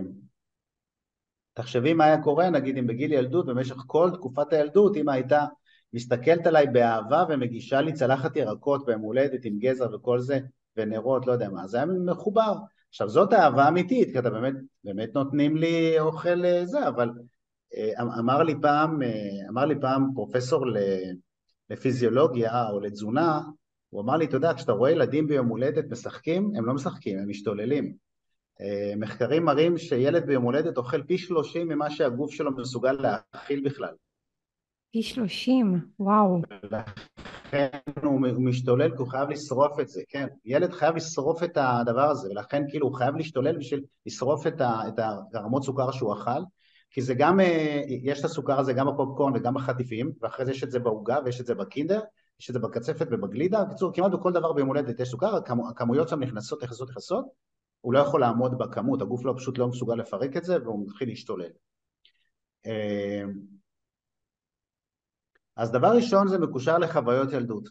תחשבי 1.53 1.93
מה 1.93 2.05
היה 2.05 2.23
קורה, 2.23 2.49
נגיד 2.49 2.77
אם 2.77 2.87
בגיל 2.87 3.13
ילדות, 3.13 3.45
במשך 3.45 3.75
כל 3.87 4.09
תקופת 4.13 4.53
הילדות, 4.53 4.97
אמא 4.97 5.11
הייתה 5.11 5.45
מסתכלת 5.93 6.47
עליי 6.47 6.67
באהבה 6.67 7.25
ומגישה 7.29 7.81
לי 7.81 7.93
צלחת 7.93 8.35
ירקות 8.35 8.85
ביום 8.85 9.01
הולדת 9.01 9.45
עם 9.45 9.59
גזר 9.59 9.95
וכל 9.95 10.19
זה, 10.19 10.39
ונרות, 10.77 11.27
לא 11.27 11.31
יודע 11.31 11.49
מה, 11.49 11.67
זה 11.67 11.77
היה 11.77 11.85
מחובר. 11.85 12.53
עכשיו 12.89 13.09
זאת 13.09 13.33
אהבה 13.33 13.67
אמיתית, 13.67 14.11
כי 14.11 14.19
אתה 14.19 14.29
באמת, 14.29 14.53
באמת 14.83 15.09
נותנים 15.15 15.57
לי 15.57 15.99
אוכל 15.99 16.45
אה, 16.45 16.65
זה, 16.65 16.87
אבל 16.87 17.09
אה, 17.09 17.23
אמר 18.19 18.43
לי 18.43 18.53
פעם, 18.61 18.99
אמר 19.49 19.65
לי 19.65 19.75
פעם 19.81 20.11
פרופסור 20.15 20.65
לפיזיולוגיה 21.69 22.69
או 22.69 22.79
לתזונה, 22.79 23.41
הוא 23.89 24.01
אמר 24.01 24.17
לי, 24.17 24.25
אתה 24.25 24.37
יודע, 24.37 24.53
כשאתה 24.53 24.71
רואה 24.71 24.91
ילדים 24.91 25.27
ביום 25.27 25.47
הולדת 25.47 25.85
משחקים, 25.91 26.51
הם 26.55 26.65
לא 26.65 26.73
משחקים, 26.73 27.19
הם 27.19 27.29
משתוללים. 27.29 27.93
אה, 28.61 28.93
מחקרים 28.97 29.45
מראים 29.45 29.77
שילד 29.77 30.25
ביום 30.25 30.43
הולדת 30.43 30.77
אוכל 30.77 31.03
פי 31.03 31.17
שלושים 31.17 31.67
ממה 31.67 31.89
שהגוף 31.89 32.31
שלו 32.31 32.51
מסוגל 32.51 32.91
להכיל 32.91 33.61
בכלל. 33.65 33.93
פי 34.91 35.03
שלושים, 35.03 35.79
וואו. 35.99 36.41
לכן 36.63 37.67
הוא 38.03 38.21
משתולל 38.21 38.89
כי 38.89 38.97
הוא 38.97 39.07
חייב 39.07 39.29
לשרוף 39.29 39.79
את 39.79 39.87
זה, 39.87 40.01
כן. 40.09 40.27
ילד 40.45 40.73
חייב 40.73 40.95
לשרוף 40.95 41.43
את 41.43 41.57
הדבר 41.57 42.09
הזה, 42.09 42.29
ולכן 42.29 42.63
כאילו 42.69 42.87
הוא 42.87 42.95
חייב 42.95 43.15
להשתולל 43.15 43.57
בשביל 43.57 43.83
לשרוף 44.05 44.47
את, 44.47 44.61
ה, 44.61 44.81
את 44.87 44.99
הרמות 45.35 45.63
סוכר 45.63 45.91
שהוא 45.91 46.13
אכל, 46.13 46.41
כי 46.89 47.01
זה 47.01 47.13
גם, 47.13 47.39
אה, 47.39 47.81
יש 47.87 48.19
את 48.19 48.25
הסוכר 48.25 48.59
הזה 48.59 48.73
גם 48.73 48.87
בפופקורן 48.87 49.33
וגם 49.35 49.53
בחטיפים, 49.53 50.11
ואחרי 50.21 50.45
זה 50.45 50.51
יש 50.51 50.63
את 50.63 50.71
זה 50.71 50.79
בעוגה 50.79 51.17
ויש 51.25 51.41
את 51.41 51.45
זה 51.45 51.55
בקינדר, 51.55 52.01
יש 52.39 52.49
את 52.49 52.53
זה 52.53 52.59
בקצפת 52.59 53.07
ובגלידה, 53.11 53.65
בקיצור 53.65 53.93
כמעט 53.93 54.11
בכל 54.11 54.31
דבר 54.31 54.53
ביום 54.53 54.67
הולדת 54.67 54.99
יש 54.99 55.09
סוכר, 55.09 55.39
הכמויות 55.69 56.09
שם 56.09 56.19
נכנסות, 56.19 56.63
נכנסות, 56.63 56.89
נכנסות, 56.89 57.25
הוא 57.81 57.93
לא 57.93 57.99
יכול 57.99 58.21
לעמוד 58.21 58.57
בכמות, 58.57 59.01
הגוף 59.01 59.25
לא 59.25 59.33
פשוט 59.37 59.57
לא 59.57 59.67
מסוגל 59.67 59.95
לפרק 59.95 60.37
את 60.37 60.43
זה 60.43 60.63
והוא 60.63 60.85
מתחיל 60.85 61.09
להשתולל. 61.09 61.49
אה, 62.65 63.23
אז 65.55 65.71
דבר 65.71 65.95
ראשון 65.95 66.27
זה 66.27 66.39
מקושר 66.39 66.77
לחוויות 66.77 67.33
ילדות, 67.33 67.69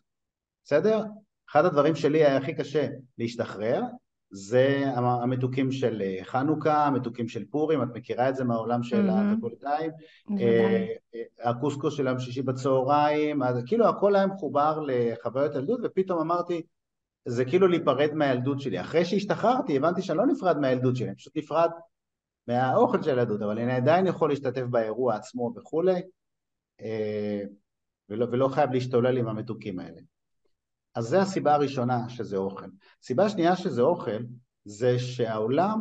בסדר? 0.65 1.05
אחד 1.51 1.65
הדברים 1.65 1.95
שלי 1.95 2.25
היה 2.25 2.37
הכי 2.37 2.55
קשה 2.55 2.89
להשתחרר 3.19 3.83
זה 4.31 4.85
המתוקים 4.97 5.73
של 5.73 6.03
אה, 6.03 6.25
חנוכה, 6.25 6.87
המתוקים 6.87 7.29
של 7.29 7.45
פורים, 7.51 7.83
את 7.83 7.89
מכירה 7.95 8.29
את 8.29 8.37
זה 8.37 8.45
מהעולם 8.45 8.83
של 8.83 9.09
הטריפוליטאים, 9.11 9.91
אה, 10.41 10.87
הקוסקוס 11.45 11.95
של 11.95 12.07
היום 12.07 12.19
שישי 12.19 12.43
בצהריים, 12.43 13.43
אז 13.43 13.63
כאילו 13.67 13.89
הכל 13.89 14.17
היה 14.17 14.27
מחובר 14.27 14.81
לחוויות 14.87 15.55
ילדות 15.55 15.81
ופתאום 15.85 16.21
אמרתי 16.21 16.63
זה 17.25 17.45
כאילו 17.45 17.69
להיפרד 17.69 18.15
מהילדות 18.15 18.61
שלי. 18.61 18.81
אחרי 18.81 19.05
שהשתחררתי 19.05 19.77
הבנתי 19.77 20.03
שאני 20.03 20.19
לא 20.19 20.27
נפרד 20.27 20.59
מהילדות 20.59 20.97
שלי, 20.97 21.07
אני 21.09 21.17
פשוט 21.17 21.37
נפרד 21.37 21.71
מהאוכל 22.47 23.03
של 23.03 23.11
הילדות, 23.11 23.43
אבל 23.43 23.59
אני 23.59 23.73
עדיין 23.73 24.07
יכול 24.07 24.31
להשתתף 24.31 24.63
באירוע 24.63 25.15
עצמו 25.15 25.53
וכולי, 25.57 26.03
אה, 26.81 27.41
ולא, 28.09 28.27
ולא 28.33 28.49
חייב 28.49 28.73
להשתולל 28.73 29.19
עם 29.19 29.29
המתוקים 29.29 29.79
האלה. 29.79 30.01
אז 30.99 31.05
זו 31.05 31.17
הסיבה 31.17 31.55
הראשונה 31.55 32.09
שזה 32.09 32.37
אוכל. 32.37 32.67
סיבה 33.03 33.29
שנייה 33.29 33.57
שזה 33.57 33.83
אוכל, 33.83 34.23
זה 34.65 34.99
שהעולם 34.99 35.81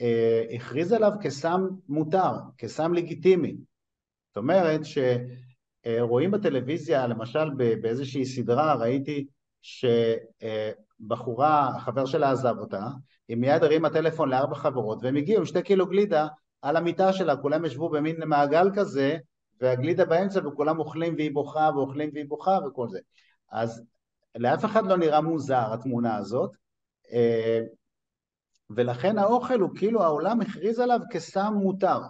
אה, 0.00 0.44
הכריז 0.54 0.92
עליו 0.92 1.12
כסם 1.20 1.68
מותר, 1.88 2.32
כסם 2.58 2.94
לגיטימי. 2.94 3.56
זאת 4.28 4.36
אומרת 4.36 4.80
שרואים 4.84 6.30
בטלוויזיה, 6.30 7.06
למשל 7.06 7.50
באיזושהי 7.82 8.26
סדרה 8.26 8.74
ראיתי 8.74 9.26
שבחורה, 9.62 10.16
החבר 11.76 12.06
שלה 12.06 12.30
עזב 12.30 12.54
אותה, 12.58 12.86
היא 13.28 13.36
מיד 13.36 13.64
הרימה 13.64 13.90
טלפון 13.90 14.28
לארבע 14.28 14.54
חברות 14.54 14.98
והם 15.02 15.16
הגיעו 15.16 15.38
עם 15.38 15.46
שתי 15.46 15.62
קילו 15.62 15.86
גלידה 15.86 16.26
על 16.62 16.76
המיטה 16.76 17.12
שלה, 17.12 17.36
כולם 17.36 17.64
ישבו 17.64 17.88
במין 17.88 18.16
מעגל 18.26 18.70
כזה 18.74 19.16
והגלידה 19.60 20.04
באמצע 20.04 20.40
וכולם 20.46 20.78
אוכלים 20.78 21.14
והיא 21.14 21.32
בוכה 21.32 21.70
ואוכלים 21.74 22.10
והיא 22.14 22.28
בוכה 22.28 22.58
וכל 22.66 22.88
זה. 22.88 22.98
אז 23.50 23.84
לאף 24.34 24.64
אחד 24.64 24.86
לא 24.86 24.96
נראה 24.96 25.20
מוזר 25.20 25.72
התמונה 25.72 26.16
הזאת 26.16 26.50
אה, 27.12 27.60
ולכן 28.70 29.18
האוכל 29.18 29.60
הוא 29.60 29.70
כאילו 29.74 30.02
העולם 30.02 30.40
הכריז 30.40 30.80
עליו 30.80 31.00
כסם 31.10 31.54
מותר. 31.62 32.00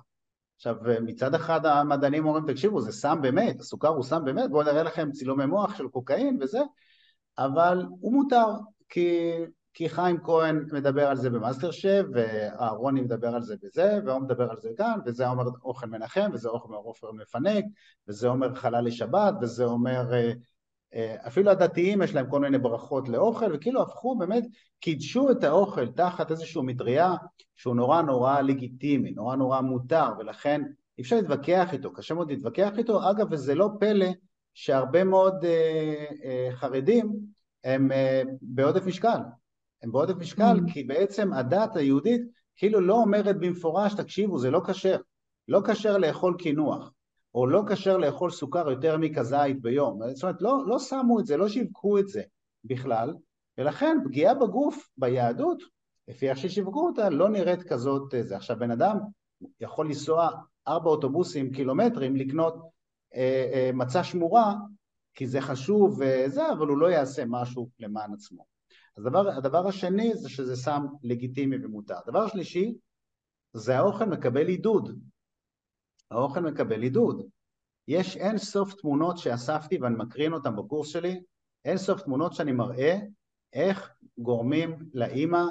עכשיו 0.56 0.76
מצד 1.00 1.34
אחד 1.34 1.66
המדענים 1.66 2.26
אומרים 2.26 2.52
תקשיבו 2.52 2.80
זה 2.80 2.92
סם 2.92 3.18
באמת, 3.22 3.60
הסוכר 3.60 3.88
הוא 3.88 4.04
סם 4.04 4.24
באמת, 4.24 4.50
בואו 4.50 4.62
נראה 4.62 4.82
לכם 4.82 5.12
צילומי 5.12 5.46
מוח 5.46 5.76
של 5.76 5.88
קוקאין 5.88 6.38
וזה, 6.40 6.60
אבל 7.38 7.86
הוא 8.00 8.12
מותר 8.12 8.46
כי, 8.88 9.32
כי 9.74 9.88
חיים 9.88 10.22
כהן 10.24 10.66
מדבר 10.72 11.06
על 11.08 11.16
זה 11.16 11.30
במאסטר 11.30 11.70
שף 11.70 12.02
ואהרוני 12.12 13.00
מדבר 13.00 13.34
על 13.34 13.42
זה 13.42 13.56
בזה 13.62 14.00
והוא 14.06 14.20
מדבר 14.20 14.50
על 14.50 14.56
זה 14.60 14.70
כאן 14.76 14.98
וזה 15.06 15.28
אומר 15.28 15.44
אוכל 15.64 15.86
מנחם 15.86 16.30
וזה 16.32 16.48
אוכל 16.48 16.74
עופר 16.74 17.12
מפנק 17.12 17.64
וזה 18.08 18.28
אומר 18.28 18.54
חלל 18.54 18.84
לשבת 18.84 19.34
וזה 19.40 19.64
אומר 19.64 20.14
אה, 20.14 20.32
אפילו 21.26 21.50
הדתיים 21.50 22.02
יש 22.02 22.14
להם 22.14 22.30
כל 22.30 22.40
מיני 22.40 22.58
ברכות 22.58 23.08
לאוכל 23.08 23.54
וכאילו 23.54 23.82
הפכו 23.82 24.18
באמת, 24.18 24.44
קידשו 24.80 25.30
את 25.30 25.44
האוכל 25.44 25.86
תחת 25.86 26.30
איזושהי 26.30 26.62
מטריה 26.64 27.14
שהוא 27.56 27.76
נורא 27.76 28.02
נורא 28.02 28.40
לגיטימי, 28.40 29.10
נורא 29.10 29.36
נורא 29.36 29.60
מותר 29.60 30.06
ולכן 30.18 30.62
אי 30.98 31.02
אפשר 31.02 31.16
להתווכח 31.16 31.72
איתו, 31.72 31.92
קשה 31.92 32.14
מאוד 32.14 32.30
להתווכח 32.30 32.70
איתו, 32.78 33.10
אגב 33.10 33.26
וזה 33.32 33.54
לא 33.54 33.68
פלא 33.80 34.08
שהרבה 34.54 35.04
מאוד 35.04 35.44
אה, 35.44 36.04
אה, 36.24 36.48
חרדים 36.52 37.16
הם 37.64 37.92
אה, 37.92 38.22
בעודף 38.42 38.86
משקל, 38.86 39.18
הם 39.82 39.92
בעודף 39.92 40.14
משקל 40.14 40.60
mm. 40.66 40.72
כי 40.72 40.84
בעצם 40.84 41.32
הדת 41.32 41.76
היהודית 41.76 42.22
כאילו 42.56 42.80
לא 42.80 42.94
אומרת 42.94 43.36
במפורש 43.40 43.94
תקשיבו 43.94 44.38
זה 44.38 44.50
לא 44.50 44.60
כשר, 44.66 44.96
לא 45.48 45.60
כשר 45.66 45.98
לאכול 45.98 46.34
קינוח 46.38 46.92
או 47.34 47.46
לא 47.46 47.62
כשר 47.68 47.96
לאכול 47.96 48.30
סוכר 48.30 48.70
יותר 48.70 48.96
מכזית 48.96 49.62
ביום. 49.62 50.00
זאת 50.14 50.22
אומרת, 50.22 50.42
לא, 50.42 50.66
לא 50.66 50.78
שמו 50.78 51.20
את 51.20 51.26
זה, 51.26 51.36
לא 51.36 51.48
שיווקו 51.48 51.98
את 51.98 52.08
זה 52.08 52.22
בכלל, 52.64 53.14
ולכן 53.58 53.96
פגיעה 54.04 54.34
בגוף, 54.34 54.88
ביהדות, 54.96 55.62
לפי 56.08 56.30
איך 56.30 56.38
ששיווקו 56.38 56.86
אותה, 56.86 57.08
לא 57.08 57.28
נראית 57.28 57.62
כזאת 57.62 58.14
זה. 58.20 58.36
עכשיו, 58.36 58.58
בן 58.58 58.70
אדם 58.70 58.98
יכול 59.60 59.86
לנסוע 59.86 60.30
ארבע 60.68 60.90
אוטובוסים, 60.90 61.52
קילומטרים, 61.52 62.16
לקנות 62.16 62.54
אה, 63.14 63.50
אה, 63.54 63.70
מצה 63.74 64.04
שמורה, 64.04 64.54
כי 65.14 65.26
זה 65.26 65.40
חשוב 65.40 66.00
וזה, 66.00 66.52
אבל 66.52 66.66
הוא 66.66 66.78
לא 66.78 66.86
יעשה 66.86 67.22
משהו 67.26 67.68
למען 67.78 68.14
עצמו. 68.14 68.44
אז 68.96 69.06
הדבר, 69.06 69.28
הדבר 69.28 69.68
השני 69.68 70.14
זה 70.14 70.28
שזה 70.28 70.56
סם 70.56 70.86
לגיטימי 71.02 71.56
ומותר. 71.64 71.94
הדבר 72.06 72.22
השלישי, 72.22 72.74
זה 73.52 73.78
האוכל 73.78 74.04
מקבל 74.04 74.48
עידוד. 74.48 74.98
האוכל 76.10 76.40
מקבל 76.40 76.82
עידוד. 76.82 77.22
יש 77.88 78.16
אין 78.16 78.38
סוף 78.38 78.74
תמונות 78.74 79.18
שאספתי 79.18 79.78
ואני 79.78 79.94
מקרין 79.98 80.32
אותן 80.32 80.56
בקורס 80.56 80.88
שלי, 80.88 81.20
אין 81.64 81.78
סוף 81.78 82.02
תמונות 82.02 82.34
שאני 82.34 82.52
מראה 82.52 82.98
איך 83.52 83.90
גורמים 84.18 84.78
לאימא 84.94 85.42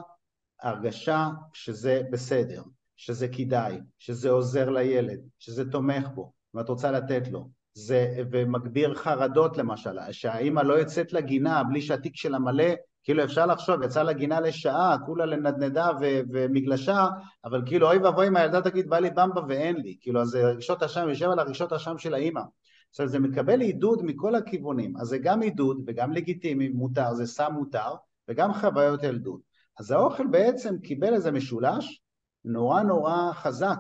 הרגשה 0.61 1.29
שזה 1.53 2.01
בסדר, 2.11 2.63
שזה 2.95 3.27
כדאי, 3.27 3.77
שזה 3.97 4.29
עוזר 4.29 4.69
לילד, 4.69 5.19
שזה 5.39 5.71
תומך 5.71 6.07
בו, 6.15 6.31
ואת 6.53 6.69
רוצה 6.69 6.91
לתת 6.91 7.27
לו, 7.27 7.49
זה, 7.73 8.23
ומגביר 8.31 8.95
חרדות 8.95 9.57
למשל, 9.57 9.97
שהאימא 10.11 10.61
לא 10.61 10.73
יוצאת 10.73 11.13
לגינה 11.13 11.63
בלי 11.63 11.81
שהתיק 11.81 12.15
שלה 12.15 12.39
מלא 12.39 12.73
כאילו 13.07 13.23
אפשר 13.23 13.45
לחשוב, 13.45 13.83
יצא 13.83 14.03
לגינה 14.03 14.39
לשעה, 14.39 14.97
כולה 15.05 15.25
לנדנדה 15.25 15.89
ו- 16.01 16.19
ומגלשה, 16.31 17.07
אבל 17.45 17.61
כאילו 17.65 17.87
אוי 17.87 17.97
ואבוי 17.97 18.27
אם 18.27 18.35
הילדה 18.35 18.61
תגיד 18.61 18.89
בא 18.89 18.99
לי 18.99 19.09
במבה 19.09 19.41
ואין 19.47 19.75
לי, 19.75 19.97
כאילו 20.01 20.21
אז 20.21 20.35
רגשות 20.35 20.83
אשם, 20.83 21.09
יושב 21.09 21.29
על 21.29 21.39
הרגשות 21.39 21.73
אשם 21.73 21.97
של 21.97 22.13
האימא. 22.13 22.41
עכשיו 22.89 23.07
זה 23.07 23.19
מקבל 23.19 23.61
עידוד 23.61 24.01
מכל 24.03 24.35
הכיוונים, 24.35 24.97
אז 24.97 25.07
זה 25.07 25.17
גם 25.17 25.41
עידוד 25.41 25.83
וגם 25.87 26.11
לגיטימי, 26.11 26.69
מותר, 26.69 27.13
זה 27.13 27.25
סם 27.25 27.51
מותר, 27.53 27.95
וגם 28.29 28.53
חוויות 28.53 29.03
ילדות. 29.03 29.41
אז 29.79 29.91
האוכל 29.91 30.27
בעצם 30.27 30.79
קיבל 30.79 31.13
איזה 31.13 31.31
משולש 31.31 32.01
נורא 32.45 32.81
נורא 32.81 33.31
חזק 33.33 33.79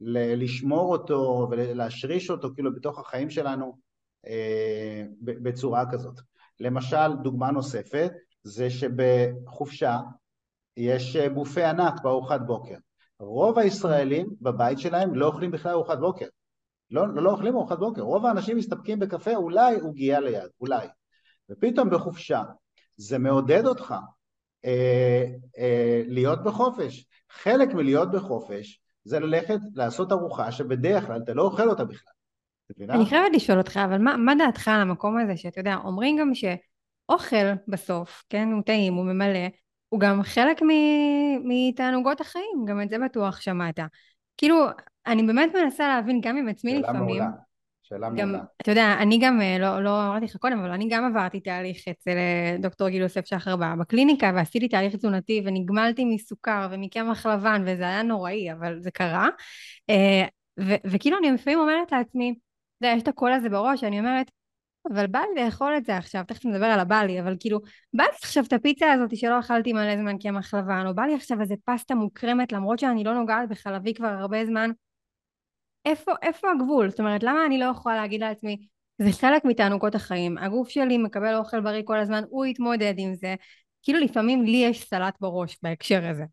ל- 0.00 0.42
לשמור 0.44 0.92
אותו 0.92 1.48
ולהשריש 1.50 2.30
אותו 2.30 2.48
כאילו 2.54 2.74
בתוך 2.74 2.98
החיים 2.98 3.30
שלנו 3.30 3.78
אה, 4.26 5.02
בצורה 5.22 5.84
כזאת. 5.90 6.20
למשל, 6.60 7.12
דוגמה 7.22 7.50
נוספת, 7.50 8.12
זה 8.46 8.70
שבחופשה 8.70 9.98
יש 10.76 11.16
בופה 11.16 11.68
ענק 11.70 12.02
בארוחת 12.02 12.40
בוקר. 12.46 12.76
רוב 13.18 13.58
הישראלים 13.58 14.26
בבית 14.40 14.78
שלהם 14.78 15.14
לא 15.14 15.26
אוכלים 15.26 15.50
בכלל 15.50 15.72
ארוחת 15.72 15.98
בוקר. 15.98 16.26
לא, 16.90 17.14
לא 17.14 17.30
אוכלים 17.30 17.54
ארוחת 17.54 17.78
בוקר. 17.78 18.02
רוב 18.02 18.26
האנשים 18.26 18.56
מסתפקים 18.56 18.98
בקפה, 18.98 19.34
אולי 19.34 19.80
עוגייה 19.80 20.20
ליד, 20.20 20.48
אולי. 20.60 20.86
ופתאום 21.50 21.90
בחופשה 21.90 22.42
זה 22.96 23.18
מעודד 23.18 23.66
אותך 23.66 23.94
אה, 24.64 25.24
אה, 25.58 26.02
להיות 26.06 26.44
בחופש. 26.44 27.06
חלק 27.30 27.74
מלהיות 27.74 28.10
בחופש 28.10 28.80
זה 29.04 29.20
ללכת 29.20 29.58
לעשות 29.74 30.12
ארוחה 30.12 30.52
שבדרך 30.52 31.06
כלל 31.06 31.22
אתה 31.24 31.34
לא 31.34 31.42
אוכל 31.42 31.68
אותה 31.68 31.84
בכלל. 31.84 32.12
אני 32.90 33.06
חייבת 33.06 33.32
לשאול 33.34 33.58
אותך, 33.58 33.76
אבל 33.84 33.98
מה, 33.98 34.16
מה 34.16 34.34
דעתך 34.34 34.68
על 34.68 34.80
המקום 34.80 35.18
הזה 35.18 35.36
שאתה 35.36 35.60
יודע, 35.60 35.76
אומרים 35.84 36.16
גם 36.20 36.34
ש... 36.34 36.44
אוכל 37.08 37.52
בסוף, 37.68 38.24
כן, 38.28 38.48
הוא 38.52 38.62
טעים, 38.62 38.94
הוא 38.94 39.04
ממלא, 39.04 39.48
הוא 39.88 40.00
גם 40.00 40.22
חלק 40.22 40.60
מתענוגות 41.44 42.20
החיים, 42.20 42.64
גם 42.66 42.82
את 42.82 42.88
זה 42.88 42.96
בטוח 42.98 43.40
שמעת. 43.40 43.80
כאילו, 44.36 44.66
אני 45.06 45.22
באמת 45.22 45.50
מנסה 45.54 45.88
להבין 45.88 46.20
גם 46.20 46.36
עם 46.36 46.48
עצמי 46.48 46.70
שאלה 46.70 46.80
לפעמים. 46.80 47.06
מעולה. 47.06 47.26
שאלה 47.82 48.08
גם, 48.10 48.28
מעולה. 48.28 48.44
אתה 48.62 48.70
יודע, 48.70 48.96
אני 48.98 49.18
גם, 49.18 49.40
אה, 49.40 49.58
לא, 49.58 49.84
לא 49.84 50.06
אמרתי 50.06 50.24
לך 50.24 50.36
קודם, 50.36 50.58
אבל 50.58 50.70
אני 50.70 50.88
גם 50.88 51.04
עברתי 51.04 51.40
תהליך 51.40 51.88
אצל 51.88 52.10
אה, 52.10 52.56
דוקטור 52.60 52.88
גיל 52.88 53.02
יוסף 53.02 53.26
שחר 53.26 53.56
בקליניקה, 53.56 54.32
ועשיתי 54.34 54.68
תהליך 54.68 54.96
תזונתי, 54.96 55.42
ונגמלתי 55.44 56.04
מסוכר 56.04 56.68
ומקמח 56.70 57.26
לבן, 57.26 57.62
וזה 57.66 57.82
היה 57.82 58.02
נוראי, 58.02 58.52
אבל 58.52 58.80
זה 58.80 58.90
קרה. 58.90 59.28
אה, 59.90 60.24
ו- 60.60 60.90
וכאילו, 60.90 61.18
אני 61.18 61.30
לפעמים 61.30 61.58
אומרת 61.58 61.92
לעצמי, 61.92 62.34
אתה 62.78 62.86
יודע, 62.86 62.96
יש 62.96 63.02
את 63.02 63.08
הקול 63.08 63.32
הזה 63.32 63.48
בראש, 63.48 63.84
אני 63.84 63.98
אומרת, 63.98 64.30
אבל 64.94 65.06
בא 65.06 65.18
לי 65.18 65.44
לאכול 65.44 65.76
את 65.76 65.84
זה 65.84 65.96
עכשיו, 65.96 66.24
תכף 66.28 66.44
נדבר 66.44 66.66
על 66.66 66.80
הבא 66.80 67.02
לי, 67.02 67.20
אבל 67.20 67.36
כאילו, 67.40 67.60
בא 67.94 68.04
לי 68.04 68.16
עכשיו 68.22 68.44
את 68.44 68.52
הפיצה 68.52 68.92
הזאת 68.92 69.16
שלא 69.16 69.38
אכלתי 69.38 69.72
מלא 69.72 69.96
זמן 69.96 70.18
קמח 70.18 70.54
לבן, 70.54 70.86
או 70.86 70.94
בא 70.94 71.02
לי 71.02 71.14
עכשיו 71.14 71.40
איזה 71.40 71.54
פסטה 71.64 71.94
מוקרמת 71.94 72.52
למרות 72.52 72.78
שאני 72.78 73.04
לא 73.04 73.14
נוגעת 73.14 73.48
בחלבי 73.48 73.94
כבר 73.94 74.06
הרבה 74.06 74.46
זמן. 74.46 74.70
איפה, 75.84 76.12
איפה 76.22 76.48
הגבול? 76.50 76.90
זאת 76.90 77.00
אומרת, 77.00 77.22
למה 77.22 77.46
אני 77.46 77.58
לא 77.58 77.64
יכולה 77.64 77.96
להגיד 77.96 78.20
לעצמי, 78.20 78.66
זה 78.98 79.08
חלק 79.20 79.44
מתענוגות 79.44 79.94
החיים, 79.94 80.38
הגוף 80.38 80.68
שלי 80.68 80.98
מקבל 80.98 81.34
אוכל 81.34 81.60
בריא 81.60 81.82
כל 81.84 81.98
הזמן, 81.98 82.22
הוא 82.28 82.46
יתמודד 82.46 82.94
עם 82.96 83.14
זה. 83.14 83.34
כאילו 83.82 83.98
לפעמים 83.98 84.44
לי 84.44 84.56
יש 84.56 84.88
סלט 84.88 85.14
בראש 85.20 85.58
בהקשר 85.62 86.08
הזה. 86.10 86.24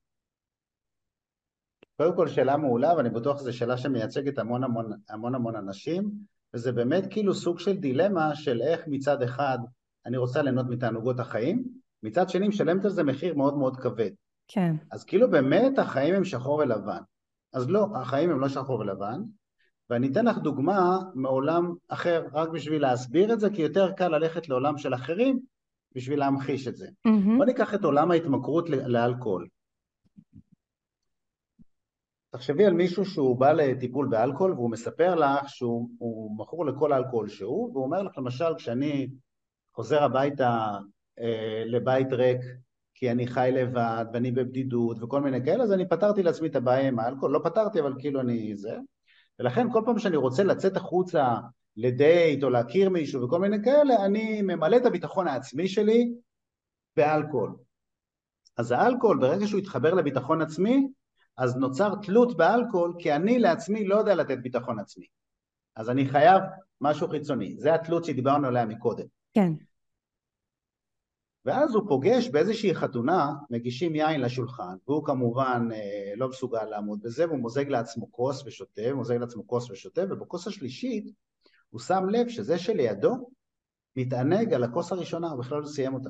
קודם 1.97 2.15
כל 2.15 2.27
שאלה 2.27 2.57
מעולה, 2.57 2.93
ואני 2.97 3.09
בטוח 3.09 3.39
שזו 3.39 3.53
שאלה 3.57 3.77
שמייצגת 3.77 4.37
המון 4.37 4.63
המון 4.63 4.91
המון 5.09 5.35
המון 5.35 5.55
אנשים. 5.55 6.32
וזה 6.53 6.71
באמת 6.71 7.03
כאילו 7.09 7.33
סוג 7.33 7.59
של 7.59 7.77
דילמה 7.77 8.35
של 8.35 8.61
איך 8.61 8.81
מצד 8.87 9.21
אחד 9.21 9.57
אני 10.05 10.17
רוצה 10.17 10.41
ליהנות 10.41 10.65
מתענוגות 10.69 11.19
החיים, 11.19 11.63
מצד 12.03 12.29
שני 12.29 12.47
משלמת 12.47 12.85
על 12.85 12.91
זה 12.91 13.03
מחיר 13.03 13.35
מאוד 13.35 13.57
מאוד 13.57 13.77
כבד. 13.77 14.11
כן. 14.47 14.75
אז 14.91 15.03
כאילו 15.03 15.31
באמת 15.31 15.79
החיים 15.79 16.15
הם 16.15 16.23
שחור 16.23 16.59
ולבן. 16.59 17.01
אז 17.53 17.69
לא, 17.69 17.87
החיים 17.95 18.31
הם 18.31 18.39
לא 18.39 18.49
שחור 18.49 18.79
ולבן, 18.79 19.21
ואני 19.89 20.11
אתן 20.11 20.25
לך 20.25 20.37
דוגמה 20.37 20.99
מעולם 21.13 21.73
אחר, 21.87 22.25
רק 22.33 22.49
בשביל 22.49 22.81
להסביר 22.81 23.33
את 23.33 23.39
זה, 23.39 23.49
כי 23.49 23.61
יותר 23.61 23.91
קל 23.91 24.07
ללכת 24.07 24.49
לעולם 24.49 24.77
של 24.77 24.93
אחרים 24.93 25.39
בשביל 25.95 26.19
להמחיש 26.19 26.67
את 26.67 26.75
זה. 26.75 26.87
Mm-hmm. 26.87 27.37
בוא 27.37 27.45
ניקח 27.45 27.73
את 27.73 27.83
עולם 27.83 28.11
ההתמכרות 28.11 28.69
לאלכוהול. 28.69 29.47
תחשבי 32.33 32.65
על 32.65 32.73
מישהו 32.73 33.05
שהוא 33.05 33.39
בא 33.39 33.51
לטיפול 33.51 34.07
באלכוהול 34.07 34.53
והוא 34.53 34.71
מספר 34.71 35.15
לך 35.15 35.49
שהוא 35.49 35.89
מכור 36.37 36.65
לכל 36.65 36.93
אלכוהול 36.93 37.29
שהוא, 37.29 37.71
והוא 37.73 37.83
אומר 37.83 38.03
לך 38.03 38.17
למשל 38.17 38.55
כשאני 38.57 39.09
חוזר 39.75 40.03
הביתה 40.03 40.77
אה, 41.19 41.63
לבית 41.65 42.13
ריק 42.13 42.39
כי 42.95 43.11
אני 43.11 43.27
חי 43.27 43.49
לבד 43.53 44.05
ואני 44.13 44.31
בבדידות 44.31 45.03
וכל 45.03 45.21
מיני 45.21 45.45
כאלה, 45.45 45.63
אז 45.63 45.71
אני 45.71 45.89
פתרתי 45.89 46.23
לעצמי 46.23 46.47
את 46.47 46.55
הבעיה 46.55 46.87
עם 46.87 46.99
האלכוהול, 46.99 47.33
לא 47.33 47.39
פתרתי 47.43 47.79
אבל 47.79 47.93
כאילו 47.99 48.21
אני 48.21 48.55
זה, 48.55 48.77
ולכן 49.39 49.67
כל 49.71 49.81
פעם 49.85 49.99
שאני 49.99 50.17
רוצה 50.17 50.43
לצאת 50.43 50.77
החוצה 50.77 51.35
לדייט 51.77 52.43
או 52.43 52.49
להכיר 52.49 52.89
מישהו 52.89 53.23
וכל 53.23 53.39
מיני 53.39 53.57
כאלה, 53.63 54.05
אני 54.05 54.41
ממלא 54.41 54.77
את 54.77 54.85
הביטחון 54.85 55.27
העצמי 55.27 55.67
שלי 55.67 56.13
באלכוהול. 56.97 57.55
אז 58.57 58.71
האלכוהול 58.71 59.19
ברגע 59.19 59.47
שהוא 59.47 59.59
יתחבר 59.59 59.93
לביטחון 59.93 60.41
עצמי 60.41 60.87
אז 61.37 61.55
נוצר 61.55 61.93
תלות 62.03 62.37
באלכוהול 62.37 62.95
כי 62.99 63.13
אני 63.13 63.39
לעצמי 63.39 63.85
לא 63.85 63.95
יודע 63.95 64.15
לתת 64.15 64.37
ביטחון 64.37 64.79
עצמי. 64.79 65.05
אז 65.75 65.89
אני 65.89 66.09
חייב 66.09 66.43
משהו 66.81 67.07
חיצוני. 67.07 67.55
זה 67.57 67.73
התלות 67.73 68.05
שדיברנו 68.05 68.47
עליה 68.47 68.65
מקודם. 68.65 69.05
כן. 69.33 69.51
ואז 71.45 71.75
הוא 71.75 71.83
פוגש 71.87 72.29
באיזושהי 72.29 72.75
חתונה, 72.75 73.33
מגישים 73.49 73.95
יין 73.95 74.21
לשולחן, 74.21 74.75
והוא 74.87 75.05
כמובן 75.05 75.67
אה, 75.73 76.13
לא 76.15 76.29
מסוגל 76.29 76.63
לעמוד 76.63 76.99
בזה, 77.01 77.27
והוא 77.27 77.39
מוזג 77.39 77.67
לעצמו 77.67 78.11
כוס 78.11 78.43
ושותה, 78.45 78.93
מוזג 78.93 79.15
לעצמו 79.15 79.47
כוס 79.47 79.69
ושותה, 79.69 80.01
ובכוס 80.09 80.47
השלישית 80.47 81.13
הוא 81.69 81.79
שם 81.81 82.09
לב 82.09 82.29
שזה 82.29 82.57
שלידו 82.57 83.29
מתענג 83.95 84.53
על 84.53 84.63
הכוס 84.63 84.91
הראשונה, 84.91 85.29
הוא 85.29 85.39
בכלל 85.39 85.59
לא 85.61 85.65
סיים 85.65 85.93
אותה. 85.93 86.09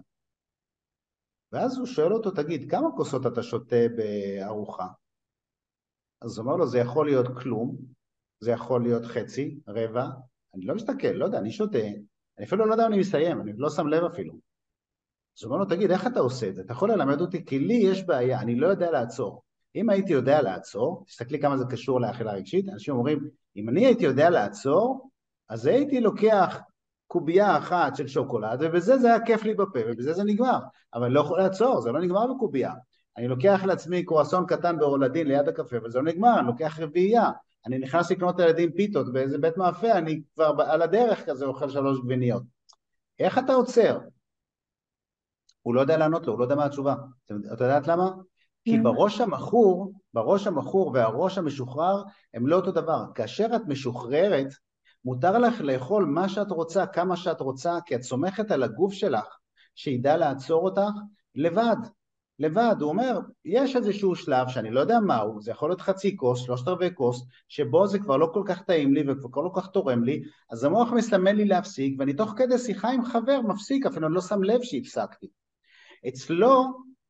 ואז 1.52 1.78
הוא 1.78 1.86
שואל 1.86 2.14
אותו, 2.14 2.32
תגיד, 2.32 2.72
כמה 2.72 2.88
כוסות 2.98 3.26
אתה 3.26 3.44
שותה 3.44 3.86
בארוחה? 3.96 4.88
אז 6.24 6.38
הוא 6.38 6.46
אומר 6.46 6.56
לו, 6.56 6.68
זה 6.68 6.80
יכול 6.80 7.06
להיות 7.06 7.28
כלום, 7.38 7.76
זה 8.40 8.52
יכול 8.52 8.84
להיות 8.84 9.06
חצי, 9.06 9.60
רבע, 9.68 10.08
אני 10.56 10.66
לא 10.66 10.76
מסתכל, 10.76 11.08
לא 11.08 11.26
יודע, 11.26 11.38
אני 11.38 11.52
שותה, 11.52 11.78
אני 12.38 12.46
אפילו 12.46 12.66
לא 12.66 12.74
יודע 12.74 12.88
אם 12.88 12.92
אני 12.92 13.00
מסיים, 13.00 13.42
אני 13.42 13.54
לא 13.58 13.70
שם 13.70 13.88
לב 13.88 14.04
אפילו. 14.04 14.34
אז 15.38 15.44
הוא 15.44 15.52
אומר 15.52 15.64
לו, 15.64 15.70
תגיד, 15.70 15.92
איך 15.92 16.08
אתה 16.08 16.20
עושה 16.20 16.50
את 16.50 16.56
זה? 16.56 16.62
אתה 16.62 16.74
יכול 16.74 16.92
ללמד 16.92 17.22
אותי? 17.22 17.46
כי 17.46 17.60
לי 17.60 17.74
יש 17.74 18.04
בעיה, 18.04 18.40
אני 18.40 18.56
לא 18.56 18.68
יודע 18.68 18.92
לעצור. 18.92 19.44
אם 19.76 19.90
הייתי 19.90 20.14
יודע 20.14 20.42
לעצור, 20.42 21.04
תסתכלי 21.08 21.40
כמה 21.40 21.58
זה 21.58 21.66
קשור 21.70 22.02
לאכילה 22.02 22.34
רגשית, 22.34 22.70
אנשים 22.70 22.96
אומרים, 22.96 23.30
אם 23.56 23.70
אני 23.70 23.86
הייתי 23.86 24.06
יודע 24.06 24.30
לעצור, 24.30 25.10
אז 25.50 25.66
הייתי 25.66 26.02
לוקח 26.02 26.60
קובייה 27.08 27.58
אחת 27.58 27.96
של 27.96 28.08
שוקולד, 28.08 28.60
ובזה 28.62 28.98
זה 28.98 29.08
היה 29.08 29.26
כיף 29.26 29.44
לי 29.44 29.54
בפה, 29.54 29.80
ובזה 29.88 30.14
זה 30.14 30.24
נגמר. 30.24 30.60
אבל 30.94 31.06
אני 31.06 31.14
לא 31.14 31.20
יכול 31.20 31.40
לעצור, 31.40 31.82
זה 31.82 31.92
לא 31.92 32.02
נגמר 32.02 32.34
בקובייה. 32.34 32.74
אני 33.18 33.28
לוקח 33.28 33.64
לעצמי 33.64 34.06
קרואסון 34.06 34.46
קטן 34.46 34.80
באורלדין 34.80 35.28
ליד 35.28 35.48
הקפה, 35.48 35.76
וזה 35.84 36.00
לא 36.00 36.04
נגמר, 36.04 36.40
אני 36.40 36.48
לוקח 36.48 36.80
רביעייה. 36.80 37.32
אני 37.66 37.78
נכנס 37.78 38.12
לקנות 38.12 38.40
לילדים 38.40 38.72
פיתות 38.72 39.14
באיזה 39.14 39.38
בית 39.38 39.58
מאפה, 39.58 39.92
אני 39.92 40.22
כבר 40.34 40.56
על 40.68 40.82
הדרך 40.82 41.26
כזה 41.26 41.46
אוכל 41.46 41.70
שלוש 41.70 42.00
גביניות. 42.00 42.44
איך 43.20 43.38
אתה 43.38 43.54
עוצר? 43.54 44.00
הוא 45.62 45.76
לא 45.76 45.82
יודע 45.82 45.98
לענות 45.98 46.28
לו, 46.28 46.34
הוא 46.34 46.40
לא 46.40 46.44
יודע 46.44 46.56
מה 46.56 46.66
התשובה. 46.66 46.96
את 47.26 47.62
יודעת 47.62 47.88
למה? 47.88 48.12
כי. 48.64 48.80
בראש 48.80 49.22
המכור, 49.22 49.94
בראש 50.14 50.48
המכור 50.48 50.92
והראש 50.94 51.38
המשוחרר 51.38 52.04
הם 52.34 52.48
לא 52.48 52.56
אותו 52.56 52.72
דבר. 52.72 53.06
כאשר 53.16 53.48
את 53.56 53.62
משוחררת, 53.68 54.48
מותר 55.06 55.38
לך 55.38 55.62
לאכול 55.62 56.06
מה 56.06 56.30
שאת 56.30 56.52
רוצה, 56.52 56.86
כמה 56.88 57.18
שאת 57.18 57.42
רוצה, 57.42 57.78
כי 57.86 57.96
את 57.96 58.04
סומכת 58.04 58.52
על 58.52 58.64
הגוף 58.64 58.94
שלך 58.94 59.38
שידע 59.76 60.18
לעצור 60.18 60.66
אותך 60.66 60.92
לבד. 61.36 61.78
לבד, 62.40 62.76
הוא 62.80 62.90
אומר, 62.90 63.20
יש 63.46 63.76
איזשהו 63.76 64.16
שלב 64.16 64.48
שאני 64.48 64.72
לא 64.72 64.80
יודע 64.80 65.00
מהו, 65.00 65.42
זה 65.42 65.52
יכול 65.52 65.70
להיות 65.70 65.82
חצי 65.82 66.18
כוס, 66.18 66.40
שלושת 66.40 66.68
רבעי 66.68 66.90
כוס, 66.94 67.26
שבו 67.48 67.88
זה 67.88 68.00
כבר 68.00 68.18
לא 68.18 68.30
כל 68.34 68.44
כך 68.46 68.62
טעים 68.62 68.94
לי 68.94 69.12
וכבר 69.12 69.42
לא 69.42 69.50
כל 69.54 69.62
כך 69.62 69.68
תורם 69.68 70.04
לי, 70.04 70.24
אז 70.50 70.64
המוח 70.64 70.92
מסמן 70.92 71.36
לי 71.36 71.46
להפסיק, 71.46 71.96
ואני 72.00 72.14
תוך 72.14 72.34
כדי 72.38 72.58
שיחה 72.58 72.90
עם 72.90 73.06
חבר 73.06 73.42
מפסיק, 73.42 73.86
אפילו 73.86 74.10
לא 74.10 74.22
שם 74.22 74.44
לב 74.44 74.60
שהפסקתי. 74.64 75.28
אצלו 76.08 76.66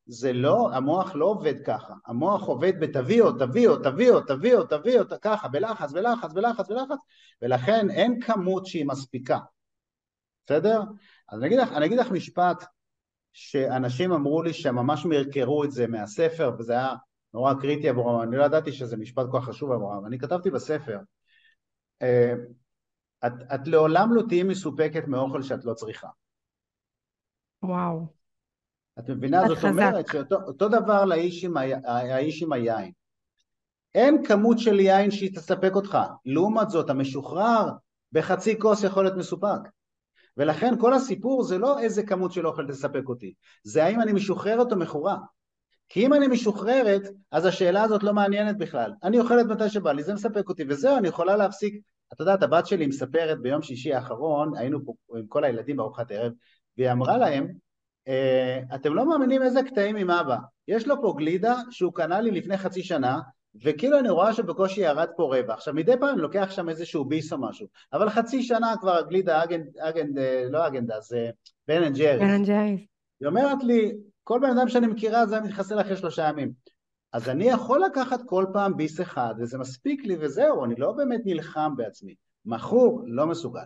זה 0.06 0.32
לא, 0.32 0.70
המוח 0.72 1.14
לא 1.14 1.24
עובד 1.24 1.64
ככה, 1.66 1.94
המוח 2.06 2.42
עובד 2.42 2.80
בתביאו, 2.80 3.32
תביאו, 3.32 3.76
תביאו, 3.76 4.20
תביאו, 4.20 4.64
תביאו, 4.64 5.04
ככה, 5.22 5.48
בלחץ, 5.48 5.92
בלחץ, 5.92 6.32
בלחץ, 6.32 6.68
בלחץ, 6.68 6.98
ולכן 7.42 7.90
אין 7.90 8.20
כמות 8.20 8.66
שהיא 8.66 8.86
מספיקה, 8.86 9.38
בסדר? 10.46 10.82
אז 11.28 11.38
אני 11.38 11.46
אגיד 11.46 11.58
לך, 11.58 11.72
אני 11.72 11.86
אגיד 11.86 11.98
לך 11.98 12.10
משפט 12.10 12.64
שאנשים 13.34 14.12
אמרו 14.12 14.42
לי 14.42 14.52
שהם 14.52 14.74
ממש 14.74 15.06
מרקרו 15.06 15.64
את 15.64 15.70
זה 15.70 15.86
מהספר, 15.86 16.52
וזה 16.58 16.72
היה 16.72 16.94
נורא 17.34 17.54
קריטי 17.54 17.88
עבורם, 17.88 18.22
אני 18.22 18.36
לא 18.36 18.44
ידעתי 18.44 18.72
שזה 18.72 18.96
משפט 18.96 19.26
כל 19.30 19.40
כך 19.40 19.44
חשוב 19.44 19.72
עבורם, 19.72 20.06
אני 20.06 20.18
כתבתי 20.18 20.50
בספר, 20.50 20.98
אה, 22.02 22.34
את, 23.26 23.32
את 23.54 23.68
לעולם 23.68 24.14
לא 24.14 24.22
תהיי 24.28 24.42
מסופקת 24.42 25.08
מאוכל 25.08 25.42
שאת 25.42 25.64
לא 25.64 25.74
צריכה. 25.74 26.08
וואו. 27.62 28.06
את 28.98 29.10
מבינה? 29.10 29.48
זאת 29.48 29.58
חזק. 29.58 29.68
אומרת 29.68 30.06
שאותו 30.08 30.68
דבר 30.68 31.04
לאיש 31.04 31.44
עם, 31.44 31.56
ה, 31.56 31.62
האיש 31.84 32.42
עם 32.42 32.52
היין. 32.52 32.92
אין 33.94 34.24
כמות 34.24 34.58
של 34.58 34.80
יין 34.80 35.10
שהיא 35.10 35.36
תספק 35.36 35.74
אותך. 35.74 35.98
לעומת 36.24 36.70
זאת, 36.70 36.90
המשוחרר 36.90 37.68
בחצי 38.12 38.58
כוס 38.58 38.84
יכול 38.84 39.04
להיות 39.04 39.16
מסופק. 39.16 39.60
ולכן 40.36 40.74
כל 40.80 40.94
הסיפור 40.94 41.42
זה 41.42 41.58
לא 41.58 41.78
איזה 41.78 42.02
כמות 42.02 42.32
של 42.32 42.46
אוכל 42.46 42.66
תספק 42.66 43.08
אותי, 43.08 43.34
זה 43.62 43.84
האם 43.84 44.00
אני 44.00 44.12
משוחררת 44.12 44.72
או 44.72 44.76
מכורה. 44.76 45.16
כי 45.88 46.06
אם 46.06 46.14
אני 46.14 46.26
משוחררת, 46.26 47.02
אז 47.30 47.46
השאלה 47.46 47.82
הזאת 47.82 48.02
לא 48.02 48.12
מעניינת 48.12 48.58
בכלל. 48.58 48.92
אני 49.02 49.20
אוכלת 49.20 49.46
מתי 49.46 49.68
שבא 49.68 49.92
לי, 49.92 50.02
זה 50.02 50.14
מספק 50.14 50.48
אותי, 50.48 50.64
וזהו, 50.68 50.96
אני 50.96 51.08
יכולה 51.08 51.36
להפסיק. 51.36 51.80
את 52.12 52.20
יודעת, 52.20 52.42
הבת 52.42 52.66
שלי 52.66 52.86
מספרת 52.86 53.40
ביום 53.40 53.62
שישי 53.62 53.94
האחרון, 53.94 54.56
היינו 54.56 54.84
פה 54.84 54.92
עם 55.18 55.26
כל 55.26 55.44
הילדים 55.44 55.76
בארוחת 55.76 56.10
ערב, 56.10 56.32
והיא 56.78 56.92
אמרה 56.92 57.16
להם, 57.16 57.48
אה, 58.08 58.60
אתם 58.74 58.94
לא 58.94 59.08
מאמינים 59.08 59.42
איזה 59.42 59.62
קטעים 59.62 59.96
עם 59.96 60.10
אבא. 60.10 60.36
יש 60.68 60.86
לו 60.86 61.02
פה 61.02 61.14
גלידה 61.18 61.56
שהוא 61.70 61.94
קנה 61.94 62.20
לי 62.20 62.30
לפני 62.30 62.56
חצי 62.56 62.82
שנה, 62.82 63.20
וכאילו 63.62 63.98
אני 63.98 64.10
רואה 64.10 64.32
שבקושי 64.32 64.80
ירד 64.80 65.08
פה 65.16 65.36
רבע. 65.36 65.54
עכשיו 65.54 65.74
מדי 65.74 65.92
פעם 66.00 66.08
אני 66.08 66.20
לוקח 66.20 66.50
שם 66.50 66.68
איזשהו 66.68 67.04
ביס 67.04 67.32
או 67.32 67.38
משהו, 67.38 67.66
אבל 67.92 68.10
חצי 68.10 68.42
שנה 68.42 68.74
כבר 68.80 68.96
הגלידה 68.96 69.44
Häagen-D, 69.44 69.78
Häagen-D 69.78 70.18
לא 70.50 70.66
Häagen-Da, 70.66 71.00
זה 71.00 71.30
Ben & 71.68 71.96
Jerry's. 71.96 72.20
Ben & 72.20 72.46
Jerry's. 72.46 72.80
היא 73.20 73.28
אומרת 73.28 73.64
לי, 73.64 73.92
כל 74.24 74.40
בן 74.42 74.58
אדם 74.58 74.68
שאני 74.68 74.86
מכירה 74.86 75.26
זה 75.26 75.40
מתחסל 75.40 75.80
אחרי 75.80 75.96
שלושה 75.96 76.28
ימים. 76.28 76.52
אז 77.12 77.28
אני 77.28 77.44
יכול 77.44 77.84
לקחת 77.84 78.20
כל 78.26 78.46
פעם 78.52 78.76
ביס 78.76 79.00
אחד, 79.00 79.34
וזה 79.38 79.58
מספיק 79.58 80.04
לי 80.04 80.16
וזהו, 80.20 80.64
אני 80.64 80.74
לא 80.78 80.92
באמת 80.92 81.20
נלחם 81.24 81.72
בעצמי. 81.76 82.14
מכור 82.44 83.02
לא 83.06 83.26
מסוגל. 83.26 83.64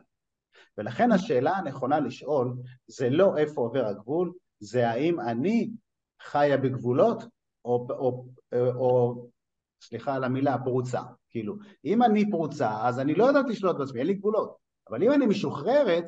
ולכן 0.79 1.13
השאלה 1.13 1.51
הנכונה 1.51 2.01
לשאול 2.01 2.55
זה 2.87 3.11
לא 3.11 3.37
איפה 3.37 3.61
עובר 3.61 3.87
הגבול, 3.87 4.33
זה 4.61 4.89
האם 4.89 5.21
אני 5.21 5.71
חיה 6.23 6.57
בגבולות 6.57 7.23
או, 7.65 7.87
או, 7.91 8.25
או, 8.53 8.67
או 8.75 9.27
סליחה 9.81 10.15
על 10.15 10.25
המילה, 10.25 10.59
פרוצה. 10.65 11.01
כאילו, 11.31 11.57
אם 11.85 12.03
אני 12.03 12.31
פרוצה, 12.31 12.71
אז 12.83 12.99
אני 13.01 13.15
לא 13.15 13.25
יודעת 13.25 13.47
לשלוט 13.49 13.77
בעצמי, 13.77 13.99
אין 13.99 14.07
לי 14.07 14.15
גבולות. 14.15 14.57
אבל 14.91 15.03
אם 15.03 15.13
אני 15.13 15.27
משוחררת, 15.27 16.05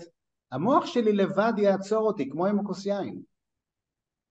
המוח 0.53 0.87
שלי 0.87 1.12
לבד 1.12 1.53
יעצור 1.57 2.07
אותי, 2.07 2.31
כמו 2.31 2.47
עם 2.47 2.61
הכוס 2.61 2.87
יין. 2.87 3.23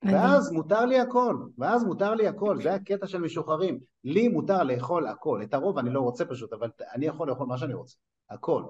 ואז 0.03 0.51
מותר 0.51 0.85
לי 0.85 0.99
הכל, 0.99 1.35
ואז 1.57 1.83
מותר 1.83 2.15
לי 2.15 2.27
הכל, 2.27 2.61
זה 2.61 2.73
הקטע 2.73 3.07
של 3.07 3.21
משוחררים. 3.21 3.79
לי 4.03 4.27
מותר 4.27 4.63
לאכול 4.63 5.07
הכל, 5.07 5.43
את 5.43 5.53
הרוב 5.53 5.77
אני 5.77 5.89
לא 5.89 5.99
רוצה 5.99 6.25
פשוט, 6.25 6.53
אבל 6.53 6.69
אני 6.93 7.05
יכול 7.05 7.29
לאכול 7.29 7.47
מה 7.47 7.57
שאני 7.57 7.73
רוצה, 7.73 7.97
הכל. 8.29 8.63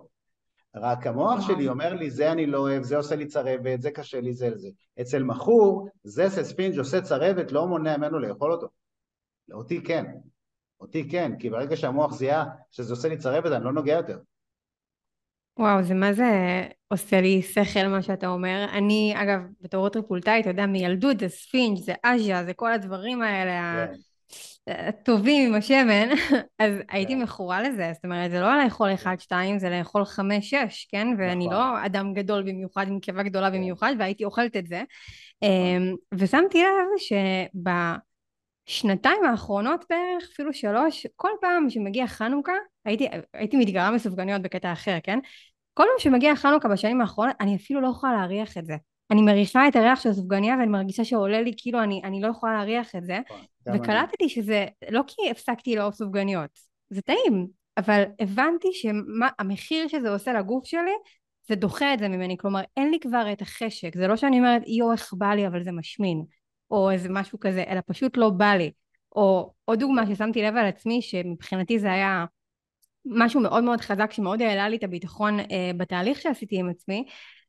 רק 0.75 1.07
המוח 1.07 1.41
שלי 1.41 1.69
אומר 1.69 1.93
לי, 1.93 2.09
זה 2.09 2.31
אני 2.31 2.45
לא 2.45 2.57
אוהב, 2.57 2.83
זה 2.83 2.97
עושה 2.97 3.15
לי 3.15 3.25
צרבת, 3.25 3.81
זה 3.81 3.91
קשה 3.91 4.21
לי, 4.21 4.33
זה 4.33 4.57
זה. 4.57 4.69
אצל 5.01 5.23
מכור, 5.23 5.89
זה 6.03 6.29
ספינג' 6.29 6.77
עושה 6.77 7.01
צרבת, 7.01 7.51
לא 7.51 7.67
מונע 7.67 7.97
ממנו 7.97 8.19
לאכול 8.19 8.51
אותו. 8.51 8.67
אותי 9.51 9.83
כן. 9.83 10.05
אותי 10.81 11.09
כן, 11.09 11.31
כי 11.39 11.49
ברגע 11.49 11.77
שהמוח 11.77 12.13
זיהה 12.13 12.45
שזה 12.71 12.93
עושה 12.93 13.07
לי 13.07 13.17
צרבת, 13.17 13.51
אני 13.51 13.63
לא 13.63 13.73
נוגע 13.73 13.93
יותר. 13.93 14.17
וואו, 15.59 15.83
זה 15.83 15.93
מה 15.93 16.13
זה 16.13 16.23
עושה 16.87 17.21
לי 17.21 17.41
שכל 17.41 17.87
מה 17.87 18.01
שאתה 18.01 18.27
אומר. 18.27 18.65
אני, 18.73 19.13
אגב, 19.15 19.39
בתור 19.61 19.89
טריפולטאית, 19.89 20.41
אתה 20.41 20.49
יודע, 20.49 20.65
מילדות 20.65 21.19
זה 21.19 21.29
ספינג', 21.29 21.77
זה 21.77 21.93
אז'ה, 22.03 22.43
זה 22.45 22.53
כל 22.53 22.71
הדברים 22.71 23.21
האלה 23.21 23.87
כן. 23.87 23.93
הטובים 24.67 25.49
עם 25.49 25.55
השמן, 25.55 26.09
אז 26.59 26.73
כן. 26.77 26.81
הייתי 26.89 27.15
מכורה 27.15 27.61
לזה. 27.61 27.91
זאת 27.93 28.05
אומרת, 28.05 28.31
זה 28.31 28.39
לא 28.39 28.63
לאכול 28.63 28.93
אחד, 28.93 29.15
שתיים, 29.19 29.59
זה 29.59 29.69
לאכול 29.69 30.05
חמש, 30.05 30.49
שש, 30.49 30.87
כן? 30.91 31.07
ואני 31.17 31.45
נכון. 31.45 31.57
לא 31.57 31.85
אדם 31.85 32.13
גדול 32.13 32.43
במיוחד, 32.43 32.87
עם 32.87 32.99
קיבה 32.99 33.23
גדולה 33.23 33.51
כן. 33.51 33.57
במיוחד, 33.57 33.93
והייתי 33.99 34.25
אוכלת 34.25 34.57
את 34.57 34.67
זה. 34.67 34.83
נכון. 35.43 35.49
אמ, 35.49 35.95
ושמתי 36.13 36.63
לב 36.63 36.97
שב... 36.97 37.69
שנתיים 38.69 39.23
האחרונות 39.23 39.85
בערך, 39.89 40.29
אפילו 40.33 40.53
שלוש, 40.53 41.07
כל 41.15 41.29
פעם 41.41 41.69
שמגיע 41.69 42.07
חנוכה, 42.07 42.51
הייתי, 42.85 43.07
הייתי 43.33 43.57
מתגרה 43.57 43.91
מסופגניות 43.91 44.41
בקטע 44.41 44.73
אחר, 44.73 44.97
כן? 45.03 45.19
כל 45.73 45.83
פעם 45.83 45.99
שמגיע 46.11 46.35
חנוכה 46.35 46.67
בשנים 46.67 47.01
האחרונות, 47.01 47.35
אני 47.39 47.55
אפילו 47.55 47.81
לא 47.81 47.87
יכולה 47.87 48.13
להריח 48.13 48.57
את 48.57 48.65
זה. 48.65 48.75
אני 49.11 49.21
מריחה 49.21 49.67
את 49.67 49.75
הריח 49.75 50.01
של 50.01 50.09
הסופגניה 50.09 50.55
ואני 50.55 50.67
מרגישה 50.67 51.03
שעולה 51.03 51.41
לי 51.41 51.53
כאילו 51.57 51.83
אני, 51.83 52.01
אני 52.03 52.21
לא 52.21 52.27
יכולה 52.27 52.53
להריח 52.53 52.95
את 52.95 53.05
זה. 53.05 53.19
נכון, 53.67 53.79
וקלטתי 53.79 54.29
שזה 54.29 54.65
לא 54.89 55.01
כי 55.07 55.31
הפסקתי 55.31 55.75
לאהוב 55.75 55.93
סופגניות, 55.93 56.49
זה 56.89 57.01
טעים, 57.01 57.47
אבל 57.77 58.03
הבנתי 58.19 58.67
שהמחיר 58.73 59.87
שזה 59.87 60.09
עושה 60.09 60.33
לגוף 60.33 60.65
שלי, 60.65 60.95
זה 61.47 61.55
דוחה 61.55 61.93
את 61.93 61.99
זה 61.99 62.07
ממני, 62.07 62.37
כלומר 62.37 62.61
אין 62.77 62.91
לי 62.91 62.99
כבר 62.99 63.31
את 63.31 63.41
החשק, 63.41 63.95
זה 63.95 64.07
לא 64.07 64.15
שאני 64.15 64.39
אומרת 64.39 64.61
יואו 64.67 64.91
איך 64.91 65.13
בא 65.13 65.33
לי 65.33 65.47
אבל 65.47 65.63
זה 65.63 65.71
משמין. 65.71 66.38
או 66.71 66.91
איזה 66.91 67.09
משהו 67.09 67.39
כזה, 67.39 67.63
אלא 67.67 67.81
פשוט 67.85 68.17
לא 68.17 68.29
בא 68.29 68.53
לי. 68.53 68.71
או 69.15 69.53
עוד 69.65 69.79
דוגמה 69.79 70.07
ששמתי 70.07 70.41
לב 70.41 70.55
על 70.55 70.65
עצמי, 70.65 71.01
שמבחינתי 71.01 71.79
זה 71.79 71.91
היה 71.91 72.25
משהו 73.05 73.41
מאוד 73.41 73.63
מאוד 73.63 73.81
חזק, 73.81 74.11
שמאוד 74.11 74.41
העלה 74.41 74.69
לי 74.69 74.75
את 74.75 74.83
הביטחון 74.83 75.39
אה, 75.39 75.71
בתהליך 75.77 76.21
שעשיתי 76.21 76.59
עם 76.59 76.69
עצמי. 76.69 77.05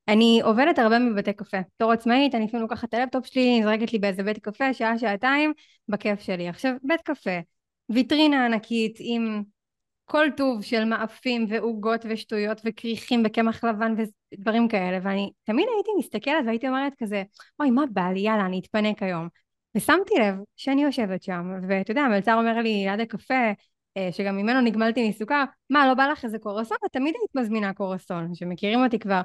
אני 0.08 0.40
עובדת 0.44 0.78
הרבה 0.78 0.98
מבתי 0.98 1.32
קפה. 1.32 1.58
בתור 1.76 1.92
עצמאית, 1.92 2.34
אני 2.34 2.44
לפעמים 2.44 2.62
לוקחת 2.62 2.88
את 2.88 2.94
הלפטופ 2.94 3.26
שלי, 3.26 3.60
נזרקת 3.60 3.92
לי 3.92 3.98
באיזה 3.98 4.22
בית 4.22 4.38
קפה, 4.38 4.74
שעה, 4.74 4.98
שעתיים, 4.98 5.52
בכיף 5.88 6.20
שלי. 6.20 6.48
עכשיו, 6.48 6.72
בית 6.82 7.00
קפה, 7.00 7.38
ויטרינה 7.88 8.46
ענקית 8.46 8.96
עם 9.00 9.42
כל 10.04 10.26
טוב 10.36 10.62
של 10.62 10.84
מאפים 10.84 11.46
ועוגות 11.48 12.06
ושטויות 12.08 12.60
וכריכים 12.64 13.22
וקמח 13.26 13.64
לבן 13.64 13.94
ודברים 14.32 14.68
כאלה 14.68 14.98
ואני 15.02 15.32
תמיד 15.44 15.66
הייתי 15.74 15.90
מסתכלת 15.98 16.44
והייתי 16.46 16.68
אומרת 16.68 16.92
כזה 16.98 17.22
אוי 17.60 17.70
מה 17.70 17.82
בא 17.92 18.10
לי 18.14 18.20
יאללה 18.20 18.46
אני 18.46 18.58
אתפנק 18.58 19.02
היום. 19.02 19.28
ושמתי 19.74 20.14
לב 20.20 20.34
שאני 20.56 20.82
יושבת 20.82 21.22
שם 21.22 21.52
ואתה 21.68 21.90
יודע 21.90 22.02
המלצר 22.02 22.34
אומר 22.34 22.58
לי 22.58 22.84
ליד 22.84 23.00
הקפה 23.00 23.52
אה, 23.96 24.08
שגם 24.12 24.36
ממנו 24.36 24.60
נגמלתי 24.60 25.08
מסוכר. 25.08 25.44
מה 25.70 25.86
לא 25.86 25.94
בא 25.94 26.06
לך 26.06 26.24
איזה 26.24 26.38
קורסון? 26.38 26.76
את 26.86 26.92
תמיד 26.92 27.14
היית 27.20 27.30
מזמינה 27.34 27.72
קורסון 27.72 28.34
שמכירים 28.34 28.84
אותי 28.84 28.98
כבר. 28.98 29.20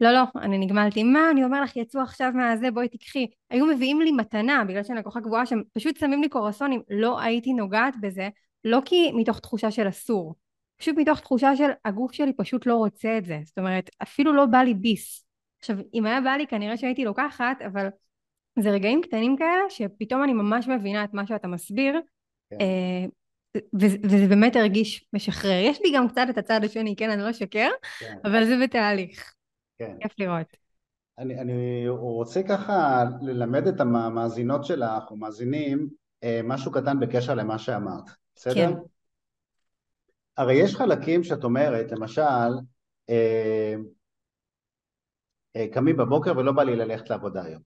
לא 0.00 0.12
לא 0.12 0.22
אני 0.36 0.58
נגמלתי. 0.58 1.02
מה 1.02 1.30
אני 1.30 1.44
אומר 1.44 1.62
לך 1.62 1.76
יצאו 1.76 2.00
עכשיו 2.00 2.32
מהזה 2.34 2.70
בואי 2.70 2.88
תקחי. 2.88 3.26
היו 3.50 3.66
מביאים 3.66 4.00
לי 4.00 4.12
מתנה 4.12 4.64
בגלל 4.68 4.82
שאני 4.82 4.98
לקוחה 4.98 5.20
גבוהה 5.20 5.46
שהם 5.46 5.62
פשוט 5.72 5.96
שמים 5.96 6.22
לי 6.22 6.28
קורסונים 6.28 6.82
לא 6.90 7.20
הייתי 7.20 7.52
נוגעת 7.52 7.94
בזה 8.00 8.28
לא 8.64 8.80
כי 8.84 9.12
מתוך 9.12 9.40
תחושה 9.40 9.70
של 9.70 9.88
אסור, 9.88 10.34
פשוט 10.78 10.96
מתוך 10.98 11.20
תחושה 11.20 11.56
של 11.56 11.70
הגוף 11.84 12.12
שלי 12.12 12.32
פשוט 12.32 12.66
לא 12.66 12.76
רוצה 12.76 13.18
את 13.18 13.24
זה, 13.24 13.40
זאת 13.44 13.58
אומרת 13.58 13.90
אפילו 14.02 14.32
לא 14.32 14.46
בא 14.46 14.58
לי 14.58 14.74
ביס. 14.74 15.24
עכשיו 15.60 15.76
אם 15.94 16.06
היה 16.06 16.20
בא 16.20 16.30
לי 16.30 16.46
כנראה 16.46 16.76
שהייתי 16.76 17.04
לוקחת 17.04 17.62
אבל 17.66 17.88
זה 18.58 18.70
רגעים 18.70 19.02
קטנים 19.02 19.36
כאלה 19.36 19.62
שפתאום 19.68 20.24
אני 20.24 20.32
ממש 20.32 20.68
מבינה 20.68 21.04
את 21.04 21.14
מה 21.14 21.26
שאתה 21.26 21.48
מסביר 21.48 22.00
כן. 22.50 22.56
אה, 22.60 23.04
וזה 23.80 24.26
באמת 24.28 24.56
הרגיש 24.56 25.06
משחרר. 25.12 25.60
יש 25.62 25.80
לי 25.84 25.92
גם 25.94 26.08
קצת 26.08 26.26
את 26.30 26.38
הצד 26.38 26.60
השני, 26.64 26.96
כן, 26.96 27.10
אני 27.10 27.22
לא 27.22 27.30
אשקר, 27.30 27.68
כן. 27.98 28.18
אבל 28.24 28.44
זה 28.44 28.56
בתהליך. 28.62 29.34
כן. 29.78 29.96
כיף 30.00 30.12
לראות. 30.18 30.56
אני, 31.18 31.40
אני 31.40 31.88
רוצה 31.88 32.42
ככה 32.42 33.04
ללמד 33.20 33.66
את 33.66 33.80
המאזינות 33.80 34.64
שלך, 34.64 35.10
או 35.10 35.16
מאזינים, 35.16 35.88
אה, 36.24 36.40
משהו 36.44 36.72
קטן 36.72 37.00
בקשר 37.00 37.34
למה 37.34 37.58
שאמרת. 37.58 38.04
בסדר? 38.36 38.54
כן. 38.54 38.72
הרי 40.38 40.54
יש 40.54 40.76
חלקים 40.76 41.24
שאת 41.24 41.44
אומרת, 41.44 41.92
למשל, 41.92 42.52
אה, 43.10 43.74
אה, 45.56 45.66
קמים 45.72 45.96
בבוקר 45.96 46.32
ולא 46.36 46.52
בא 46.52 46.62
לי 46.62 46.76
ללכת 46.76 47.10
לעבודה 47.10 47.42
היום, 47.42 47.62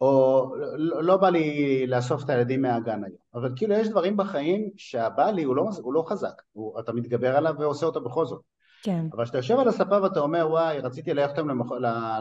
או 0.00 0.46
לא, 0.76 1.04
לא 1.04 1.16
בא 1.16 1.30
לי 1.30 1.86
לאסוף 1.86 2.24
את 2.24 2.30
הילדים 2.30 2.62
מהגן 2.62 3.04
היום, 3.04 3.18
אבל 3.34 3.52
כאילו 3.56 3.74
יש 3.74 3.88
דברים 3.88 4.16
בחיים 4.16 4.70
שהבא 4.76 5.30
לי 5.30 5.42
הוא 5.42 5.56
לא, 5.56 5.68
הוא 5.82 5.94
לא 5.94 6.04
חזק, 6.08 6.42
הוא, 6.52 6.80
אתה 6.80 6.92
מתגבר 6.92 7.36
עליו 7.36 7.54
ועושה 7.58 7.86
אותו 7.86 8.00
בכל 8.00 8.26
זאת. 8.26 8.42
כן. 8.82 9.06
אבל 9.12 9.24
כשאתה 9.24 9.38
יושב 9.38 9.58
על 9.58 9.68
הספה 9.68 10.02
ואתה 10.02 10.20
אומר 10.20 10.46
וואי 10.50 10.78
רציתי 10.78 11.14
ללכת 11.14 11.38
היום 11.38 11.48
למכ... 11.48 11.72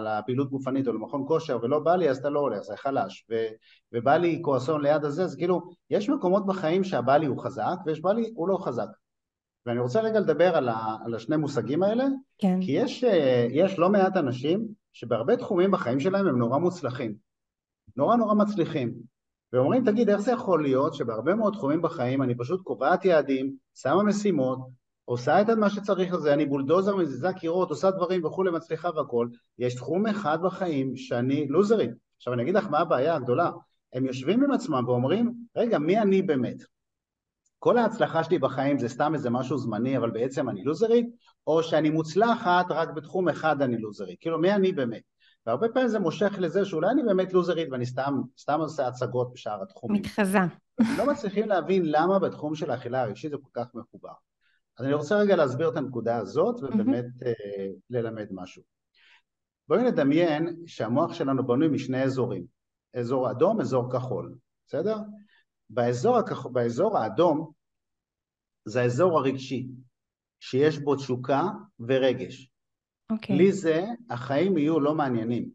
לפעילות 0.04 0.50
גופנית 0.50 0.88
או 0.88 0.94
למכון 0.94 1.26
כושר 1.28 1.60
ולא 1.62 1.80
בא 1.80 1.96
לי 1.96 2.10
אז 2.10 2.18
אתה 2.18 2.30
לא 2.30 2.40
הולך 2.40 2.62
זה 2.62 2.78
חלש. 2.78 3.26
ו... 3.32 3.36
ובא 3.94 4.16
לי 4.18 4.42
קורסון 4.42 4.82
ליד 4.82 5.06
הזה 5.06 5.24
אז 5.24 5.36
כאילו 5.36 5.62
יש 5.90 6.10
מקומות 6.10 6.46
בחיים 6.46 6.84
שהבא 6.84 7.18
לי 7.18 7.26
הוא 7.26 7.44
חזק 7.44 7.76
ויש 7.86 8.02
בא 8.02 8.14
לי 8.14 8.32
הוא 8.36 8.48
לא 8.48 8.58
חזק 8.58 8.88
ואני 9.66 9.80
רוצה 9.80 10.02
רגע 10.02 10.20
לדבר 10.20 10.56
על, 10.56 10.70
ה... 10.70 10.98
על 11.06 11.16
השני 11.16 11.38
מושגים 11.38 11.84
האלה 11.84 12.06
כן. 12.38 12.60
כי 12.62 12.72
יש, 12.72 13.04
אה, 13.04 13.48
יש 13.50 13.80
לא 13.80 13.90
מעט 13.90 14.18
אנשים 14.18 14.68
שבהרבה 14.94 15.36
תחומים 15.36 15.72
בחיים 15.72 16.00
שלהם 16.00 16.28
הם 16.28 16.38
נורא 16.38 16.58
מוצלחים 16.58 17.16
נורא 17.96 18.16
נורא 18.16 18.34
מצליחים 18.34 18.94
ואומרים 19.54 19.86
תגיד 19.86 20.10
איך 20.10 20.22
זה 20.22 20.32
יכול 20.32 20.64
להיות 20.64 20.94
שבהרבה 20.94 21.36
מאוד 21.36 21.54
תחומים 21.54 21.82
בחיים 21.82 22.22
אני 22.22 22.38
פשוט 22.38 22.62
קובעת 22.62 23.06
יעדים, 23.06 23.56
שמה 23.76 24.04
משימות 24.04 24.60
עושה 25.06 25.42
את 25.42 25.50
מה 25.50 25.70
שצריך 25.70 26.14
לזה, 26.14 26.34
אני 26.34 26.46
בולדוזר, 26.46 26.96
מזיזה 26.96 27.34
קירות, 27.34 27.70
עושה 27.70 27.92
דברים 27.92 28.26
וכולי, 28.26 28.52
מצליחה 28.52 28.90
והכל. 28.96 29.28
יש 29.60 29.76
תחום 29.76 30.08
אחד 30.08 30.38
בחיים 30.44 30.96
שאני 30.96 31.48
לוזרית. 31.48 31.92
עכשיו 32.18 32.34
אני 32.34 32.44
אגיד 32.44 32.56
לך 32.56 32.68
מה 32.68 32.80
הבעיה 32.80 33.16
הגדולה. 33.16 33.52
הם 33.94 34.06
יושבים 34.06 34.44
עם 34.44 34.52
עצמם 34.52 34.84
ואומרים, 34.88 35.34
רגע, 35.56 35.80
מי 35.80 36.00
אני 36.00 36.22
באמת? 36.22 36.58
כל 37.60 37.78
ההצלחה 37.78 38.24
שלי 38.24 38.40
בחיים 38.40 38.80
זה 38.80 38.90
סתם 38.90 39.14
איזה 39.14 39.30
משהו 39.30 39.58
זמני, 39.58 39.98
אבל 39.98 40.12
בעצם 40.12 40.50
אני 40.50 40.64
לוזרית, 40.64 41.08
או 41.48 41.64
שאני 41.64 41.90
מוצלחת 41.90 42.66
רק 42.70 42.90
בתחום 42.90 43.30
אחד 43.30 43.62
אני 43.62 43.78
לוזרית. 43.78 44.18
כאילו, 44.22 44.40
מי 44.40 44.54
אני 44.54 44.72
באמת? 44.72 45.02
והרבה 45.46 45.70
פעמים 45.70 45.90
זה 45.90 46.00
מושך 46.00 46.34
לזה 46.38 46.66
שאולי 46.66 46.92
אני 46.92 47.04
באמת 47.04 47.34
לוזרית 47.34 47.68
ואני 47.72 47.86
סתם, 47.86 48.22
סתם 48.40 48.60
עושה 48.60 48.88
הצגות 48.88 49.34
בשאר 49.34 49.64
התחומים. 49.64 50.02
מתחזה. 50.02 50.40
לא 50.98 51.06
מצליחים 51.12 51.48
להבין 51.48 51.84
למה 51.86 52.20
בתחום 52.20 52.56
של 52.56 52.72
האכילה 52.72 53.02
הרגשית 53.02 53.32
זה 53.32 53.38
כל 53.38 53.50
כך 53.54 53.68
מחובר. 53.74 54.14
אז 54.80 54.86
אני 54.86 54.94
רוצה 54.94 55.18
רגע 55.18 55.36
להסביר 55.36 55.70
את 55.70 55.78
הנקודה 55.78 56.18
הזאת 56.18 56.56
ובאמת 56.64 57.06
mm-hmm. 57.06 57.26
uh, 57.26 57.80
ללמד 57.90 58.28
משהו. 58.32 58.64
בואי 59.68 59.84
נדמיין 59.84 60.56
שהמוח 60.66 61.14
שלנו 61.14 61.48
בנוי 61.48 61.68
משני 61.68 62.04
אזורים, 62.04 62.44
אזור 62.94 63.32
אדום, 63.32 63.62
אזור 63.62 63.92
כחול, 63.92 64.36
בסדר? 64.68 64.98
באזור, 65.70 66.18
הכח... 66.18 66.46
באזור 66.46 66.98
האדום 66.98 67.52
זה 68.66 68.82
האזור 68.82 69.20
הרגשי, 69.20 69.68
שיש 70.40 70.80
בו 70.80 70.96
תשוקה 70.96 71.44
ורגש. 71.80 72.46
Okay. 72.46 73.14
אוקיי. 73.14 73.36
בלי 73.36 73.52
זה 73.52 73.86
החיים 74.10 74.58
יהיו 74.58 74.80
לא 74.80 74.96
מעניינים. 74.96 75.50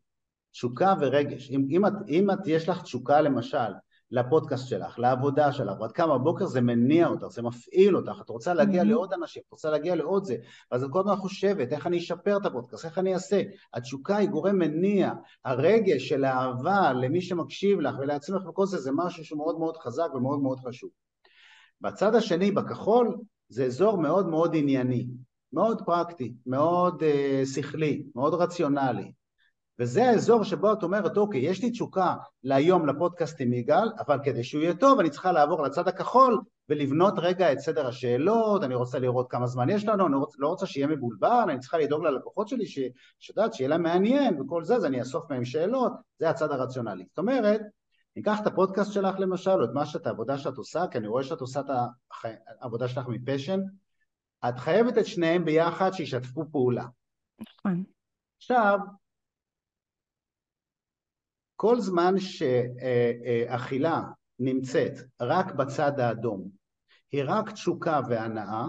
תשוקה 0.53 0.95
ורגש. 1.01 1.51
אם, 1.51 1.67
אם, 1.71 1.87
את, 1.87 1.93
אם 2.09 2.31
את 2.31 2.39
יש 2.47 2.69
לך 2.69 2.83
תשוקה 2.83 3.21
למשל 3.21 3.73
לפודקאסט 4.15 4.69
שלך, 4.69 4.99
לעבודה 4.99 5.53
שלך, 5.53 5.81
ועד 5.81 5.93
כמה 5.93 6.19
בבוקר 6.19 6.47
זה 6.47 6.61
מניע 6.61 7.07
אותך, 7.07 7.27
זה 7.27 7.43
מפעיל 7.43 7.97
אותך, 7.97 8.21
את 8.21 8.29
רוצה 8.29 8.55
להגיע 8.55 8.83
mm-hmm. 8.83 8.85
לעוד 8.85 9.13
אנשים, 9.13 9.43
את 9.47 9.53
רוצה 9.53 9.71
להגיע 9.71 9.95
לעוד 9.95 10.25
זה, 10.25 10.37
ואז 10.73 10.83
את 10.83 10.91
כל 10.91 11.01
הזמן 11.01 11.17
חושבת 11.17 11.73
איך 11.73 11.87
אני 11.87 11.99
אשפר 11.99 12.37
את 12.37 12.47
הפודקאסט, 12.47 12.85
איך 12.85 12.99
אני 12.99 13.15
אעשה, 13.15 13.43
התשוקה 13.75 14.17
היא 14.17 14.29
גורם 14.29 14.59
מניע, 14.59 15.13
הרגש 15.45 16.09
של 16.09 16.25
האהבה 16.25 16.93
למי 16.93 17.21
שמקשיב 17.21 17.81
לך 17.81 17.95
ולעצמך 17.99 18.47
וכל 18.49 18.67
זה, 18.67 18.79
זה 18.79 18.91
משהו 18.95 19.25
שהוא 19.25 19.39
מאוד 19.39 19.59
מאוד 19.59 19.77
חזק 19.77 20.09
ומאוד 20.15 20.41
מאוד 20.41 20.61
חשוב. 20.61 20.91
בצד 21.81 22.15
השני, 22.15 22.51
בכחול, 22.51 23.19
זה 23.49 23.65
אזור 23.65 23.99
מאוד 23.99 24.29
מאוד 24.29 24.57
ענייני, 24.57 25.07
מאוד 25.53 25.83
פרקטי, 25.87 26.35
מאוד 26.47 27.03
uh, 27.03 27.47
שכלי, 27.47 28.07
מאוד 28.15 28.35
רציונלי, 28.35 29.13
וזה 29.79 30.09
האזור 30.09 30.45
שבו 30.45 30.73
את 30.73 30.83
אומרת, 30.83 31.17
אוקיי, 31.17 31.41
יש 31.41 31.63
לי 31.63 31.71
תשוקה 31.71 32.15
להיום 32.45 32.87
לפודקאסט 32.87 33.41
עם 33.41 33.53
יגאל, 33.53 33.89
אבל 33.99 34.19
כדי 34.25 34.45
שהוא 34.45 34.63
יהיה 34.63 34.75
טוב 34.75 35.01
אני 35.01 35.11
צריכה 35.11 35.33
לעבור 35.33 35.63
לצד 35.63 35.89
הכחול 35.89 36.41
ולבנות 36.69 37.15
רגע 37.17 37.53
את 37.53 37.59
סדר 37.59 37.87
השאלות, 37.87 38.65
אני 38.65 38.75
רוצה 38.75 38.99
לראות 38.99 39.31
כמה 39.31 39.47
זמן 39.47 39.71
יש 39.71 39.85
לנו, 39.85 40.07
אני 40.07 40.17
רוצ, 40.17 40.35
לא 40.39 40.49
רוצה 40.49 40.67
שיהיה 40.67 40.87
מבולבל, 40.87 41.45
אני 41.49 41.61
צריכה 41.61 41.79
לדאוג 41.79 42.05
ללקוחות 42.05 42.49
שלי, 42.49 42.65
שיודעת 43.19 43.55
שיהיה 43.55 43.69
להם 43.69 43.83
מעניין 43.83 44.41
וכל 44.41 44.65
זה, 44.65 44.77
אז 44.77 44.85
אני 44.85 45.01
אאסוף 45.01 45.31
מהם 45.31 45.45
שאלות, 45.45 45.93
זה 46.19 46.31
הצד 46.31 46.51
הרציונלי. 46.51 47.05
זאת 47.09 47.19
אומרת, 47.19 47.61
ניקח 48.17 48.41
את 48.41 48.47
הפודקאסט 48.47 48.93
שלך 48.93 49.15
למשל, 49.19 49.51
או 49.51 49.65
את 49.65 49.71
מה 49.75 49.87
שאת, 49.87 50.07
העבודה 50.07 50.39
שאת 50.39 50.57
עושה, 50.57 50.85
כי 50.91 50.99
אני 50.99 51.09
רואה 51.09 51.23
שאת 51.23 51.41
עושה 51.41 51.61
את 51.61 51.67
העבודה 52.61 52.89
שלך 52.89 53.09
מפשן, 53.09 53.61
את 54.49 54.59
חייבת 54.59 54.99
את 54.99 55.07
שניהם 55.07 55.45
ביחד 55.45 55.91
שישתפו 55.93 56.45
פעולה. 56.53 56.87
נכון. 57.41 57.85
עכשיו, 58.37 58.79
כל 61.57 61.81
זמן 61.81 62.15
שאכילה 62.19 64.03
נמצאת 64.39 64.93
רק 65.21 65.55
בצד 65.55 66.01
האדום, 66.01 66.49
היא 67.13 67.23
רק 67.27 67.51
תשוקה 67.51 68.01
והנאה, 68.09 68.67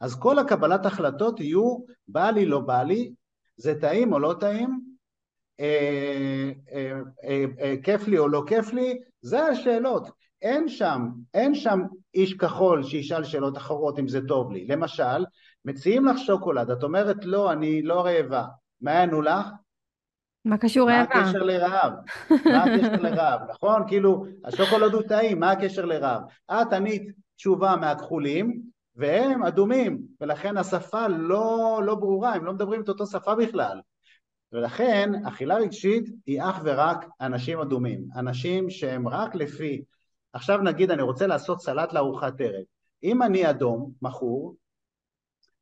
אז 0.00 0.18
כל 0.18 0.38
הקבלת 0.38 0.86
החלטות 0.86 1.40
יהיו 1.40 1.78
בא 2.08 2.30
לי, 2.30 2.46
לא 2.46 2.60
בא 2.60 2.82
לי, 2.82 3.12
זה 3.56 3.80
טעים 3.80 4.12
או 4.12 4.18
לא 4.18 4.34
טעים, 4.40 4.80
אה, 5.60 6.50
אה, 6.72 7.00
אה, 7.24 7.44
אה, 7.60 7.74
כיף 7.82 8.08
לי 8.08 8.18
או 8.18 8.28
לא 8.28 8.42
כיף 8.46 8.72
לי, 8.72 8.98
זה 9.22 9.42
השאלות. 9.44 10.08
אין 10.42 10.68
שם, 10.68 11.08
אין 11.34 11.54
שם 11.54 11.80
איש 12.14 12.34
כחול 12.34 12.82
שישאל 12.82 13.24
שאלות 13.24 13.56
אחרות 13.56 13.98
אם 13.98 14.08
זה 14.08 14.20
טוב 14.28 14.52
לי. 14.52 14.66
למשל, 14.66 15.24
מציעים 15.64 16.06
לך 16.06 16.18
שוקולד, 16.18 16.70
את 16.70 16.82
אומרת 16.82 17.24
לא, 17.24 17.52
אני 17.52 17.82
לא 17.82 18.04
רעבה. 18.04 18.44
מה 18.80 18.92
יענו 18.92 19.22
לך? 19.22 19.46
מה 20.44 20.58
קשור 20.58 20.90
רעבה? 20.90 21.14
מה 21.14 21.20
הקשר 21.20 21.42
לרעב? 21.42 21.92
מה 22.30 22.64
הקשר 22.64 23.02
לרעב, 23.02 23.40
נכון? 23.50 23.82
כאילו, 23.88 24.24
השוקולד 24.44 24.94
הוא 24.94 25.02
טעים, 25.02 25.40
מה 25.40 25.50
הקשר 25.50 25.84
לרעב? 25.84 26.22
את 26.50 26.72
ענית 26.72 27.12
תשובה 27.36 27.76
מהכחולים, 27.76 28.62
והם 28.96 29.42
אדומים, 29.42 30.00
ולכן 30.20 30.56
השפה 30.56 31.08
לא, 31.08 31.80
לא 31.84 31.94
ברורה, 31.94 32.34
הם 32.34 32.44
לא 32.44 32.52
מדברים 32.52 32.82
את 32.82 32.88
אותו 32.88 33.06
שפה 33.06 33.34
בכלל. 33.34 33.80
ולכן 34.52 35.12
אכילה 35.28 35.56
רגשית 35.56 36.04
היא 36.26 36.42
אך 36.42 36.60
ורק 36.64 37.06
אנשים 37.20 37.60
אדומים, 37.60 38.04
אנשים 38.16 38.70
שהם 38.70 39.08
רק 39.08 39.34
לפי, 39.34 39.82
עכשיו 40.32 40.58
נגיד 40.62 40.90
אני 40.90 41.02
רוצה 41.02 41.26
לעשות 41.26 41.60
סלט 41.60 41.92
לארוחת 41.92 42.40
ערב, 42.40 42.64
אם 43.02 43.22
אני 43.22 43.50
אדום, 43.50 43.92
מכור, 44.02 44.54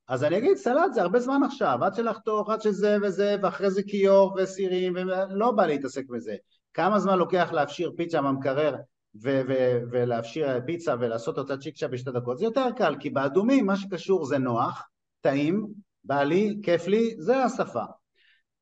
אז 0.08 0.24
אני 0.24 0.38
אגיד 0.38 0.56
סלט 0.56 0.92
זה 0.94 1.02
הרבה 1.02 1.20
זמן 1.20 1.42
עכשיו, 1.42 1.84
עד 1.84 1.94
שלחתוך, 1.94 2.50
עד 2.50 2.60
שזה 2.60 2.96
וזה, 3.02 3.36
ואחרי 3.42 3.70
זה 3.70 3.82
כיור 3.82 4.36
וסירים, 4.36 4.94
ולא 4.96 5.50
בא 5.50 5.66
להתעסק 5.66 6.04
בזה. 6.08 6.36
כמה 6.74 6.98
זמן 6.98 7.18
לוקח 7.18 7.48
להפשיר 7.52 7.92
פיצה 7.96 8.20
מהמקרר 8.20 8.76
ו- 9.22 9.40
ו- 9.48 9.80
ולהפשיר 9.90 10.46
פיצה 10.66 10.94
ולעשות 11.00 11.38
אותה 11.38 11.56
צ'יקצ'ה 11.56 11.88
בשתי 11.88 12.10
דקות? 12.10 12.38
זה 12.38 12.44
יותר 12.44 12.66
קל, 12.76 12.96
כי 13.00 13.10
באדומים 13.10 13.66
מה 13.66 13.76
שקשור 13.76 14.24
זה 14.24 14.38
נוח, 14.38 14.88
טעים, 15.20 15.66
בא 16.04 16.22
לי, 16.22 16.60
כיף 16.62 16.86
לי, 16.86 17.14
זה 17.18 17.44
השפה. 17.44 17.84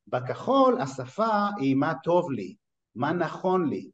בכחול 0.07 0.81
השפה 0.81 1.49
היא 1.59 1.77
מה 1.77 1.93
טוב 2.05 2.31
לי, 2.31 2.55
מה 2.95 3.13
נכון 3.13 3.69
לי. 3.69 3.91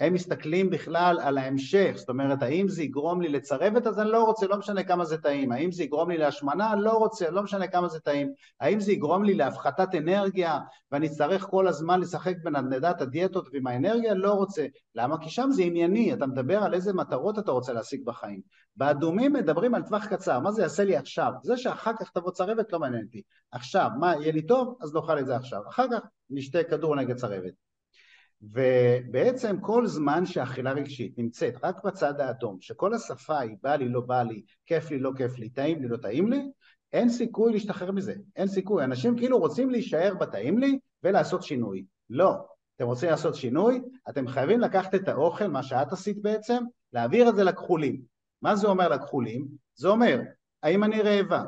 הם 0.00 0.14
מסתכלים 0.14 0.70
בכלל 0.70 1.18
על 1.22 1.38
ההמשך, 1.38 1.92
זאת 1.96 2.08
אומרת, 2.08 2.42
האם 2.42 2.68
זה 2.68 2.82
יגרום 2.82 3.20
לי 3.20 3.28
לצרבת, 3.28 3.86
אז 3.86 3.98
אני 4.00 4.10
לא 4.10 4.24
רוצה, 4.24 4.46
לא 4.46 4.56
משנה 4.56 4.82
כמה 4.82 5.04
זה 5.04 5.18
טעים, 5.18 5.52
האם 5.52 5.72
זה 5.72 5.82
יגרום 5.82 6.10
לי 6.10 6.16
להשמנה, 6.16 6.76
לא 6.76 6.92
רוצה, 6.92 7.30
לא 7.30 7.42
משנה 7.42 7.66
כמה 7.66 7.88
זה 7.88 8.00
טעים, 8.00 8.32
האם 8.60 8.80
זה 8.80 8.92
יגרום 8.92 9.24
לי 9.24 9.34
להפחתת 9.34 9.94
אנרגיה, 9.94 10.58
ואני 10.92 11.06
אצטרך 11.06 11.42
כל 11.42 11.68
הזמן 11.68 12.00
לשחק 12.00 12.34
בנדנדת 12.42 13.00
הדיאטות 13.00 13.48
ועם 13.52 13.66
האנרגיה, 13.66 14.14
לא 14.14 14.32
רוצה. 14.32 14.66
למה? 14.94 15.18
כי 15.18 15.30
שם 15.30 15.48
זה 15.50 15.62
ענייני, 15.62 16.12
אתה 16.12 16.26
מדבר 16.26 16.62
על 16.62 16.74
איזה 16.74 16.92
מטרות 16.92 17.38
אתה 17.38 17.52
רוצה 17.52 17.72
להשיג 17.72 18.04
בחיים. 18.04 18.40
באדומים 18.76 19.32
מדברים 19.32 19.74
על 19.74 19.82
טווח 19.82 20.06
קצר, 20.06 20.40
מה 20.40 20.52
זה 20.52 20.62
יעשה 20.62 20.84
לי 20.84 20.96
עכשיו? 20.96 21.32
זה 21.42 21.56
שאחר 21.56 21.92
כך 22.00 22.10
תבוא 22.10 22.30
צרבת 22.30 22.72
לא 22.72 22.78
מעניין 22.78 23.04
אותי. 23.04 23.22
עכשיו, 23.52 23.88
מה, 24.00 24.14
יהיה 24.16 24.32
לי 24.32 24.42
טוב? 24.42 24.78
אז 24.82 24.94
נאכל 24.94 25.18
את 25.18 25.26
זה 25.26 25.36
עכשיו. 25.36 25.68
אחר 25.68 25.86
כך 25.92 25.98
נשתה 26.30 26.64
כדור 26.64 26.96
נגד 26.96 27.16
צרבת. 27.16 27.67
ובעצם 28.42 29.60
כל 29.60 29.86
זמן 29.86 30.26
שאכילה 30.26 30.72
רגשית 30.72 31.18
נמצאת 31.18 31.54
רק 31.64 31.84
בצד 31.84 32.20
האדום, 32.20 32.56
שכל 32.60 32.94
השפה 32.94 33.38
היא 33.38 33.56
בא 33.62 33.76
לי, 33.76 33.88
לא 33.88 34.00
בא 34.00 34.22
לי, 34.22 34.42
כיף 34.66 34.90
לי, 34.90 34.98
לא 34.98 35.10
כיף 35.16 35.38
לי, 35.38 35.48
טעים 35.48 35.82
לי, 35.82 35.88
לא 35.88 35.96
טעים 35.96 36.28
לי, 36.28 36.42
אין 36.92 37.08
סיכוי 37.08 37.52
להשתחרר 37.52 37.92
מזה, 37.92 38.14
אין 38.36 38.46
סיכוי. 38.46 38.84
אנשים 38.84 39.16
כאילו 39.16 39.38
רוצים 39.38 39.70
להישאר 39.70 40.14
בטעים 40.20 40.58
לי 40.58 40.78
ולעשות 41.02 41.42
שינוי. 41.42 41.84
לא. 42.10 42.34
אתם 42.76 42.86
רוצים 42.86 43.10
לעשות 43.10 43.34
שינוי, 43.34 43.82
אתם 44.08 44.28
חייבים 44.28 44.60
לקחת 44.60 44.94
את 44.94 45.08
האוכל, 45.08 45.46
מה 45.46 45.62
שאת 45.62 45.92
עשית 45.92 46.22
בעצם, 46.22 46.64
להעביר 46.92 47.28
את 47.28 47.36
זה 47.36 47.44
לכחולים. 47.44 48.02
מה 48.42 48.56
זה 48.56 48.68
אומר 48.68 48.88
לכחולים? 48.88 49.46
זה 49.74 49.88
אומר, 49.88 50.20
האם 50.62 50.84
אני 50.84 51.02
רעבה? 51.02 51.42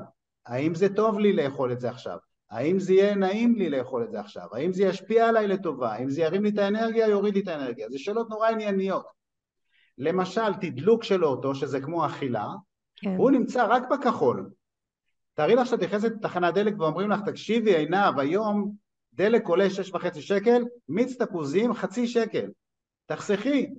האם 0.47 0.74
זה 0.74 0.95
טוב 0.95 1.18
לי 1.18 1.32
לאכול 1.32 1.72
את 1.72 1.80
זה 1.80 1.91
עכשיו? 1.91 2.18
האם 2.51 2.78
זה 2.78 2.92
יהיה 2.92 3.14
נעים 3.14 3.55
לי 3.55 3.70
לאכול 3.70 4.05
את 4.05 4.11
זה 4.11 4.20
עכשיו? 4.20 4.46
האם 4.53 4.72
זה 4.72 4.82
ישפיע 4.82 5.28
עליי 5.28 5.48
לטובה? 5.48 5.92
האם 5.92 6.11
זה 6.11 6.22
ירים 6.22 6.42
לי 6.42 6.48
את 6.48 6.59
האנרגיה, 6.59 7.09
יוריד 7.09 7.34
לי 7.34 7.40
את 7.40 7.48
האנרגיה? 7.48 7.88
זה 7.90 7.98
שאלות 7.98 8.30
נורא 8.30 8.48
ענייניות. 8.48 9.07
למשל, 9.98 10.55
תדלוק 10.61 11.05
של 11.05 11.24
אוטו, 11.24 11.55
שזה 11.55 11.80
כמו 11.80 12.07
אכילה, 12.07 12.46
כן. 12.96 13.14
הוא 13.16 13.30
נמצא 13.30 13.66
רק 13.68 13.82
בכחול. 13.90 14.51
תארי 15.34 15.55
לך 15.55 15.66
שאת 15.66 15.82
נכנסת 15.82 16.12
לתחנת 16.12 16.55
דלק 16.55 16.74
ואומרים 16.78 17.11
לך, 17.11 17.20
תקשיבי 17.26 17.76
עינב, 17.76 18.18
היום 18.18 18.72
דלק 19.12 19.48
עולה 19.48 19.70
שש 19.70 19.94
וחצי 19.94 20.22
שקל, 20.22 20.64
מיץ 20.88 21.16
תפוזים 21.22 21.74
חצי 21.74 22.07
שקל. 22.07 22.46
תחסכי, 23.07 23.70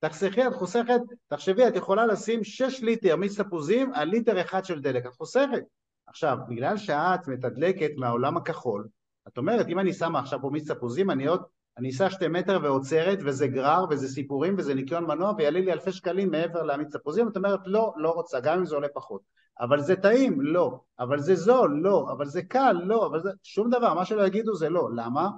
תחסכי, 0.00 0.46
את 0.46 0.52
חוסכת, 0.52 1.00
תחשבי, 1.28 1.68
את 1.68 1.76
יכולה 1.76 2.06
לשים 2.06 2.44
שש 2.44 2.82
ליטר 2.82 3.16
מיץ 3.16 3.40
תפוזים 3.40 3.94
על 3.94 4.08
ליטר 4.08 4.40
אחד 4.40 4.64
של 4.64 4.80
דלק, 4.80 5.06
את 5.06 5.14
חוסכת. 5.14 5.62
עכשיו, 6.08 6.38
בגלל 6.48 6.76
שאת 6.76 7.28
מתדלקת 7.28 7.90
מהעולם 7.96 8.36
הכחול, 8.36 8.88
את 9.28 9.38
אומרת, 9.38 9.68
אם 9.68 9.78
אני 9.78 9.92
שמה 9.92 10.18
עכשיו 10.18 10.38
פה 10.42 10.50
מיץ 10.50 10.70
תפוזים, 10.70 11.10
אני 11.10 11.26
עוד, 11.26 11.42
אני 11.78 11.90
אסע 11.90 12.10
שתי 12.10 12.28
מטר 12.28 12.58
ועוצרת, 12.62 13.18
וזה 13.24 13.46
גרר, 13.46 13.84
וזה 13.90 14.08
סיפורים, 14.08 14.54
וזה 14.58 14.74
ניקיון 14.74 15.04
מנוע, 15.04 15.32
ויעלה 15.38 15.60
לי 15.60 15.72
אלפי 15.72 15.92
שקלים 15.92 16.30
מעבר 16.30 16.62
למיץ 16.62 16.96
תפוזים, 16.96 17.28
את 17.28 17.36
אומרת, 17.36 17.60
לא, 17.66 17.94
לא 17.96 18.10
רוצה, 18.10 18.40
גם 18.40 18.58
אם 18.58 18.66
זה 18.66 18.74
עולה 18.74 18.88
פחות. 18.94 19.20
אבל 19.60 19.80
זה 19.80 19.96
טעים, 19.96 20.40
לא. 20.40 20.80
אבל 20.98 21.20
זה 21.20 21.34
זול, 21.34 21.80
לא. 21.82 22.08
אבל 22.12 22.26
זה 22.26 22.42
קל, 22.42 22.76
לא. 22.84 23.06
אבל 23.06 23.22
זה... 23.22 23.30
שום 23.42 23.70
דבר, 23.70 23.94
מה 23.94 24.04
שלא 24.04 24.26
יגידו 24.26 24.54
זה 24.54 24.68
לא. 24.68 24.88
למה? 24.96 25.30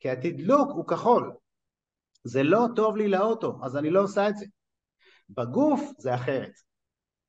כי 0.00 0.10
התדלוק 0.10 0.70
הוא 0.70 0.86
כחול. 0.86 1.32
זה 2.24 2.42
לא 2.42 2.66
טוב 2.76 2.96
לי 2.96 3.08
לאוטו, 3.08 3.58
אז 3.62 3.76
אני 3.76 3.90
לא 3.90 4.02
עושה 4.02 4.28
את 4.28 4.36
זה. 4.36 4.46
בגוף 5.28 5.80
זה 5.98 6.14
אחרת. 6.14 6.52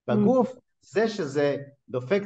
בגוף 0.08 0.56
זה 0.82 1.08
שזה 1.08 1.58
דופק 1.94 2.24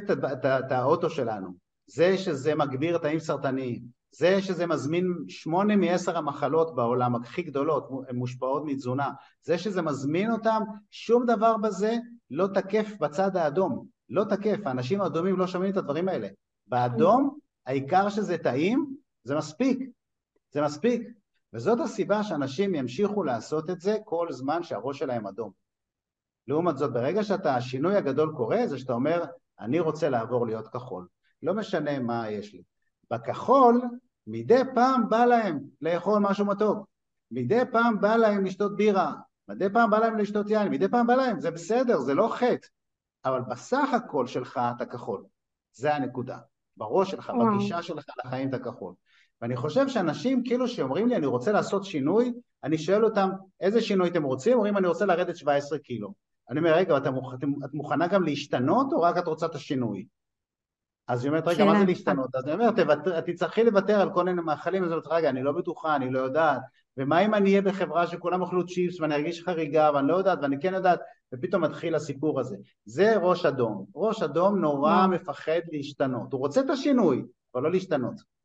את 0.66 0.72
האוטו 0.72 1.10
שלנו, 1.10 1.48
זה 1.86 2.18
שזה 2.18 2.54
מגביר 2.54 2.98
תאים 2.98 3.18
סרטניים, 3.18 3.82
זה 4.10 4.42
שזה 4.42 4.66
מזמין 4.66 5.14
שמונה 5.28 5.76
מעשר 5.76 6.18
המחלות 6.18 6.74
בעולם 6.74 7.14
הכי 7.14 7.42
גדולות, 7.42 7.88
הן 8.08 8.16
מושפעות 8.16 8.62
מתזונה, 8.66 9.10
זה 9.42 9.58
שזה 9.58 9.82
מזמין 9.82 10.30
אותם, 10.30 10.62
שום 10.90 11.26
דבר 11.26 11.56
בזה 11.56 11.96
לא 12.30 12.46
תקף 12.54 12.92
בצד 13.00 13.36
האדום, 13.36 13.86
לא 14.08 14.24
תקף, 14.24 14.58
האנשים 14.66 15.00
האדומים 15.00 15.38
לא 15.38 15.46
שומעים 15.46 15.72
את 15.72 15.76
הדברים 15.76 16.08
האלה. 16.08 16.28
באדום, 16.66 17.38
העיקר 17.66 18.08
שזה 18.08 18.38
טעים, 18.38 18.96
זה 19.24 19.36
מספיק, 19.36 19.78
זה 20.50 20.62
מספיק. 20.62 21.02
וזאת 21.52 21.80
הסיבה 21.80 22.22
שאנשים 22.22 22.74
ימשיכו 22.74 23.24
לעשות 23.24 23.70
את 23.70 23.80
זה 23.80 23.96
כל 24.04 24.32
זמן 24.32 24.62
שהראש 24.62 24.98
שלהם 24.98 25.26
אדום. 25.26 25.50
לעומת 26.46 26.78
זאת, 26.78 26.92
ברגע 26.92 27.22
שאתה, 27.22 27.56
השינוי 27.56 27.96
הגדול 27.96 28.32
קורה, 28.36 28.66
זה 28.66 28.78
שאתה 28.78 28.92
אומר, 28.92 29.24
אני 29.60 29.80
רוצה 29.80 30.08
לעבור 30.08 30.46
להיות 30.46 30.68
כחול. 30.68 31.06
לא 31.42 31.54
משנה 31.54 31.98
מה 31.98 32.30
יש 32.30 32.54
לי. 32.54 32.62
בכחול, 33.10 33.82
מדי 34.26 34.62
פעם 34.74 35.08
בא 35.08 35.24
להם 35.24 35.60
לאכול 35.82 36.18
משהו 36.18 36.46
מתוק. 36.46 36.86
מדי 37.30 37.60
פעם 37.72 38.00
בא 38.00 38.16
להם 38.16 38.44
לשתות 38.44 38.76
בירה. 38.76 39.12
מדי 39.48 39.70
פעם 39.72 39.90
בא 39.90 39.98
להם 39.98 40.18
לשתות 40.18 40.50
יין. 40.50 40.68
מדי 40.68 40.88
פעם 40.88 41.06
בא 41.06 41.14
להם, 41.14 41.40
זה 41.40 41.50
בסדר, 41.50 42.00
זה 42.00 42.14
לא 42.14 42.28
חטא. 42.34 42.68
אבל 43.24 43.40
בסך 43.40 43.88
הכל 43.92 44.26
שלך 44.26 44.60
אתה 44.76 44.86
כחול. 44.86 45.24
זה 45.72 45.94
הנקודה. 45.94 46.38
בראש 46.76 47.10
שלך, 47.10 47.32
בגישה 47.54 47.82
שלך 47.82 48.04
לחיים 48.24 48.48
אתה 48.48 48.58
כחול. 48.58 48.94
ואני 49.42 49.56
חושב 49.56 49.88
שאנשים 49.88 50.42
כאילו 50.44 50.68
שאומרים 50.68 51.08
לי 51.08 51.16
אני 51.16 51.26
רוצה 51.26 51.52
לעשות 51.52 51.84
שינוי, 51.84 52.32
אני 52.64 52.78
שואל 52.78 53.04
אותם 53.04 53.30
איזה 53.60 53.80
שינוי 53.80 54.08
אתם 54.08 54.22
רוצים? 54.22 54.54
אומרים 54.54 54.76
אני 54.76 54.86
רוצה 54.86 55.06
לרדת 55.06 55.36
17 55.36 55.78
קילו. 55.78 56.14
אני 56.50 56.58
אומר, 56.58 56.74
רגע, 56.74 56.96
את, 56.96 57.06
מוכ... 57.06 57.34
את 57.64 57.74
מוכנה 57.74 58.06
גם 58.06 58.22
להשתנות 58.22 58.92
או 58.92 59.00
רק 59.00 59.18
את 59.18 59.26
רוצה 59.26 59.46
את 59.46 59.54
השינוי? 59.54 60.06
אז 61.08 61.24
היא 61.24 61.30
אומרת, 61.30 61.48
רגע, 61.48 61.64
מה 61.64 61.78
זה 61.78 61.84
להשתנות? 61.84 62.34
אז 62.34 62.44
אני 62.44 62.52
אומר, 62.52 62.70
תצטרכי 63.26 63.64
לוותר 63.64 64.00
על 64.00 64.12
כל 64.12 64.24
מיני 64.24 64.42
מאכלים, 64.42 64.84
אז 64.84 64.90
היא 64.90 64.96
אומרת, 64.96 65.12
רגע, 65.12 65.28
אני 65.28 65.42
לא 65.42 65.52
בטוחה, 65.52 65.96
אני 65.96 66.10
לא 66.10 66.18
יודעת, 66.18 66.60
ומה 66.96 67.24
אם 67.24 67.34
אני 67.34 67.50
אהיה 67.50 67.62
בחברה 67.62 68.06
שכולם 68.06 68.40
אוכלו 68.40 68.66
צ'יפס 68.66 69.00
ואני 69.00 69.14
ארגיש 69.14 69.42
חריגה 69.42 69.90
ואני 69.94 70.08
לא 70.08 70.16
יודעת 70.16 70.38
ואני 70.42 70.60
כן 70.60 70.74
יודעת, 70.74 71.00
ופתאום 71.34 71.64
מתחיל 71.64 71.94
הסיפור 71.94 72.40
הזה. 72.40 72.56
זה 72.84 73.16
ראש 73.16 73.46
אדום. 73.46 73.86
ראש 73.94 74.22
אדום 74.22 74.58
נורא 74.60 75.06
מפחד 75.06 75.60
להשתנות. 75.72 76.32
הוא 76.32 76.40
רוצה 76.40 76.60
את 76.60 76.70
השינוי, 76.70 77.24
אבל 77.54 77.62
לא 77.62 77.70
להשתנות. 77.70 78.37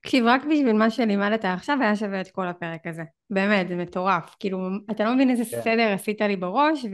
תקשיב, 0.00 0.24
רק 0.26 0.44
בשביל 0.44 0.72
מה 0.72 0.90
שלימדת 0.90 1.44
עכשיו 1.44 1.78
היה 1.80 1.96
שווה 1.96 2.20
את 2.20 2.30
כל 2.30 2.48
הפרק 2.48 2.86
הזה. 2.86 3.02
באמת, 3.30 3.68
זה 3.68 3.76
מטורף. 3.76 4.36
כאילו, 4.40 4.68
אתה 4.90 5.04
לא 5.04 5.14
מבין 5.14 5.30
איזה 5.30 5.44
כן. 5.50 5.62
סדר 5.62 5.92
עשית 5.92 6.20
לי 6.20 6.36
בראש, 6.36 6.86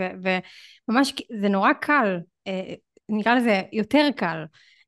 וממש, 0.88 1.14
זה 1.40 1.48
נורא 1.48 1.72
קל, 1.72 2.18
אה, 2.46 2.74
נקרא 3.08 3.34
לזה 3.34 3.62
יותר 3.72 4.08
קל, 4.16 4.44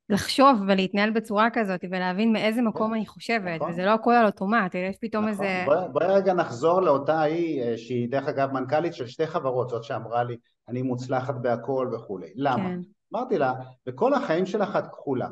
לחשוב 0.08 0.62
ולהתנהל 0.68 1.10
בצורה 1.10 1.48
כזאת, 1.52 1.84
ולהבין 1.90 2.32
מאיזה 2.32 2.62
מקום 2.62 2.94
אני 2.94 3.06
חושבת, 3.06 3.60
נכון. 3.60 3.70
וזה 3.70 3.84
לא 3.84 3.90
הכל 3.90 4.12
על 4.12 4.26
אוטומט, 4.26 4.74
יש 4.74 4.96
פתאום 5.00 5.28
נכון. 5.28 5.44
איזה... 5.44 5.62
בואי 5.64 5.88
בוא 5.92 6.02
רגע 6.02 6.34
נחזור 6.34 6.82
לאותה 6.82 7.20
היא, 7.20 7.62
אה, 7.62 7.78
שהיא 7.78 8.08
דרך 8.10 8.28
אגב 8.28 8.52
מנכ"לית 8.52 8.94
של 8.94 9.06
שתי 9.06 9.26
חברות, 9.26 9.68
זאת 9.68 9.84
שאמרה 9.84 10.24
לי, 10.24 10.36
אני 10.68 10.82
מוצלחת 10.82 11.34
בהכל 11.34 11.90
וכולי. 11.94 12.28
למה? 12.36 12.68
כן. 12.68 12.78
אמרתי 13.14 13.38
לה, 13.38 13.52
בכל 13.86 14.14
החיים 14.14 14.46
שלך 14.46 14.76
את 14.76 14.86
כחולה. 14.86 15.28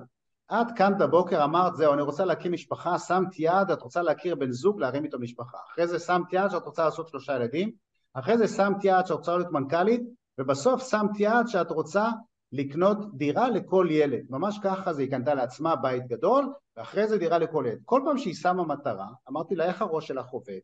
את 0.52 0.66
קמת 0.76 0.98
בבוקר, 0.98 1.44
אמרת, 1.44 1.76
זהו, 1.76 1.92
אני 1.92 2.02
רוצה 2.02 2.24
להקים 2.24 2.52
משפחה, 2.52 2.98
שמת 2.98 3.38
יד, 3.38 3.70
את 3.72 3.82
רוצה 3.82 4.02
להכיר 4.02 4.34
בן 4.34 4.50
זוג, 4.50 4.80
להרים 4.80 5.04
איתו 5.04 5.18
משפחה. 5.18 5.58
אחרי 5.72 5.86
זה 5.86 5.98
שמת 5.98 6.32
יד 6.32 6.50
שאת 6.50 6.64
רוצה 6.64 6.84
לעשות 6.84 7.08
שלושה 7.08 7.36
ילדים, 7.36 7.70
אחרי 8.14 8.38
זה 8.38 8.48
שמת 8.48 8.84
יד 8.84 9.06
שאת 9.06 9.16
רוצה 9.16 9.36
להיות 9.36 9.52
מנכ"לית, 9.52 10.02
ובסוף 10.38 10.90
שמת 10.90 11.10
יד 11.18 11.46
שאת 11.46 11.70
רוצה 11.70 12.10
לקנות 12.52 13.16
דירה 13.16 13.50
לכל 13.50 13.86
ילד. 13.90 14.24
ממש 14.30 14.58
ככה 14.62 14.92
זה, 14.92 15.02
היא 15.02 15.10
קנתה 15.10 15.34
לעצמה 15.34 15.76
בית 15.76 16.06
גדול, 16.06 16.52
ואחרי 16.76 17.08
זה 17.08 17.18
דירה 17.18 17.38
לכל 17.38 17.64
ילד. 17.68 17.78
כל 17.84 18.00
פעם 18.04 18.18
שהיא 18.18 18.34
שמה 18.34 18.64
מטרה, 18.64 19.08
אמרתי 19.28 19.54
לה, 19.54 19.64
איך 19.64 19.82
הראש 19.82 20.08
שלך 20.08 20.26
עובד? 20.26 20.58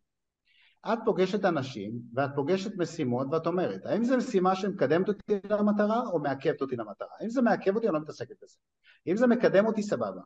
את 0.92 0.98
פוגשת 1.04 1.44
אנשים, 1.44 1.92
ואת 2.14 2.30
פוגשת 2.34 2.78
משימות, 2.78 3.26
ואת 3.30 3.46
אומרת, 3.46 3.86
האם 3.86 4.04
זו 4.04 4.16
משימה 4.16 4.56
שמקדמת 4.56 5.08
אותי 5.08 5.38
למטרה, 5.50 6.00
או 6.06 6.18
מעכבת 6.18 6.60
אותי 6.60 6.76
למטרה? 6.76 7.08
אם 7.24 7.30
זה 7.30 7.42
מעכב 7.42 7.74
אותי, 7.74 7.86
אני 7.86 7.94
לא 7.94 8.00
מתעסקת 8.00 8.34
בזה. 8.42 8.56
אם 9.06 9.16
זה 9.16 9.26
מקדם 9.26 9.66
אותי, 9.66 9.82
סבבה. 9.82 10.20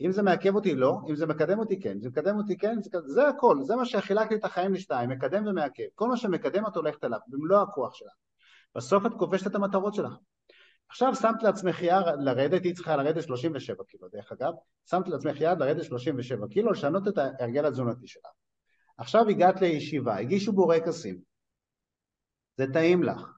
אם 0.00 0.12
זה 0.12 0.22
מעכב 0.22 0.54
אותי, 0.54 0.74
לא. 0.74 1.00
אם 1.08 1.16
זה 1.16 1.26
מקדם 1.26 1.58
אותי, 1.58 1.80
כן. 1.80 1.90
אם 1.90 2.00
זה 2.00 2.08
מקדם 2.08 2.36
אותי, 2.36 2.58
כן. 2.58 2.82
זה, 2.82 3.00
זה 3.06 3.28
הכל. 3.28 3.58
זה 3.62 3.76
מה 3.76 3.84
שחילקתי 3.84 4.34
את 4.34 4.44
החיים 4.44 4.74
לשתיים, 4.74 5.10
מקדם 5.10 5.46
ומעכב. 5.46 5.84
כל 5.94 6.08
מה 6.08 6.16
שמקדם 6.16 6.66
את 6.66 6.76
הולכת 6.76 7.04
אליו, 7.04 7.18
במלוא 7.26 7.62
הכוח 7.62 7.94
שלך. 7.94 8.12
בסוף 8.74 9.06
את 9.06 9.12
כובשת 9.18 9.46
את 9.46 9.54
המטרות 9.54 9.94
שלך. 9.94 10.12
עכשיו 10.88 11.14
שמת 11.14 11.42
לעצמך 11.42 11.82
יד 11.82 12.04
לרדת, 12.18 12.64
היא 12.64 12.74
צריכה 12.74 12.96
לרדת 12.96 13.22
37 13.22 13.84
קילו 13.84 14.08
דרך 14.08 14.32
אגב, 14.32 14.52
שמת 14.90 15.08
לעצמך 15.08 15.40
יד 15.40 15.58
לרדת 15.58 15.84
37 15.84 16.46
קילו, 16.48 16.72
לשנות 16.72 17.08
את 17.08 17.18
ההרגל 17.18 17.66
התזונתי 17.66 18.06
שלה. 18.06 18.30
עכשיו 18.98 19.28
הגעת 19.28 19.60
לישיבה, 19.60 20.18
הגישו 20.18 20.52
בורקסים, 20.52 21.20
זה 22.56 22.66
טעים 22.72 23.02
לך. 23.02 23.32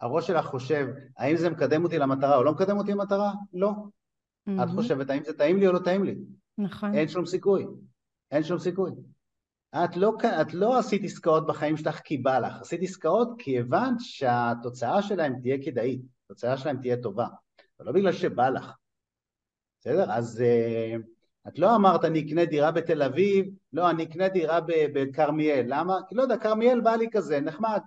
הראש 0.00 0.26
שלך 0.26 0.46
חושב, 0.46 0.86
האם 1.18 1.36
זה 1.36 1.50
מקדם 1.50 1.84
אותי 1.84 1.98
למטרה 1.98 2.36
או 2.36 2.44
לא 2.44 2.52
מקדם 2.52 2.78
אותי 2.78 2.92
למטרה? 2.92 3.32
לא. 3.52 3.72
Mm-hmm. 4.48 4.62
את 4.62 4.68
חושבת, 4.74 5.10
האם 5.10 5.24
זה 5.24 5.32
טעים 5.32 5.56
לי 5.56 5.66
או 5.66 5.72
לא 5.72 5.78
טעים 5.78 6.04
לי? 6.04 6.16
נכון. 6.58 6.94
אין 6.94 7.08
שום 7.08 7.26
סיכוי. 7.26 7.66
אין 8.30 8.42
שום 8.42 8.58
סיכוי. 8.58 8.90
את 9.74 9.96
לא, 9.96 10.12
את 10.40 10.54
לא 10.54 10.78
עשית 10.78 11.04
עסקאות 11.04 11.46
בחיים 11.46 11.76
שלך 11.76 12.00
כי 12.04 12.18
בא 12.18 12.38
לך, 12.38 12.60
עשית 12.60 12.82
עסקאות 12.82 13.28
כי 13.38 13.58
הבנת 13.58 13.96
שהתוצאה 13.98 15.02
שלהן 15.02 15.40
תהיה 15.40 15.56
כדאית, 15.64 16.00
התוצאה 16.24 16.56
שלהן 16.56 16.76
תהיה 16.80 16.96
טובה, 16.96 17.26
ולא 17.80 17.92
בגלל 17.92 18.12
שבא 18.12 18.48
לך. 18.48 18.72
בסדר? 19.80 20.12
אז, 20.12 20.42
אה, 20.42 20.96
את 21.48 21.58
לא 21.58 21.76
אמרת 21.76 22.04
אני 22.04 22.26
אקנה 22.26 22.44
דירה 22.44 22.70
בתל 22.70 23.02
אביב, 23.02 23.46
לא, 23.72 23.90
אני 23.90 24.02
אקנה 24.04 24.28
דירה 24.28 24.58
בכרמיאל. 24.66 25.64
למה? 25.68 25.98
כי 26.08 26.14
לא 26.14 26.22
יודע, 26.22 26.36
כרמיאל 26.36 26.80
בא 26.80 26.96
לי 26.96 27.06
כזה, 27.12 27.40
נחמד. 27.40 27.80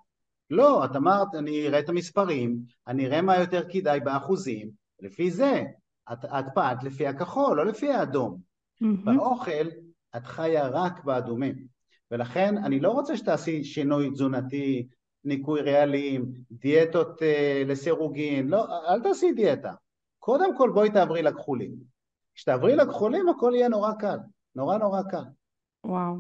לא, 0.49 0.85
את 0.85 0.95
אמרת, 0.95 1.27
אני 1.35 1.67
אראה 1.67 1.79
את 1.79 1.89
המספרים, 1.89 2.59
אני 2.87 3.05
אראה 3.05 3.21
מה 3.21 3.37
יותר 3.37 3.63
כדאי 3.69 3.99
באחוזים, 3.99 4.71
לפי 4.99 5.31
זה. 5.31 5.63
את, 6.11 6.25
את 6.25 6.45
פעלת 6.53 6.83
לפי 6.83 7.07
הכחול, 7.07 7.57
לא 7.57 7.65
לפי 7.65 7.91
האדום. 7.91 8.39
Mm-hmm. 8.83 9.05
באוכל 9.05 9.67
את 10.15 10.25
חיה 10.25 10.67
רק 10.67 11.03
באדומים. 11.03 11.55
ולכן 12.11 12.57
אני 12.57 12.79
לא 12.79 12.91
רוצה 12.91 13.17
שתעשי 13.17 13.63
שינוי 13.63 14.09
תזונתי, 14.09 14.87
ניקוי 15.25 15.61
ריאלים, 15.61 16.25
דיאטות 16.51 17.21
uh, 17.21 17.67
לסירוגין, 17.67 18.47
לא, 18.47 18.65
אל 18.89 19.01
תעשי 19.01 19.31
דיאטה. 19.31 19.73
קודם 20.19 20.57
כל 20.57 20.71
בואי 20.73 20.91
תעברי 20.91 21.21
לכחולים. 21.21 21.71
כשתעברי 22.35 22.75
לכחולים 22.75 23.29
הכל 23.29 23.51
יהיה 23.55 23.69
נורא 23.69 23.91
קל, 23.99 24.17
נורא 24.55 24.77
נורא 24.77 25.01
קל. 25.11 25.23
וואו. 25.83 26.15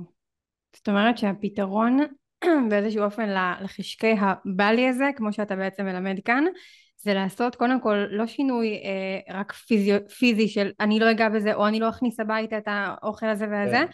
זאת 0.75 0.89
אומרת 0.89 1.17
שהפתרון 1.17 1.97
באיזשהו 2.69 3.03
אופן 3.03 3.29
לחשקי 3.61 4.15
הבלי 4.19 4.87
הזה, 4.87 5.05
כמו 5.15 5.33
שאתה 5.33 5.55
בעצם 5.55 5.85
מלמד 5.85 6.19
כאן, 6.25 6.43
זה 7.03 7.13
לעשות 7.13 7.55
קודם 7.55 7.81
כל 7.81 8.05
לא 8.09 8.27
שינוי 8.27 8.67
אה, 8.67 9.39
רק 9.39 9.51
פיזי, 9.51 9.91
פיזי 10.17 10.47
של 10.47 10.71
אני 10.79 10.99
לא 10.99 11.11
אגע 11.11 11.29
בזה 11.29 11.53
או 11.53 11.67
אני 11.67 11.79
לא 11.79 11.89
אכניס 11.89 12.19
הביתה 12.19 12.57
את 12.57 12.67
האוכל 12.67 13.25
הזה 13.25 13.47
והזה, 13.51 13.77
כן. 13.77 13.85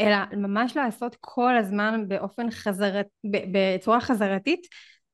אלא 0.00 0.16
ממש 0.32 0.76
לעשות 0.76 1.16
כל 1.20 1.56
הזמן 1.56 2.04
באופן 2.08 2.50
חזרת, 2.50 3.06
בצורה 3.24 4.00
חזרתית, 4.00 4.66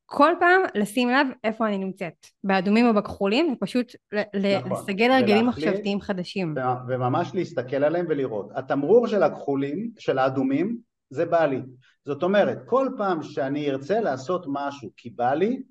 כל 0.05 0.31
פעם 0.39 0.61
לשים 0.75 1.09
לב 1.09 1.27
איפה 1.43 1.67
אני 1.67 1.77
נמצאת, 1.77 2.27
באדומים 2.43 2.87
או 2.87 2.93
בכחולים, 2.93 3.53
ופשוט 3.53 3.95
נכון. 4.13 4.71
לסגל 4.71 5.11
הרגלים 5.11 5.47
מחשבתיים 5.47 6.01
חדשים. 6.01 6.55
וממש 6.87 7.31
להסתכל 7.33 7.83
עליהם 7.83 8.05
ולראות. 8.09 8.49
התמרור 8.55 9.07
של 9.07 9.23
הכחולים, 9.23 9.91
של 9.99 10.17
האדומים, 10.17 10.77
זה 11.09 11.25
בא 11.25 11.45
לי. 11.45 11.61
זאת 12.05 12.23
אומרת, 12.23 12.57
כל 12.65 12.89
פעם 12.97 13.23
שאני 13.23 13.71
ארצה 13.71 13.99
לעשות 13.99 14.45
משהו 14.47 14.89
כי 14.97 15.09
בא 15.09 15.33
לי, 15.33 15.61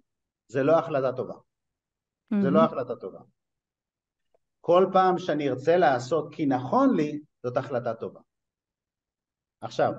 זה 0.48 0.62
לא 0.62 0.78
החלטה 0.78 1.12
טובה. 1.12 1.34
Mm-hmm. 2.32 2.42
זה 2.42 2.50
לא 2.50 2.60
החלטה 2.60 2.96
טובה. 2.96 3.20
כל 4.60 4.86
פעם 4.92 5.18
שאני 5.18 5.48
ארצה 5.48 5.76
לעשות 5.76 6.34
כי 6.34 6.46
נכון 6.46 6.96
לי, 6.96 7.20
זאת 7.42 7.56
החלטה 7.56 7.94
טובה. 7.94 8.20
עכשיו, 9.60 9.92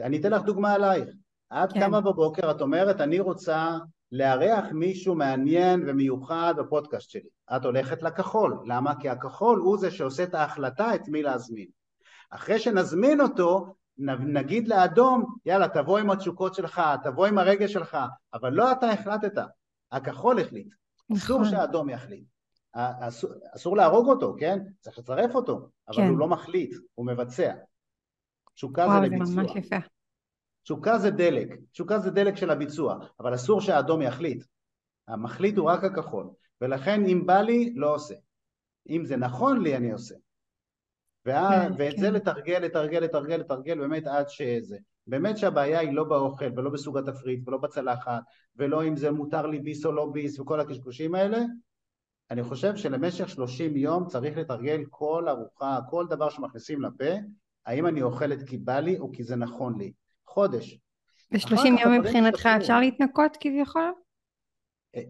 אני 0.00 0.20
אתן 0.20 0.32
לך 0.32 0.42
דוגמה 0.42 0.72
עלייך. 0.72 1.08
את 1.52 1.72
כן. 1.72 1.80
קמה 1.80 2.00
בבוקר, 2.00 2.50
את 2.50 2.60
אומרת, 2.60 3.00
אני 3.00 3.20
רוצה 3.20 3.78
לארח 4.12 4.64
מישהו 4.72 5.14
מעניין 5.14 5.82
ומיוחד 5.86 6.54
בפודקאסט 6.58 7.10
שלי. 7.10 7.28
את 7.56 7.64
הולכת 7.64 8.02
לכחול. 8.02 8.62
למה? 8.66 9.00
כי 9.00 9.08
הכחול 9.08 9.58
הוא 9.58 9.78
זה 9.78 9.90
שעושה 9.90 10.22
את 10.22 10.34
ההחלטה 10.34 10.94
את 10.94 11.08
מי 11.08 11.22
להזמין. 11.22 11.66
אחרי 12.30 12.58
שנזמין 12.58 13.20
אותו, 13.20 13.74
נגיד 13.98 14.68
לאדום, 14.68 15.34
יאללה, 15.46 15.68
תבוא 15.68 15.98
עם 15.98 16.10
התשוקות 16.10 16.54
שלך, 16.54 16.82
תבוא 17.02 17.26
עם 17.26 17.38
הרגש 17.38 17.72
שלך, 17.72 17.98
אבל 18.34 18.52
לא 18.52 18.72
אתה 18.72 18.86
החלטת, 18.90 19.42
הכחול 19.92 20.40
החליט. 20.40 20.68
נכון. 21.10 21.16
אסור 21.16 21.44
שהאדום 21.44 21.90
יחליט. 21.90 22.24
אסור, 22.72 23.30
אסור 23.56 23.76
להרוג 23.76 24.08
אותו, 24.08 24.36
כן? 24.38 24.58
צריך 24.80 24.98
לצרף 24.98 25.34
אותו, 25.34 25.68
אבל 25.88 25.96
כן. 25.96 26.08
הוא 26.08 26.18
לא 26.18 26.28
מחליט, 26.28 26.74
הוא 26.94 27.06
מבצע. 27.06 27.54
תשוקה 28.54 28.86
זה 28.88 29.06
לביצוע. 29.06 29.26
זה 29.26 29.42
ממש 29.42 29.56
יפה. 29.56 29.76
תשוקה 30.62 30.98
זה 30.98 31.10
דלק, 31.10 31.48
תשוקה 31.72 31.98
זה 31.98 32.10
דלק 32.10 32.36
של 32.36 32.50
הביצוע, 32.50 32.98
אבל 33.20 33.34
אסור 33.34 33.60
שהאדום 33.60 34.02
יחליט. 34.02 34.44
המחליט 35.08 35.56
הוא 35.56 35.70
רק 35.70 35.84
הכחול, 35.84 36.30
ולכן 36.60 37.06
אם 37.06 37.26
בא 37.26 37.40
לי, 37.40 37.72
לא 37.74 37.94
עושה. 37.94 38.14
אם 38.88 39.04
זה 39.04 39.16
נכון 39.16 39.62
לי, 39.62 39.76
אני 39.76 39.92
עושה. 39.92 40.14
וה... 41.26 41.48
כן, 41.50 41.72
ואת 41.78 41.94
כן. 41.94 42.00
זה 42.00 42.10
לתרגל, 42.10 42.58
לתרגל, 42.58 42.98
לתרגל, 42.98 43.36
לתרגל 43.36 43.78
באמת 43.78 44.06
עד 44.06 44.28
שזה. 44.28 44.78
באמת 45.06 45.38
שהבעיה 45.38 45.80
היא 45.80 45.92
לא 45.92 46.04
באוכל 46.04 46.50
ולא 46.56 46.70
בסוג 46.70 46.98
התפריט 46.98 47.48
ולא 47.48 47.58
בצלחת 47.58 48.22
ולא 48.56 48.88
אם 48.88 48.96
זה 48.96 49.10
מותר 49.10 49.46
לי 49.46 49.58
ביס 49.58 49.86
או 49.86 49.92
לא 49.92 50.10
ביס 50.12 50.38
וכל 50.40 50.60
הקשקושים 50.60 51.14
האלה 51.14 51.38
אני 52.30 52.42
חושב 52.42 52.76
שלמשך 52.76 53.28
30 53.28 53.76
יום 53.76 54.06
צריך 54.06 54.38
לתרגל 54.38 54.84
כל 54.90 55.28
ארוחה, 55.28 55.78
כל 55.90 56.06
דבר 56.10 56.30
שמכניסים 56.30 56.82
לפה 56.82 57.14
האם 57.66 57.86
אני 57.86 58.02
אוכלת 58.02 58.48
כי 58.48 58.58
בא 58.58 58.80
לי 58.80 58.98
או 58.98 59.12
כי 59.12 59.24
זה 59.24 59.36
נכון 59.36 59.78
לי. 59.78 59.92
חודש. 60.26 60.78
ב-30 61.32 61.66
יום 61.84 61.92
מבחינתך 62.00 62.48
אפשר 62.56 62.80
להתנקות 62.80 63.36
כביכול? 63.40 63.92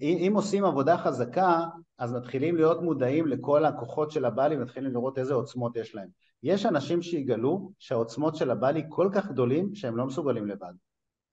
אם 0.01 0.33
עושים 0.35 0.65
עבודה 0.65 0.99
חזקה, 0.99 1.61
אז 1.99 2.13
מתחילים 2.13 2.57
להיות 2.57 2.83
מודעים 2.83 3.27
לכל 3.27 3.65
הכוחות 3.65 4.11
של 4.11 4.25
הבעלי 4.25 4.57
ומתחילים 4.57 4.93
לראות 4.93 5.19
איזה 5.19 5.35
עוצמות 5.35 5.77
יש 5.77 5.95
להם. 5.95 6.09
יש 6.43 6.67
אנשים 6.67 7.03
שיגלו 7.03 7.73
שהעוצמות 7.79 8.37
של 8.37 8.51
הבעלי 8.51 8.83
כל 8.89 9.09
כך 9.15 9.27
גדולים 9.27 9.75
שהם 9.75 9.97
לא 9.97 10.07
מסוגלים 10.07 10.47
לבד. 10.47 10.73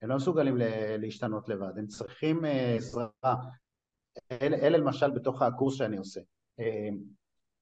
הם 0.01 0.09
לא 0.09 0.15
מסוגלים 0.15 0.57
להשתנות 0.97 1.49
לבד, 1.49 1.77
הם 1.77 1.87
צריכים 1.87 2.45
אה, 2.45 2.75
עזרה. 2.75 3.35
אלה, 4.31 4.57
אלה 4.57 4.77
למשל 4.77 5.11
בתוך 5.11 5.41
הקורס 5.41 5.75
שאני 5.75 5.97
עושה. 5.97 6.21
אה, 6.59 6.89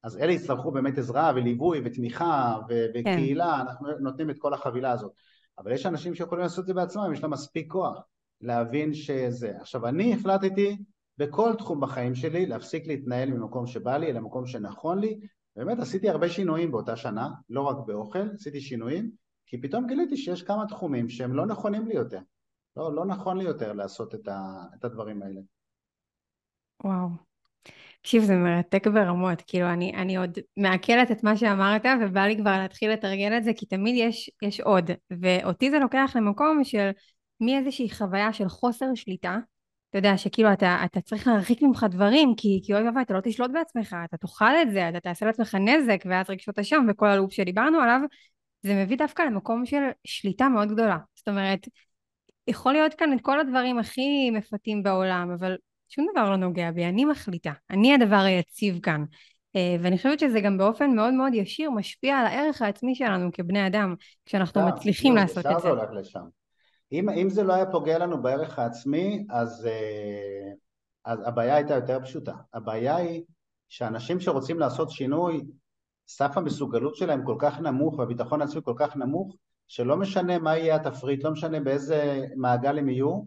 אז 0.03 0.17
אלה 0.17 0.31
יצטרכו 0.31 0.71
באמת 0.71 0.97
עזרה 0.97 1.31
וליווי 1.35 1.81
ותמיכה 1.85 2.57
ו- 2.69 2.85
כן. 2.93 2.99
וקהילה, 2.99 3.61
אנחנו 3.61 3.87
נותנים 3.99 4.29
את 4.29 4.35
כל 4.39 4.53
החבילה 4.53 4.91
הזאת. 4.91 5.11
אבל 5.57 5.71
יש 5.71 5.85
אנשים 5.85 6.15
שיכולים 6.15 6.43
לעשות 6.43 6.59
את 6.59 6.67
זה 6.67 6.73
בעצמם, 6.73 7.13
יש 7.13 7.23
להם 7.23 7.31
מספיק 7.31 7.71
כוח 7.71 8.03
להבין 8.41 8.93
שזה. 8.93 9.53
עכשיו 9.59 9.87
אני 9.87 10.13
החלטתי 10.13 10.77
בכל 11.17 11.53
תחום 11.57 11.79
בחיים 11.79 12.15
שלי 12.15 12.45
להפסיק 12.45 12.87
להתנהל 12.87 13.29
ממקום 13.29 13.67
שבא 13.67 13.97
לי, 13.97 14.11
אלא 14.11 14.19
ממקום 14.19 14.45
שנכון 14.45 14.99
לי. 14.99 15.19
באמת 15.55 15.79
עשיתי 15.79 16.09
הרבה 16.09 16.29
שינויים 16.29 16.71
באותה 16.71 16.95
שנה, 16.95 17.29
לא 17.49 17.61
רק 17.61 17.77
באוכל, 17.87 18.29
עשיתי 18.33 18.61
שינויים, 18.61 19.11
כי 19.45 19.61
פתאום 19.61 19.87
גיליתי 19.87 20.17
שיש 20.17 20.43
כמה 20.43 20.67
תחומים 20.67 21.09
שהם 21.09 21.33
לא 21.33 21.45
נכונים 21.45 21.87
לי 21.87 21.93
יותר. 21.93 22.19
לא, 22.77 22.95
לא 22.95 23.05
נכון 23.05 23.37
לי 23.37 23.43
יותר 23.43 23.73
לעשות 23.73 24.15
את, 24.15 24.27
ה, 24.27 24.63
את 24.75 24.85
הדברים 24.85 25.23
האלה. 25.23 25.41
וואו. 26.83 27.07
תקשיב, 28.01 28.23
זה 28.23 28.35
מרתק 28.35 28.87
ברמות, 28.87 29.41
כאילו 29.47 29.69
אני, 29.69 29.93
אני 29.95 30.17
עוד 30.17 30.39
מעכלת 30.57 31.11
את 31.11 31.23
מה 31.23 31.37
שאמרת 31.37 31.85
ובא 32.01 32.21
לי 32.21 32.37
כבר 32.37 32.57
להתחיל 32.57 32.91
לתרגל 32.91 33.37
את 33.37 33.43
זה 33.43 33.51
כי 33.55 33.65
תמיד 33.65 33.95
יש, 33.97 34.29
יש 34.41 34.59
עוד 34.59 34.91
ואותי 35.21 35.71
זה 35.71 35.79
לוקח 35.79 36.11
למקום 36.15 36.63
של 36.63 36.89
מאיזושהי 37.39 37.89
חוויה 37.89 38.33
של 38.33 38.47
חוסר 38.47 38.85
שליטה 38.95 39.37
אתה 39.91 39.99
יודע 39.99 40.17
שכאילו 40.17 40.53
אתה, 40.53 40.81
אתה 40.85 41.01
צריך 41.01 41.27
להרחיק 41.27 41.61
ממך 41.61 41.85
דברים 41.89 42.33
כי, 42.37 42.61
כי 42.63 42.73
אוי 42.73 42.83
ואבוי 42.83 43.01
אתה 43.01 43.13
לא 43.13 43.19
תשלוט 43.23 43.51
בעצמך 43.51 43.95
אתה 44.05 44.17
תאכל 44.17 44.55
את 44.61 44.71
זה 44.71 44.89
אתה 44.89 44.99
תעשה 44.99 45.25
לעצמך 45.25 45.55
נזק 45.55 46.03
ואז 46.05 46.29
רגשות 46.29 46.59
אשם 46.59 46.85
וכל 46.89 47.07
הלופ 47.07 47.33
שדיברנו 47.33 47.79
עליו 47.79 47.99
זה 48.63 48.83
מביא 48.83 48.97
דווקא 48.97 49.21
למקום 49.21 49.65
של 49.65 49.81
שליטה 50.03 50.49
מאוד 50.49 50.71
גדולה 50.71 50.97
זאת 51.15 51.27
אומרת 51.27 51.67
יכול 52.47 52.73
להיות 52.73 52.93
כאן 52.93 53.13
את 53.13 53.21
כל 53.21 53.39
הדברים 53.39 53.79
הכי 53.79 54.31
מפתים 54.31 54.83
בעולם 54.83 55.31
אבל 55.39 55.55
שום 55.91 56.07
דבר 56.11 56.29
לא 56.29 56.35
נוגע 56.35 56.71
בי, 56.71 56.85
אני 56.85 57.05
מחליטה, 57.05 57.51
אני 57.69 57.93
הדבר 57.93 58.15
היציב 58.15 58.79
כאן. 58.79 59.03
אה, 59.55 59.75
ואני 59.79 59.97
חושבת 59.97 60.19
שזה 60.19 60.41
גם 60.41 60.57
באופן 60.57 60.95
מאוד 60.95 61.13
מאוד 61.13 61.33
ישיר 61.33 61.71
משפיע 61.71 62.17
על 62.17 62.25
הערך 62.25 62.61
העצמי 62.61 62.95
שלנו 62.95 63.29
כבני 63.33 63.67
אדם, 63.67 63.95
כשאנחנו 64.25 64.67
מצליחים 64.67 65.15
לעשות 65.15 65.45
את 65.45 65.59
זה. 65.61 65.69
אם, 66.91 67.09
אם 67.09 67.29
זה 67.29 67.43
לא 67.43 67.53
היה 67.53 67.71
פוגע 67.71 67.97
לנו 67.97 68.21
בערך 68.21 68.59
העצמי, 68.59 69.25
אז, 69.29 69.65
אה, 69.65 70.51
אז 71.05 71.19
הבעיה 71.25 71.55
הייתה 71.55 71.75
יותר 71.75 71.99
פשוטה. 72.03 72.35
הבעיה 72.53 72.95
היא 72.95 73.23
שאנשים 73.69 74.19
שרוצים 74.19 74.59
לעשות 74.59 74.91
שינוי, 74.91 75.45
סף 76.07 76.37
המסוגלות 76.37 76.95
שלהם 76.95 77.25
כל 77.25 77.35
כך 77.39 77.59
נמוך 77.59 77.99
והביטחון 77.99 78.41
העצמי 78.41 78.61
כל 78.63 78.73
כך 78.77 78.95
נמוך, 78.95 79.35
שלא 79.67 79.97
משנה 79.97 80.39
מה 80.39 80.57
יהיה 80.57 80.75
התפריט, 80.75 81.23
לא 81.23 81.31
משנה 81.31 81.59
באיזה 81.59 82.25
מעגל 82.35 82.77
הם 82.77 82.89
יהיו, 82.89 83.23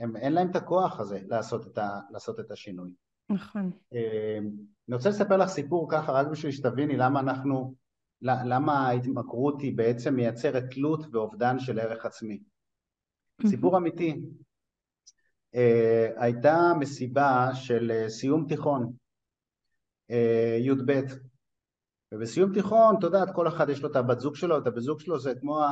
הם, 0.00 0.16
אין 0.16 0.32
להם 0.32 0.50
את 0.50 0.56
הכוח 0.56 1.00
הזה 1.00 1.20
לעשות 1.26 1.66
את, 1.66 1.78
ה, 1.78 2.00
לעשות 2.10 2.40
את 2.40 2.50
השינוי. 2.50 2.90
נכון. 3.30 3.70
אמ, 3.92 4.50
אני 4.88 4.96
רוצה 4.96 5.08
לספר 5.08 5.36
לך 5.36 5.48
סיפור 5.48 5.90
ככה, 5.90 6.12
רק 6.12 6.26
בשביל 6.26 6.52
שתביני 6.52 6.96
למה 6.96 7.20
אנחנו, 7.20 7.74
למה 8.22 8.88
ההתמכרות 8.88 9.60
היא 9.60 9.76
בעצם 9.76 10.14
מייצרת 10.14 10.64
תלות 10.70 11.06
ואובדן 11.12 11.58
של 11.58 11.78
ערך 11.78 12.06
עצמי. 12.06 12.40
סיפור 13.46 13.76
אמיתי. 13.76 14.20
אה, 15.54 16.08
הייתה 16.16 16.72
מסיבה 16.80 17.50
של 17.54 17.90
אה, 17.90 18.08
סיום 18.08 18.46
תיכון, 18.48 18.92
אה, 20.10 20.56
י"ב, 20.60 21.00
ובסיום 22.14 22.52
תיכון, 22.52 22.96
אתה 22.98 23.06
יודע, 23.06 23.32
כל 23.32 23.48
אחד 23.48 23.68
יש 23.68 23.82
לו 23.82 23.90
את 23.90 23.96
הבת 23.96 24.20
זוג 24.20 24.36
שלו, 24.36 24.58
את 24.58 24.66
הבת 24.66 24.82
זוג 24.82 25.00
שלו, 25.00 25.18
זה 25.18 25.34
כמו, 25.40 25.60
ה... 25.60 25.70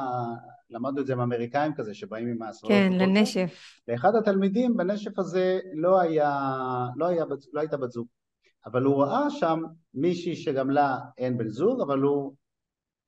למדנו 0.70 1.00
את 1.00 1.06
זה 1.06 1.12
עם 1.12 1.20
האמריקאים 1.20 1.74
כזה, 1.74 1.94
שבאים 1.94 2.28
עם 2.28 2.42
העשרות. 2.42 2.72
כן, 2.72 2.92
לנשף. 2.92 3.80
לאחד 3.88 4.14
התלמידים 4.14 4.76
בנשף 4.76 5.18
הזה 5.18 5.58
לא, 5.74 6.00
היה, 6.00 6.50
לא, 6.96 7.06
היה, 7.06 7.24
לא 7.52 7.60
הייתה 7.60 7.76
בת 7.76 7.90
זוג, 7.90 8.06
אבל 8.66 8.82
הוא 8.82 9.02
ראה 9.04 9.30
שם 9.30 9.60
מישהי 9.94 10.36
שגם 10.36 10.70
לה 10.70 10.98
אין 11.18 11.38
בן 11.38 11.48
זוג, 11.48 11.80
אבל 11.80 11.98
הוא, 11.98 12.34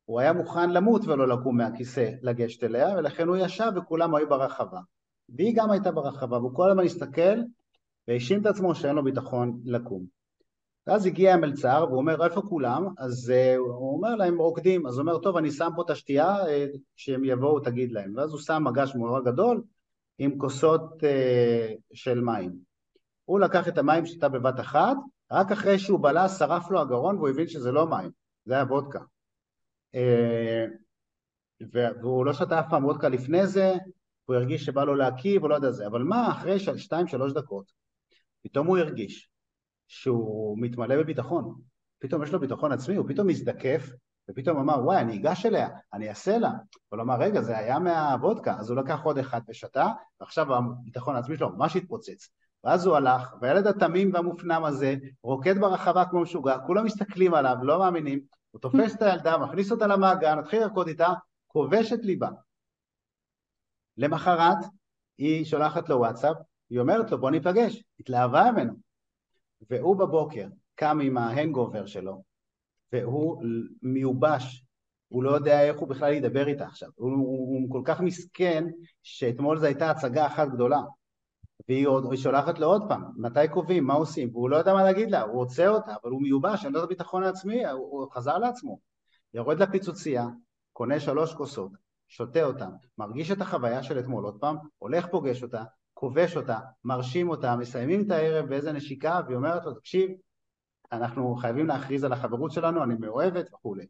הוא 0.05 0.21
היה 0.21 0.33
מוכן 0.33 0.71
למות 0.71 1.05
ולא 1.05 1.29
לקום 1.29 1.57
מהכיסא 1.57 2.11
לגשת 2.23 2.65
אליה, 2.65 2.95
ולכן 2.99 3.29
הוא 3.29 3.37
ישב 3.37 3.73
וכולם 3.77 4.15
היו 4.15 4.29
ברחבה. 4.29 4.81
והיא 5.29 5.57
גם 5.57 5.71
הייתה 5.71 5.91
ברחבה, 5.91 6.39
והוא 6.39 6.55
כל 6.55 6.71
הזמן 6.71 6.85
הסתכל 6.85 7.39
והאשים 8.09 8.41
את 8.41 8.47
עצמו 8.47 8.75
שאין 8.75 8.97
לו 8.97 9.05
ביטחון 9.05 9.61
לקום. 9.65 10.05
ואז 10.87 11.07
הגיע 11.07 11.35
המלצר 11.35 11.85
והוא 11.89 11.99
אומר 11.99 12.25
איפה 12.25 12.41
כולם? 12.41 12.87
אז 12.99 13.33
uh, 13.35 13.59
הוא 13.59 13.97
אומר 13.97 14.15
להם 14.15 14.39
רוקדים, 14.39 14.87
אז 14.87 14.95
הוא 14.95 15.01
אומר 15.01 15.19
טוב 15.19 15.37
אני 15.37 15.51
שם 15.51 15.71
פה 15.77 15.83
את 15.83 15.91
השתייה, 15.91 16.37
כשהם 16.97 17.25
יבואו 17.25 17.61
תגיד 17.61 17.93
להם, 17.93 18.13
ואז 18.17 18.31
הוא 18.31 18.41
שם 18.41 18.63
מגש 18.65 18.95
מאוד 18.95 19.25
גדול 19.25 19.63
עם 20.19 20.39
כוסות 20.39 21.03
uh, 21.03 21.81
של 21.93 22.21
מים. 22.21 22.53
הוא 23.25 23.41
לקח 23.41 23.69
את 23.69 23.79
המים 23.79 24.07
שתה 24.07 24.29
בבת 24.29 24.61
אחת, 24.61 24.97
רק 25.33 25.53
אחרי 25.53 25.79
שהוא 25.79 26.01
בלע 26.01 26.29
שרף 26.29 26.71
לו 26.71 26.81
הגרון 26.81 27.17
והוא 27.17 27.29
הבין 27.29 27.47
שזה 27.47 27.73
לא 27.73 27.87
מים, 27.87 28.11
זה 28.45 28.55
היה 28.55 28.65
וודקה. 28.65 28.99
Uh, 29.95 30.83
והוא 32.03 32.27
לא 32.27 32.33
שתה 32.33 32.61
אף 32.61 32.67
פעם 32.71 32.85
וודקה 32.85 33.09
לפני 33.09 33.47
זה, 33.47 33.75
הוא 34.25 34.37
הרגיש 34.37 34.65
שבא 34.65 34.85
לו 34.85 34.95
להקיא 34.95 35.39
והוא 35.39 35.51
לא 35.51 35.55
יודע 35.55 35.71
זה, 35.71 35.87
אבל 35.87 36.03
מה 36.03 36.31
אחרי 36.31 36.59
שתיים 36.59 37.07
שלוש 37.07 37.33
דקות, 37.33 37.73
פתאום 38.43 38.67
הוא 38.67 38.79
הרגיש 38.79 39.31
שהוא 39.89 40.59
מתמלא 40.61 40.97
בביטחון, 40.97 41.55
פתאום 41.99 42.23
יש 42.23 42.33
לו 42.33 42.41
ביטחון 42.41 42.73
עצמי, 42.73 42.97
הוא 42.97 43.09
פתאום 43.09 43.27
מזדקף 43.27 43.93
ופתאום 44.31 44.59
אמר 44.59 44.85
וואי 44.85 44.99
אני 44.99 45.17
אגש 45.17 45.47
אליה, 45.47 45.69
אני 45.93 46.09
אעשה 46.09 46.39
לה, 46.39 46.51
הוא 46.89 47.01
אמר 47.01 47.19
רגע 47.19 47.43
זה 47.43 47.59
היה 47.59 47.79
מהוודקה, 47.79 48.57
אז 48.59 48.71
הוא 48.71 48.79
לקח 48.79 49.01
עוד 49.03 49.19
אחד 49.19 49.41
ושתה 49.49 49.87
ועכשיו 50.21 50.55
הביטחון 50.55 51.17
העצמי 51.17 51.37
שלו 51.37 51.57
ממש 51.57 51.77
התפוצץ. 51.77 52.29
ואז 52.65 52.87
הוא 52.87 52.97
הלך, 52.97 53.35
והילד 53.41 53.67
התמים 53.67 54.11
והמופנם 54.15 54.65
הזה 54.65 54.95
רוקד 55.23 55.59
ברחבה 55.59 56.05
כמו 56.05 56.21
משוגע, 56.21 56.59
כולם 56.67 56.85
מסתכלים 56.85 57.35
עליו, 57.35 57.57
לא 57.63 57.79
מאמינים, 57.79 58.21
הוא 58.53 58.61
תופס 58.61 58.97
את 58.97 59.03
הילדה, 59.03 59.39
מכניס 59.39 59.73
אותה 59.73 59.87
למעגל, 59.87 60.35
מתחיל 60.35 60.61
לרקוד 60.61 60.89
איתה, 60.89 61.09
כובש 61.47 61.93
את 61.93 62.05
ליבה. 62.05 62.29
למחרת 63.97 64.59
היא 65.19 65.45
שולחת 65.45 65.89
לו 65.89 65.99
וואטסאפ, 65.99 66.37
היא 66.71 66.81
אומרת 66.81 67.11
לו 67.11 67.21
בוא 67.21 67.31
ניפגש, 67.31 67.85
התלהבה 68.01 68.51
ממנו. 68.53 68.73
והוא 69.71 69.97
בבוקר 69.97 70.49
קם 70.75 70.99
עם 71.03 71.19
ההנגובר 71.19 71.87
שלו, 71.87 72.23
והוא 72.93 73.43
מיובש, 73.83 74.65
הוא 75.09 75.23
לא 75.23 75.31
יודע 75.31 75.63
איך 75.63 75.79
הוא 75.79 75.89
בכלל 75.89 76.13
ידבר 76.13 76.47
איתה 76.49 76.67
עכשיו, 76.67 76.89
הוא, 76.95 77.11
הוא, 77.11 77.61
הוא 77.61 77.73
כל 77.73 77.83
כך 77.85 78.01
מסכן 78.01 78.65
שאתמול 79.03 79.59
זו 79.59 79.67
הייתה 79.67 79.91
הצגה 79.91 80.27
אחת 80.27 80.49
גדולה, 80.49 80.81
והיא 81.69 81.87
עוד, 81.87 82.17
שולחת 82.17 82.59
לו 82.59 82.67
עוד 82.67 82.83
פעם, 82.89 83.05
מתי 83.17 83.49
קובעים, 83.51 83.85
מה 83.85 83.95
עושים, 83.95 84.29
והוא 84.33 84.51
לא 84.51 84.57
יודע 84.57 84.75
מה 84.75 84.83
להגיד 84.83 85.11
לה, 85.11 85.23
הוא 85.23 85.35
רוצה 85.35 85.69
אותה, 85.69 85.95
אבל 86.03 86.11
הוא 86.11 86.23
מיובש, 86.23 86.65
אין 86.65 86.73
לו 86.73 86.79
את 86.79 86.85
הביטחון 86.85 87.23
העצמי, 87.23 87.67
הוא, 87.67 87.81
הוא 87.81 88.13
חזר 88.13 88.39
לעצמו, 88.39 88.79
יורד 89.35 89.63
לפיצוצייה, 89.63 90.27
קונה 90.73 91.01
שלוש 91.01 91.35
כוסות, 91.35 91.73
שותה 92.09 92.45
אותם, 92.45 92.71
מרגיש 92.99 93.31
את 93.31 93.41
החוויה 93.41 93.83
של 93.83 93.99
אתמול 93.99 94.25
עוד 94.25 94.39
פעם, 94.41 94.57
הולך 94.79 95.07
פוגש 95.07 95.43
אותה, 95.43 95.65
כובש 95.95 96.37
אותה, 96.37 96.59
מרשים 96.85 97.29
אותה, 97.31 97.57
מסיימים 97.57 98.07
את 98.07 98.11
הערב 98.11 98.49
באיזה 98.49 98.73
נשיקה 98.73 99.21
והיא 99.27 99.37
אומרת 99.37 99.65
לו 99.65 99.75
תקשיב 99.75 100.11
אנחנו 100.93 101.35
חייבים 101.35 101.67
להכריז 101.67 102.05
על 102.05 102.13
החברות 102.13 102.53
שלנו, 102.53 102.85
אני 102.85 102.95
מאוהבת 102.95 103.55
וכולי. 103.55 103.87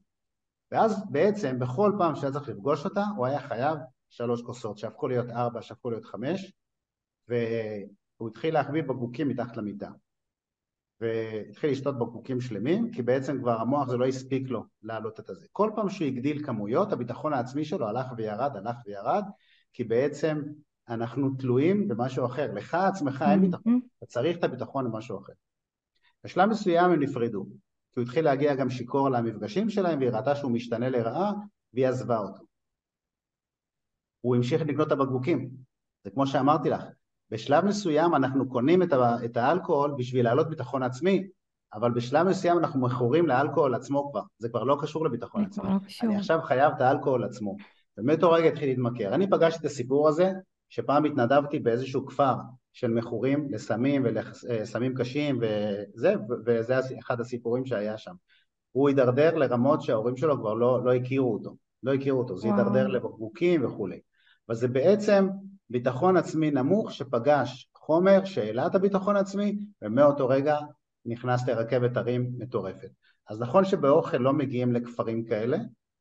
ואז 0.70 1.04
בעצם 1.10 1.58
בכל 1.58 1.92
פעם 1.98 2.16
שהיה 2.16 2.32
צריך 2.32 2.48
לפגוש 2.48 2.84
אותה 2.84 3.04
הוא 3.16 3.26
היה 3.26 3.40
חייב 3.40 3.78
שלוש 4.10 4.42
כוסות 4.42 4.78
שהפכו 4.78 5.08
להיות 5.08 5.30
ארבע, 5.30 5.62
שהפכו 5.62 5.90
להיות 5.90 6.04
חמש 6.04 6.52
והוא 7.32 8.28
התחיל 8.28 8.54
להחביא 8.54 8.82
בקבוקים 8.82 9.28
מתחת 9.28 9.56
למיטה 9.56 9.90
והתחיל 11.00 11.70
לשתות 11.70 11.98
בקבוקים 11.98 12.40
שלמים 12.40 12.92
כי 12.92 13.02
בעצם 13.02 13.38
כבר 13.38 13.60
המוח 13.60 13.88
זה 13.88 13.96
לא 13.96 14.06
הספיק 14.06 14.48
לו 14.48 14.64
להעלות 14.82 15.20
את 15.20 15.30
הזה. 15.30 15.46
כל 15.52 15.70
פעם 15.76 15.88
שהוא 15.88 16.06
הגדיל 16.06 16.46
כמויות 16.46 16.92
הביטחון 16.92 17.32
העצמי 17.32 17.64
שלו 17.64 17.88
הלך 17.88 18.06
וירד, 18.16 18.56
הלך 18.56 18.76
וירד 18.86 19.24
כי 19.72 19.84
בעצם 19.84 20.42
אנחנו 20.88 21.30
תלויים 21.38 21.88
במשהו 21.88 22.26
אחר. 22.26 22.52
לך 22.54 22.74
עצמך 22.74 23.24
אין 23.30 23.40
ביטחון, 23.40 23.80
אתה 23.98 24.06
צריך 24.06 24.38
את 24.38 24.44
הביטחון 24.44 24.84
למשהו 24.84 25.18
אחר. 25.18 25.32
בשלב 26.24 26.48
מסוים 26.48 26.90
הם 26.90 27.02
נפרדו, 27.02 27.44
כי 27.92 28.00
הוא 28.00 28.02
התחיל 28.02 28.24
להגיע 28.24 28.54
גם 28.54 28.70
שיכור 28.70 29.08
למפגשים 29.08 29.70
שלהם 29.70 29.98
והיא 29.98 30.10
ראתה 30.10 30.36
שהוא 30.36 30.50
משתנה 30.50 30.88
לרעה 30.88 31.32
והיא 31.74 31.86
עזבה 31.86 32.18
אותו. 32.18 32.44
הוא 34.20 34.36
המשיך 34.36 34.62
לקנות 34.62 34.86
את 34.86 34.92
הבקבוקים, 34.92 35.50
זה 36.04 36.10
כמו 36.10 36.26
שאמרתי 36.26 36.70
לך, 36.70 36.82
בשלב 37.32 37.64
מסוים 37.64 38.14
אנחנו 38.14 38.48
קונים 38.48 38.82
את, 39.24 39.36
האלכוהול 39.36 39.94
בשביל 39.98 40.24
להעלות 40.24 40.48
ביטחון 40.48 40.82
עצמי, 40.82 41.26
אבל 41.74 41.90
בשלב 41.90 42.26
מסוים 42.26 42.58
אנחנו 42.58 42.80
מכורים 42.80 43.26
לאלכוהול 43.26 43.74
עצמו 43.74 44.10
כבר, 44.10 44.20
זה 44.38 44.48
כבר 44.48 44.64
לא 44.64 44.78
קשור 44.80 45.04
לביטחון 45.04 45.44
עצמי. 45.44 45.64
לא 45.68 45.76
אני 46.02 46.16
עכשיו 46.16 46.40
חייב 46.42 46.72
את 46.76 46.80
האלכוהול 46.80 47.24
עצמו. 47.24 47.56
ומאותו 47.98 48.30
רגע 48.30 48.48
התחיל 48.48 48.68
להתמכר. 48.68 49.14
אני 49.14 49.30
פגשתי 49.30 49.60
את 49.60 49.64
הסיפור 49.64 50.08
הזה 50.08 50.32
שפעם 50.68 51.04
התנדבתי 51.04 51.58
באיזשהו 51.58 52.06
כפר 52.06 52.34
של 52.72 52.90
מכורים 52.90 53.46
לסמים 53.50 54.04
ולסמים 54.04 54.94
קשים 54.94 55.40
וזה, 55.40 56.14
וזה 56.46 56.80
אחד 56.98 57.20
הסיפורים 57.20 57.66
שהיה 57.66 57.98
שם. 57.98 58.14
הוא 58.72 58.88
הידרדר 58.88 59.34
לרמות 59.34 59.82
שההורים 59.82 60.16
שלו 60.16 60.38
כבר 60.38 60.54
לא, 60.54 60.84
לא 60.84 60.94
הכירו 60.94 61.32
אותו, 61.32 61.56
לא 61.82 61.94
הכירו 61.94 62.18
אותו, 62.18 62.36
זה 62.36 62.48
הידרדר 62.48 62.86
לבקבוקים 62.86 63.64
וכולי. 63.64 64.00
אבל 64.48 64.56
זה 64.56 64.68
בעצם 64.68 65.28
ביטחון 65.72 66.16
עצמי 66.16 66.50
נמוך 66.50 66.92
שפגש 66.92 67.70
חומר 67.76 68.24
שהעלה 68.24 68.66
את 68.66 68.74
הביטחון 68.74 69.16
עצמי 69.16 69.58
ומאותו 69.82 70.28
רגע 70.28 70.58
נכנס 71.06 71.48
לרכבת 71.48 71.96
הרים 71.96 72.32
מטורפת. 72.38 72.90
אז 73.28 73.40
נכון 73.40 73.64
שבאוכל 73.64 74.16
לא 74.16 74.32
מגיעים 74.32 74.72
לכפרים 74.72 75.24
כאלה, 75.24 75.58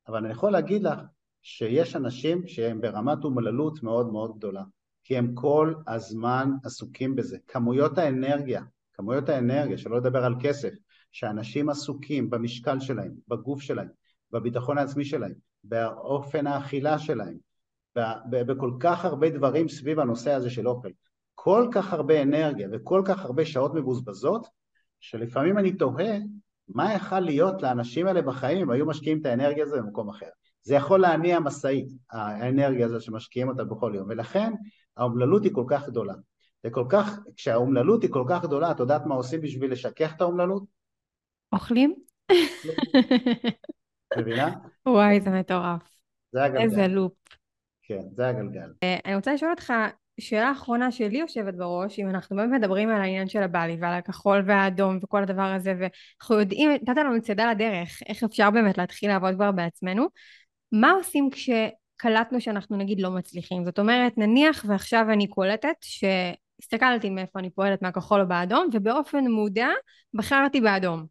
אבל 0.07 0.17
אני 0.17 0.31
יכול 0.31 0.51
להגיד 0.51 0.83
לך 0.83 0.99
שיש 1.41 1.95
אנשים 1.95 2.47
שהם 2.47 2.81
ברמת 2.81 3.23
אומללות 3.23 3.83
מאוד 3.83 4.11
מאוד 4.11 4.37
גדולה, 4.37 4.63
כי 5.03 5.17
הם 5.17 5.35
כל 5.35 5.73
הזמן 5.87 6.51
עסוקים 6.63 7.15
בזה. 7.15 7.37
כמויות 7.47 7.97
האנרגיה, 7.97 8.63
כמויות 8.93 9.29
האנרגיה, 9.29 9.77
שלא 9.77 9.97
לדבר 9.97 10.25
על 10.25 10.35
כסף, 10.39 10.73
שאנשים 11.11 11.69
עסוקים 11.69 12.29
במשקל 12.29 12.79
שלהם, 12.79 13.11
בגוף 13.27 13.61
שלהם, 13.61 13.89
בביטחון 14.31 14.77
העצמי 14.77 15.05
שלהם, 15.05 15.33
באופן 15.63 16.47
האכילה 16.47 16.99
שלהם, 16.99 17.50
בכל 18.29 18.71
כך 18.79 19.05
הרבה 19.05 19.29
דברים 19.29 19.69
סביב 19.69 19.99
הנושא 19.99 20.31
הזה 20.31 20.49
של 20.49 20.67
אוכל. 20.67 20.89
כל 21.35 21.67
כך 21.71 21.93
הרבה 21.93 22.21
אנרגיה 22.21 22.67
וכל 22.71 23.01
כך 23.05 23.25
הרבה 23.25 23.45
שעות 23.45 23.73
מבוזבזות, 23.73 24.47
שלפעמים 24.99 25.57
אני 25.57 25.77
תוהה 25.77 26.17
מה 26.67 26.93
יכול 26.93 27.19
להיות 27.19 27.61
לאנשים 27.61 28.07
האלה 28.07 28.21
בחיים 28.21 28.61
אם 28.61 28.71
היו 28.71 28.85
משקיעים 28.85 29.21
את 29.21 29.25
האנרגיה 29.25 29.63
הזו 29.63 29.75
במקום 29.77 30.09
אחר. 30.09 30.29
זה 30.63 30.75
יכול 30.75 30.99
להניע 30.99 31.39
משאית, 31.39 31.87
האנרגיה 32.11 32.85
הזו 32.85 33.01
שמשקיעים 33.01 33.49
אותה 33.49 33.63
בכל 33.63 33.91
יום, 33.95 34.07
ולכן 34.09 34.53
האומללות 34.97 35.43
היא 35.43 35.51
כל 35.53 35.65
כך 35.67 35.87
גדולה. 35.87 36.13
וכל 36.67 36.85
כך, 36.89 37.19
כשהאומללות 37.35 38.03
היא 38.03 38.11
כל 38.11 38.23
כך 38.29 38.41
גדולה, 38.41 38.71
את 38.71 38.79
יודעת 38.79 39.05
מה 39.05 39.15
עושים 39.15 39.41
בשביל 39.41 39.71
לשכך 39.71 40.13
את 40.15 40.21
האומללות? 40.21 40.63
אוכלים? 41.53 41.95
מבינה? 44.17 44.51
וואי, 44.85 45.21
זה 45.21 45.29
מטורף. 45.29 45.81
זה 46.31 46.43
הגלגל. 46.43 46.61
איזה 46.61 46.87
לופ. 46.87 47.13
כן, 47.91 48.07
זה 48.15 48.27
הגלגל. 48.27 48.69
אה, 48.83 48.97
אני 49.05 49.15
רוצה 49.15 49.33
לשאול 49.33 49.51
אותך, 49.51 49.73
שאלה 50.19 50.51
אחרונה 50.51 50.91
שלי 50.91 51.17
יושבת 51.17 51.53
בראש, 51.53 51.99
אם 51.99 52.09
אנחנו 52.09 52.35
באמת 52.35 52.61
מדברים 52.61 52.89
על 52.89 53.01
העניין 53.01 53.27
של 53.27 53.43
הבלי 53.43 53.77
ועל 53.81 53.93
הכחול 53.93 54.43
והאדום 54.47 54.99
וכל 55.03 55.23
הדבר 55.23 55.41
הזה, 55.41 55.73
ואנחנו 55.79 56.39
יודעים, 56.39 56.71
נתת 56.71 56.97
לנו 56.97 57.21
צידה 57.21 57.51
לדרך, 57.51 57.99
איך 58.09 58.23
אפשר 58.23 58.51
באמת 58.51 58.77
להתחיל 58.77 59.09
לעבוד 59.09 59.35
כבר 59.35 59.51
בעצמנו, 59.51 60.07
מה 60.71 60.91
עושים 60.91 61.29
כשקלטנו 61.31 62.41
שאנחנו 62.41 62.77
נגיד 62.77 62.99
לא 63.01 63.11
מצליחים? 63.11 63.65
זאת 63.65 63.79
אומרת, 63.79 64.17
נניח 64.17 64.65
ועכשיו 64.67 65.05
אני 65.13 65.27
קולטת 65.27 65.75
שהסתכלתי 65.81 67.09
מאיפה 67.09 67.39
אני 67.39 67.49
פועלת 67.49 67.81
מהכחול 67.81 68.21
או 68.21 68.27
באדום, 68.27 68.69
ובאופן 68.73 69.27
מודע 69.27 69.69
בחרתי 70.13 70.61
באדום. 70.61 71.05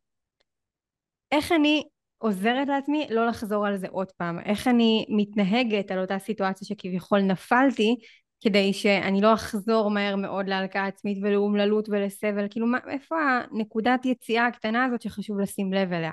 איך 1.32 1.52
אני 1.52 1.84
עוזרת 2.22 2.68
לעצמי 2.68 3.06
לא 3.10 3.26
לחזור 3.26 3.66
על 3.66 3.76
זה 3.76 3.86
עוד 3.90 4.12
פעם? 4.12 4.38
איך 4.38 4.68
אני 4.68 5.06
מתנהגת 5.08 5.90
על 5.90 5.98
אותה 5.98 6.18
סיטואציה 6.18 6.68
שכביכול 6.68 7.20
נפלתי, 7.20 7.96
כדי 8.40 8.72
שאני 8.72 9.20
לא 9.20 9.34
אחזור 9.34 9.90
מהר 9.90 10.16
מאוד 10.16 10.48
להלקאה 10.48 10.86
עצמית 10.86 11.18
ולאומללות 11.22 11.88
ולסבל? 11.88 12.46
כאילו, 12.50 12.66
מה, 12.66 12.78
איפה 12.90 13.16
הנקודת 13.20 14.06
יציאה 14.06 14.46
הקטנה 14.46 14.84
הזאת 14.84 15.02
שחשוב 15.02 15.40
לשים 15.40 15.72
לב 15.72 15.92
אליה 15.92 16.12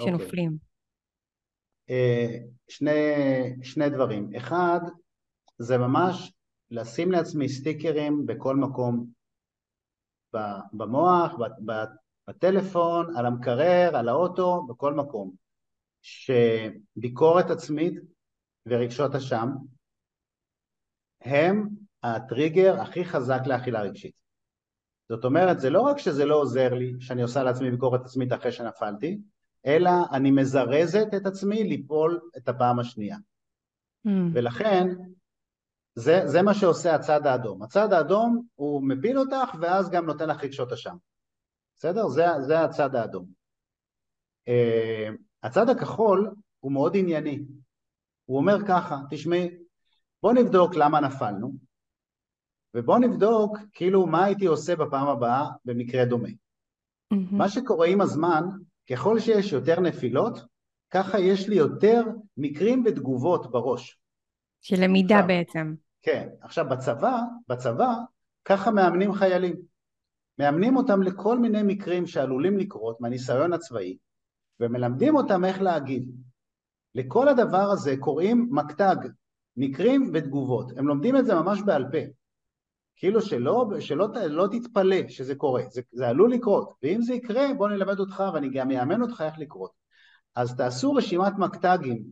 כשנופלים? 0.00 0.50
Okay. 0.50 0.66
אה, 1.90 2.38
שני, 2.68 2.92
שני 3.62 3.88
דברים. 3.88 4.30
אחד, 4.36 4.80
זה 5.58 5.78
ממש 5.78 6.32
לשים 6.70 7.12
לעצמי 7.12 7.48
סטיקרים 7.48 8.26
בכל 8.26 8.56
מקום 8.56 9.06
במוח, 10.72 11.32
בטלפון, 12.28 13.16
על 13.16 13.26
המקרר, 13.26 13.96
על 13.96 14.08
האוטו, 14.08 14.66
בכל 14.68 14.94
מקום. 14.94 15.32
שביקורת 16.02 17.50
עצמית 17.50 17.94
ורגשות 18.66 19.14
אשם 19.14 19.48
הם 21.20 21.68
הטריגר 22.02 22.80
הכי 22.80 23.04
חזק 23.04 23.40
לאכילה 23.46 23.82
רגשית. 23.82 24.14
זאת 25.08 25.24
אומרת, 25.24 25.60
זה 25.60 25.70
לא 25.70 25.80
רק 25.80 25.98
שזה 25.98 26.24
לא 26.24 26.34
עוזר 26.34 26.74
לי, 26.74 26.92
שאני 27.00 27.22
עושה 27.22 27.42
לעצמי 27.42 27.70
ביקורת 27.70 28.00
עצמית 28.04 28.32
אחרי 28.32 28.52
שנפלתי, 28.52 29.18
אלא 29.66 29.90
אני 30.12 30.30
מזרזת 30.30 31.06
את 31.16 31.26
עצמי 31.26 31.64
ליפול 31.64 32.20
את 32.36 32.48
הפעם 32.48 32.78
השנייה. 32.78 33.16
Mm. 33.16 34.10
ולכן, 34.34 34.86
זה, 35.94 36.20
זה 36.24 36.42
מה 36.42 36.54
שעושה 36.54 36.94
הצד 36.94 37.26
האדום. 37.26 37.62
הצד 37.62 37.92
האדום 37.92 38.46
הוא 38.54 38.82
מפיל 38.88 39.18
אותך 39.18 39.54
ואז 39.60 39.90
גם 39.90 40.06
נותן 40.06 40.28
לך 40.28 40.44
רגשות 40.44 40.72
אשם. 40.72 40.96
בסדר? 41.78 42.08
זה, 42.08 42.24
זה 42.40 42.60
הצד 42.60 42.94
האדום. 42.94 43.26
Uh, 44.48 45.16
הצד 45.42 45.68
הכחול 45.68 46.34
הוא 46.60 46.72
מאוד 46.72 46.96
ענייני. 46.96 47.44
הוא 48.24 48.38
אומר 48.38 48.56
ככה, 48.68 48.96
תשמעי, 49.10 49.50
בוא 50.22 50.32
נבדוק 50.32 50.74
למה 50.74 51.00
נפלנו, 51.00 51.52
ובוא 52.74 52.98
נבדוק 52.98 53.58
כאילו 53.72 54.06
מה 54.06 54.24
הייתי 54.24 54.46
עושה 54.46 54.76
בפעם 54.76 55.08
הבאה 55.08 55.48
במקרה 55.64 56.04
דומה. 56.04 56.28
Mm-hmm. 56.28 57.16
מה 57.30 57.48
שקורה 57.48 57.86
עם 57.86 58.00
הזמן, 58.00 58.42
ככל 58.90 59.18
שיש 59.18 59.52
יותר 59.52 59.80
נפילות, 59.80 60.38
ככה 60.90 61.20
יש 61.20 61.48
לי 61.48 61.54
יותר 61.54 62.02
מקרים 62.36 62.84
ותגובות 62.86 63.50
בראש. 63.50 63.98
של 64.60 64.76
למידה 64.78 65.14
עכשיו, 65.14 65.28
בעצם. 65.28 65.74
כן. 66.02 66.28
עכשיו 66.40 66.68
בצבא, 66.68 67.20
בצבא, 67.48 67.92
ככה 68.44 68.70
מאמנים 68.70 69.12
חיילים. 69.12 69.56
מאמנים 70.38 70.76
אותם 70.76 71.02
לכל 71.02 71.38
מיני 71.38 71.62
מקרים 71.62 72.06
שעלולים 72.06 72.58
לקרות 72.58 73.00
מהניסיון 73.00 73.52
הצבאי, 73.52 73.96
ומלמדים 74.60 75.16
אותם 75.16 75.44
איך 75.44 75.62
להגיב. 75.62 76.02
לכל 76.94 77.28
הדבר 77.28 77.70
הזה 77.72 77.96
קוראים 78.00 78.48
מקטג, 78.50 78.96
מקרים 79.56 80.10
ותגובות. 80.14 80.78
הם 80.78 80.88
לומדים 80.88 81.16
את 81.16 81.26
זה 81.26 81.34
ממש 81.34 81.62
בעל 81.62 81.84
פה. 81.92 81.98
כאילו 82.96 83.22
שלא, 83.22 83.66
שלא 83.80 84.08
לא 84.28 84.46
תתפלא 84.52 85.08
שזה 85.08 85.34
קורה, 85.34 85.62
זה, 85.70 85.80
זה 85.92 86.08
עלול 86.08 86.32
לקרות, 86.32 86.72
ואם 86.82 87.02
זה 87.02 87.14
יקרה 87.14 87.54
בוא 87.58 87.68
נלמד 87.68 87.98
אותך 87.98 88.22
ואני 88.34 88.50
גם 88.50 88.70
אאמן 88.70 89.02
אותך 89.02 89.24
איך 89.26 89.38
לקרות. 89.38 89.70
אז 90.34 90.56
תעשו 90.56 90.92
רשימת 90.92 91.32
מקטגים, 91.38 92.02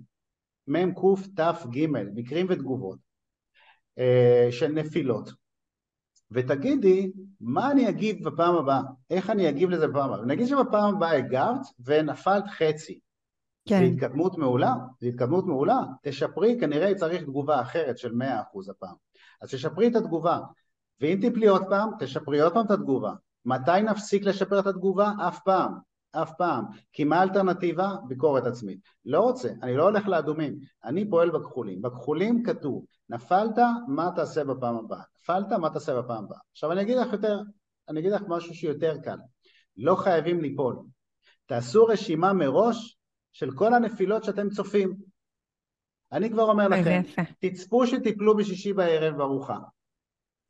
מ"ק 0.68 0.98
ת"ג, 1.36 1.86
מקרים 2.14 2.46
ותגובות, 2.48 2.98
אה, 3.98 4.48
של 4.50 4.68
נפילות, 4.68 5.30
ותגידי 6.34 7.12
מה 7.40 7.70
אני 7.70 7.88
אגיב 7.88 8.28
בפעם 8.28 8.54
הבאה, 8.54 8.80
איך 9.10 9.30
אני 9.30 9.48
אגיב 9.48 9.70
לזה 9.70 9.88
בפעם 9.88 10.12
הבאה. 10.12 10.26
נגיד 10.26 10.46
שבפעם 10.46 10.94
הבאה 10.96 11.16
הגבת 11.16 11.66
ונפלת 11.84 12.44
חצי, 12.48 12.98
כן. 13.68 13.78
זו 13.78 13.84
התקדמות 13.84 14.38
מעולה, 14.38 14.74
זו 15.00 15.06
התקדמות 15.08 15.46
מעולה, 15.46 15.80
תשפרי, 16.02 16.56
כנראה 16.60 16.94
צריך 16.94 17.22
תגובה 17.22 17.60
אחרת 17.60 17.98
של 17.98 18.12
100% 18.12 18.70
הפעם. 18.70 18.94
אז 19.42 19.50
תשפרי 19.50 19.86
את 19.86 19.96
התגובה, 19.96 20.38
ואם 21.00 21.18
תפלי 21.22 21.46
עוד 21.46 21.62
פעם, 21.68 21.90
תשפרי 21.98 22.40
עוד 22.40 22.52
פעם 22.52 22.66
את 22.66 22.70
התגובה. 22.70 23.12
מתי 23.44 23.82
נפסיק 23.82 24.24
לשפר 24.24 24.58
את 24.58 24.66
התגובה? 24.66 25.12
אף 25.28 25.38
פעם, 25.44 25.74
אף 26.12 26.32
פעם. 26.38 26.64
כי 26.92 27.04
מה 27.04 27.20
האלטרנטיבה? 27.20 27.94
ביקורת 28.08 28.46
עצמית. 28.46 28.80
לא 29.04 29.20
רוצה, 29.20 29.48
אני 29.62 29.76
לא 29.76 29.82
הולך 29.82 30.08
לאדומים, 30.08 30.58
אני 30.84 31.10
פועל 31.10 31.30
בכחולים. 31.30 31.82
בכחולים 31.82 32.42
כתוב, 32.42 32.84
נפלת, 33.08 33.58
מה 33.88 34.10
תעשה 34.16 34.44
בפעם 34.44 34.76
הבאה? 34.76 35.02
נפלת, 35.20 35.52
מה 35.52 35.70
תעשה 35.70 36.02
בפעם 36.02 36.24
הבאה? 36.24 36.38
עכשיו 36.52 36.72
אני 36.72 36.82
אגיד 36.82 36.96
לך 36.96 37.12
יותר, 37.12 37.40
אני 37.88 38.00
אגיד 38.00 38.12
לך 38.12 38.22
משהו 38.28 38.54
שיותר 38.54 38.96
קל. 39.04 39.16
לא 39.76 39.94
חייבים 39.94 40.40
ליפול. 40.40 40.76
תעשו 41.46 41.84
רשימה 41.84 42.32
מראש 42.32 42.98
של 43.32 43.50
כל 43.50 43.74
הנפילות 43.74 44.24
שאתם 44.24 44.50
צופים. 44.50 44.96
אני 46.12 46.30
כבר 46.30 46.42
אומר 46.42 46.68
לכם, 46.68 47.02
תצפו 47.38 47.86
שתיפלו 47.86 48.36
בשישי 48.36 48.72
בערב 48.72 49.16
בארוחה. 49.16 49.58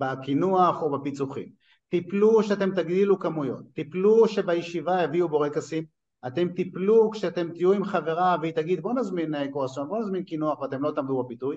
בקינוח 0.00 0.82
או 0.82 0.98
בפיצוחים. 0.98 1.48
תיפלו 1.88 2.42
שאתם 2.42 2.70
תגדילו 2.74 3.18
כמויות, 3.18 3.64
תיפלו 3.74 4.28
שבישיבה 4.28 5.02
יביאו 5.02 5.28
בורקסים, 5.28 5.84
אתם 6.26 6.48
תיפלו 6.48 7.10
כשאתם 7.10 7.52
תהיו 7.52 7.72
עם 7.72 7.84
חברה 7.84 8.36
והיא 8.40 8.52
תגיד 8.52 8.82
בוא 8.82 8.92
נזמין 8.94 9.34
אה, 9.34 9.52
קורסון, 9.52 9.88
בוא 9.88 9.98
נזמין 9.98 10.24
קינוח 10.24 10.60
ואתם 10.60 10.82
לא 10.82 10.90
תעמדו 10.90 11.22
בפיתוי, 11.22 11.56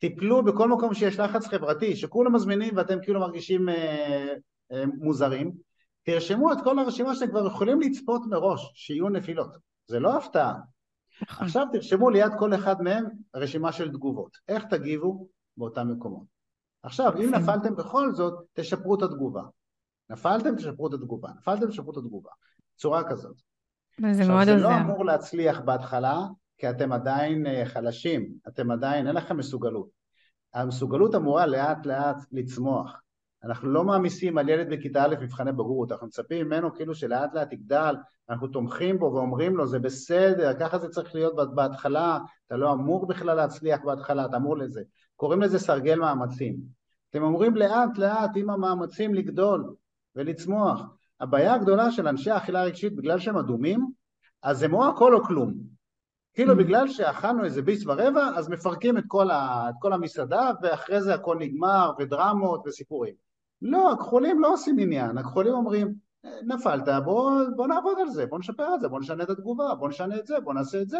תיפלו 0.00 0.44
בכל 0.44 0.68
מקום 0.68 0.94
שיש 0.94 1.18
לחץ 1.18 1.46
חברתי, 1.46 1.96
שכולם 1.96 2.34
מזמינים 2.34 2.76
ואתם 2.76 2.98
כאילו 3.02 3.20
מרגישים 3.20 3.68
אה, 3.68 4.34
אה, 4.72 4.84
מוזרים, 4.86 5.52
תרשמו 6.02 6.52
את 6.52 6.58
כל 6.64 6.78
הרשימה 6.78 7.14
שאתם 7.14 7.30
כבר 7.30 7.46
יכולים 7.46 7.80
לצפות 7.80 8.22
מראש, 8.26 8.72
שיהיו 8.74 9.08
נפילות, 9.08 9.56
זה 9.86 10.00
לא 10.00 10.16
הפתעה. 10.16 10.54
נכון. 11.22 11.46
עכשיו 11.46 11.66
תרשמו 11.72 12.10
ליד 12.10 12.32
כל 12.38 12.54
אחד 12.54 12.82
מהם 12.82 13.04
רשימה 13.34 13.72
של 13.72 13.88
תגובות, 13.88 14.38
איך 14.48 14.64
תגיבו 14.64 15.28
באותם 15.56 15.88
מקומות. 15.92 16.24
עכשיו, 16.82 17.12
אם 17.18 17.34
נפלתם 17.34 17.76
בכל 17.76 18.12
זאת, 18.14 18.34
תשפרו 18.52 18.94
את 18.94 19.02
התגובה. 19.02 19.42
נפלתם, 20.10 20.56
תשפרו 20.56 20.88
את 20.88 20.92
התגובה. 20.92 21.28
נפלתם, 21.38 21.66
תשפרו 21.66 21.92
את 21.92 21.96
התגובה. 21.96 22.30
צורה 22.76 23.10
כזאת. 23.10 23.36
זה 23.36 24.06
מאוד 24.06 24.18
עוזר. 24.18 24.40
עכשיו, 24.40 24.58
זה 24.58 24.62
לא 24.62 24.76
אמור 24.76 25.04
להצליח 25.04 25.60
בהתחלה, 25.60 26.18
כי 26.60 26.70
אתם 26.70 26.92
עדיין 26.92 27.46
אה, 27.46 27.62
חלשים, 27.66 28.32
אתם 28.48 28.70
עדיין, 28.70 29.06
אין 29.06 29.16
לכם 29.16 29.36
מסוגלות. 29.36 29.88
המסוגלות 30.54 31.14
אמורה 31.14 31.46
לאט 31.46 31.86
לאט 31.86 32.16
לצמוח. 32.32 33.00
אנחנו 33.44 33.70
לא 33.70 33.84
מעמיסים 33.84 34.38
על 34.38 34.48
ילד 34.48 34.70
בכיתה 34.70 35.04
א' 35.04 35.14
מבחני 35.20 35.52
בגרות, 35.52 35.92
אנחנו 35.92 36.06
מצפים 36.06 36.46
ממנו 36.46 36.74
כאילו 36.74 36.94
שלאט 36.94 37.34
לאט 37.34 37.52
יגדל, 37.52 37.94
אנחנו 38.30 38.46
תומכים 38.46 38.98
בו 38.98 39.04
ואומרים 39.04 39.56
לו 39.56 39.66
זה 39.66 39.78
בסדר, 39.78 40.52
ככה 40.60 40.78
זה 40.78 40.88
צריך 40.88 41.14
להיות 41.14 41.54
בהתחלה, 41.54 42.18
אתה 42.46 42.56
לא 42.56 42.72
אמור 42.72 43.06
בכלל 43.06 43.36
להצליח 43.36 43.80
בהתחלה, 43.84 44.24
אתה 44.24 44.36
אמור 44.36 44.58
לזה. 44.58 44.82
קוראים 45.16 45.42
לזה 45.42 45.58
סרגל 45.58 45.98
מאמצים. 45.98 46.56
אתם 47.10 47.22
אומרים 47.22 47.56
לאט 47.56 47.98
לאט 47.98 48.30
עם 48.36 48.50
המאמצים 48.50 49.14
לגדול 49.14 49.74
ולצמוח. 50.16 50.82
הבעיה 51.20 51.54
הגדולה 51.54 51.90
של 51.90 52.08
אנשי 52.08 52.30
האכילה 52.30 52.62
הרגשית 52.62 52.96
בגלל 52.96 53.18
שהם 53.18 53.36
אדומים, 53.36 53.86
אז 54.42 54.58
זה 54.58 54.66
או 54.72 54.88
הכל 54.88 55.14
או 55.14 55.24
כלום. 55.24 55.79
כאילו 56.34 56.52
mm. 56.54 56.56
בגלל 56.56 56.88
שאכלנו 56.88 57.44
איזה 57.44 57.62
ביס 57.62 57.86
ורבע, 57.86 58.30
אז 58.36 58.48
מפרקים 58.48 58.98
את 58.98 59.04
כל, 59.06 59.30
ה, 59.30 59.66
את 59.70 59.74
כל 59.80 59.92
המסעדה 59.92 60.50
ואחרי 60.62 61.02
זה 61.02 61.14
הכל 61.14 61.36
נגמר 61.38 61.92
ודרמות 61.98 62.62
וסיפורים. 62.66 63.14
לא, 63.62 63.92
הכחולים 63.92 64.40
לא 64.40 64.52
עושים 64.52 64.78
עניין, 64.78 65.18
הכחולים 65.18 65.52
אומרים 65.52 65.94
נפלת, 66.42 66.88
בוא, 67.04 67.30
בוא 67.56 67.66
נעבוד 67.66 67.98
על 68.00 68.08
זה, 68.08 68.26
בוא 68.26 68.38
נשפר 68.38 68.74
את 68.74 68.80
זה, 68.80 68.88
בוא 68.88 69.00
נשנה 69.00 69.22
את 69.22 69.30
התגובה, 69.30 69.74
בוא 69.74 69.88
נשנה 69.88 70.18
את 70.18 70.26
זה, 70.26 70.40
בוא 70.40 70.54
נעשה 70.54 70.82
את 70.82 70.88
זה, 70.88 70.98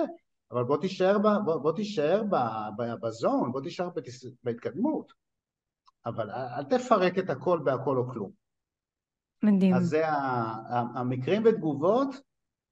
אבל 0.51 0.65
בוא 0.65 0.77
תישאר, 0.77 1.19
ב, 1.19 1.27
בוא, 1.45 1.57
בוא 1.57 1.73
תישאר 1.73 2.23
ב, 2.23 2.37
ב, 2.77 2.95
בזון, 3.03 3.53
בוא 3.53 3.61
תישאר 3.61 3.89
בתס, 3.89 4.25
בהתקדמות, 4.45 5.13
אבל 6.07 6.31
אל 6.31 6.65
תפרק 6.65 7.19
את 7.19 7.31
הכל 7.31 7.61
בהכל 7.65 7.99
או 7.99 8.09
כלום. 8.09 8.31
מדהים. 9.43 9.75
אז 9.75 9.89
זה 9.89 10.03
המקרים 10.95 11.43
ותגובות 11.45 12.09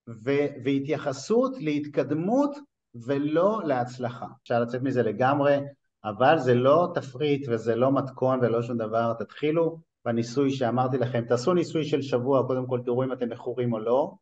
ו, 0.08 0.30
והתייחסות 0.64 1.56
להתקדמות 1.58 2.56
ולא 2.94 3.60
להצלחה. 3.64 4.26
אפשר 4.42 4.60
לצאת 4.60 4.82
מזה 4.82 5.02
לגמרי, 5.02 5.58
אבל 6.04 6.38
זה 6.38 6.54
לא 6.54 6.88
תפריט 6.94 7.46
וזה 7.48 7.74
לא 7.74 7.92
מתכון 7.92 8.38
ולא 8.42 8.62
שום 8.62 8.78
דבר, 8.78 9.12
תתחילו 9.18 9.80
בניסוי 10.04 10.50
שאמרתי 10.50 10.98
לכם, 10.98 11.24
תעשו 11.28 11.54
ניסוי 11.54 11.84
של 11.84 12.02
שבוע, 12.02 12.46
קודם 12.46 12.66
כל 12.66 12.80
תראו 12.84 13.04
אם 13.04 13.12
אתם 13.12 13.28
מכורים 13.28 13.72
או 13.72 13.78
לא, 13.78 14.14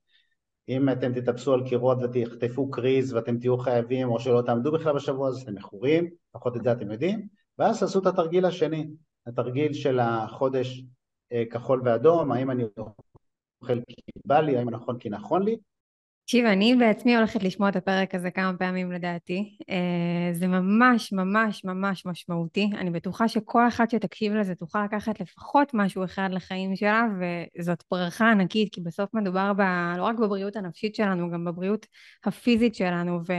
אם 0.69 0.89
אתם 0.89 1.21
תטפסו 1.21 1.55
על 1.55 1.69
קירות 1.69 1.99
ותחטפו 2.03 2.71
קריז 2.71 3.13
ואתם 3.13 3.39
תהיו 3.39 3.59
חייבים 3.59 4.09
או 4.09 4.21
שלא 4.21 4.43
תעמדו 4.47 4.73
בכלל 4.73 4.95
בשבוע 4.95 5.29
הזה, 5.29 5.43
אתם 5.43 5.55
מכורים, 5.55 6.11
לפחות 6.31 6.57
את 6.57 6.63
זה 6.63 6.73
אתם 6.73 6.91
יודעים, 6.91 7.27
ואז 7.59 7.81
תעשו 7.81 7.99
את 7.99 8.07
התרגיל 8.07 8.45
השני, 8.45 8.87
התרגיל 9.27 9.73
של 9.73 9.99
החודש 10.01 10.85
אה, 11.33 11.43
כחול 11.51 11.83
ואדום, 11.85 12.33
האם 12.33 12.51
אני 12.51 12.65
אוכל 13.63 13.81
כי 13.89 13.95
בא 14.25 14.41
לי, 14.41 14.57
האם 14.59 14.71
נכון 14.71 14.99
כי 14.99 15.09
נכון 15.09 15.43
לי, 15.43 15.57
תקשיב, 16.27 16.47
אני 16.47 16.77
בעצמי 16.77 17.17
הולכת 17.17 17.43
לשמוע 17.43 17.69
את 17.69 17.77
הפרק 17.77 18.15
הזה 18.15 18.31
כמה 18.31 18.53
פעמים 18.59 18.93
לדעתי. 18.93 19.57
אה, 19.71 20.33
זה 20.33 20.47
ממש 20.47 21.13
ממש 21.13 21.65
ממש 21.65 22.07
משמעותי. 22.07 22.71
אני 22.79 22.91
בטוחה 22.91 23.29
שכל 23.29 23.69
אחת 23.69 23.91
שתקשיב 23.91 24.33
לזה 24.33 24.55
תוכל 24.55 24.85
לקחת 24.85 25.21
לפחות 25.21 25.71
משהו 25.75 26.05
אחד 26.05 26.29
לחיים 26.33 26.77
שלה, 26.77 27.05
וזאת 27.59 27.85
ברכה 27.91 28.31
ענקית, 28.31 28.75
כי 28.75 28.81
בסוף 28.81 29.15
מדובר 29.15 29.53
ב... 29.53 29.61
לא 29.97 30.03
רק 30.03 30.19
בבריאות 30.19 30.57
הנפשית 30.57 30.95
שלנו, 30.95 31.31
גם 31.31 31.45
בבריאות 31.45 31.87
הפיזית 32.25 32.75
שלנו, 32.75 33.21
ו... 33.29 33.33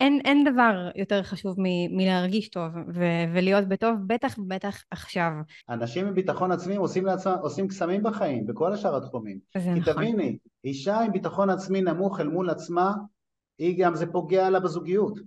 אין, 0.00 0.20
אין 0.24 0.44
דבר 0.52 0.88
יותר 0.94 1.22
חשוב 1.22 1.56
מ, 1.58 1.96
מלהרגיש 1.96 2.48
טוב 2.48 2.72
ו, 2.94 3.04
ולהיות 3.34 3.68
בטוב, 3.68 3.94
בטח 4.06 4.38
ובטח 4.38 4.84
עכשיו. 4.90 5.30
אנשים 5.68 6.06
עם 6.06 6.14
ביטחון 6.14 6.52
עצמי 6.52 6.76
עושים, 6.76 7.06
לעצמם, 7.06 7.36
עושים 7.42 7.68
קסמים 7.68 8.02
בחיים, 8.02 8.46
בכל 8.46 8.72
השאר 8.72 8.96
התחומים. 8.96 9.38
זה 9.54 9.70
כי 9.74 9.80
נכון. 9.80 9.92
תביני, 9.92 10.38
אישה 10.64 11.00
עם 11.00 11.12
ביטחון 11.12 11.50
עצמי 11.50 11.80
נמוך 11.80 12.20
אל 12.20 12.28
מול 12.28 12.50
עצמה, 12.50 12.92
היא 13.58 13.84
גם, 13.84 13.94
זה 13.94 14.06
פוגע 14.06 14.50
לה 14.50 14.60
בזוגיות. 14.60 15.18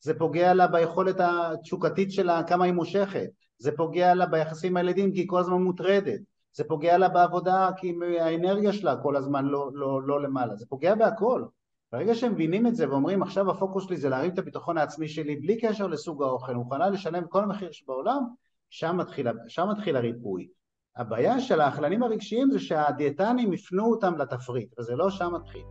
זה 0.00 0.18
פוגע 0.18 0.54
לה 0.54 0.66
ביכולת 0.66 1.16
התשוקתית 1.18 2.12
שלה, 2.12 2.42
כמה 2.42 2.64
היא 2.64 2.72
מושכת. 2.72 3.28
זה 3.58 3.72
פוגע 3.76 4.14
לה 4.14 4.26
ביחסים 4.26 4.72
עם 4.72 4.76
הילדים, 4.76 5.12
כי 5.12 5.18
היא 5.20 5.28
כל 5.28 5.40
הזמן 5.40 5.62
מוטרדת. 5.62 6.20
זה 6.52 6.64
פוגע 6.64 6.98
לה 6.98 7.08
בעבודה, 7.08 7.70
כי 7.76 7.94
האנרגיה 8.20 8.72
שלה 8.72 8.96
כל 9.02 9.16
הזמן 9.16 9.44
לא, 9.44 9.70
לא, 9.74 10.02
לא 10.02 10.22
למעלה. 10.22 10.56
זה 10.56 10.66
פוגע 10.68 10.94
בהכל. 10.94 11.44
ברגע 11.92 12.14
שהם 12.14 12.32
מבינים 12.32 12.66
את 12.66 12.76
זה 12.76 12.90
ואומרים 12.90 13.22
עכשיו 13.22 13.50
הפוקוס 13.50 13.84
שלי 13.84 13.96
זה 13.96 14.08
להרים 14.08 14.30
את 14.30 14.38
הביטחון 14.38 14.78
העצמי 14.78 15.08
שלי 15.08 15.36
בלי 15.36 15.60
קשר 15.60 15.86
לסוג 15.86 16.22
האוכל, 16.22 16.54
מוכנה 16.54 16.88
לשלם 16.88 17.26
כל 17.28 17.42
המחיר 17.42 17.72
שבעולם, 17.72 18.22
שם 18.70 18.96
מתחיל, 18.96 19.26
שם 19.48 19.68
מתחיל 19.70 19.96
הריפוי. 19.96 20.48
הבעיה 20.96 21.40
של 21.40 21.60
האכלנים 21.60 22.02
הרגשיים 22.02 22.50
זה 22.50 22.60
שהדיאטנים 22.60 23.52
יפנו 23.52 23.90
אותם 23.90 24.18
לתפריט, 24.18 24.78
וזה 24.78 24.96
לא 24.96 25.10
שם 25.10 25.32
מתחיל. 25.34 25.62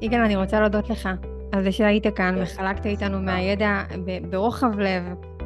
יגאל, 0.00 0.20
אני 0.20 0.36
רוצה 0.36 0.60
להודות 0.60 0.90
לך 0.90 1.08
על 1.52 1.62
זה 1.62 1.72
שהיית 1.72 2.06
כאן 2.16 2.34
וחלקת 2.42 2.86
איתנו 2.86 3.20
מהידע 3.20 3.82
ברוחב 4.30 4.78
לב 4.78 5.02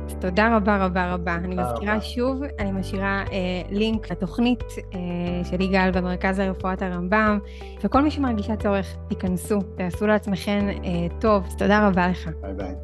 אז 0.08 0.14
תודה 0.20 0.56
רבה 0.56 0.84
רבה 0.84 1.14
רבה. 1.14 1.34
אני 1.34 1.54
מזכירה 1.54 1.94
רבה. 1.94 2.00
שוב, 2.00 2.42
אני 2.58 2.72
משאירה 2.72 3.24
אה, 3.32 3.36
לינק 3.70 4.10
לתוכנית 4.10 4.62
אה, 4.94 4.98
של 5.44 5.60
יגאל 5.60 5.90
במרכז 5.90 6.38
הרפואת 6.38 6.82
הרמב"ם, 6.82 7.38
וכל 7.84 8.02
מי 8.02 8.10
שמרגישה 8.10 8.56
צורך, 8.56 8.96
תיכנסו, 9.08 9.58
תעשו 9.76 10.06
לעצמכם 10.06 10.68
אה, 10.84 11.18
טוב. 11.20 11.44
אז 11.46 11.56
תודה 11.56 11.88
רבה 11.88 12.08
לך. 12.08 12.30
ביי 12.40 12.54
ביי. 12.54 12.74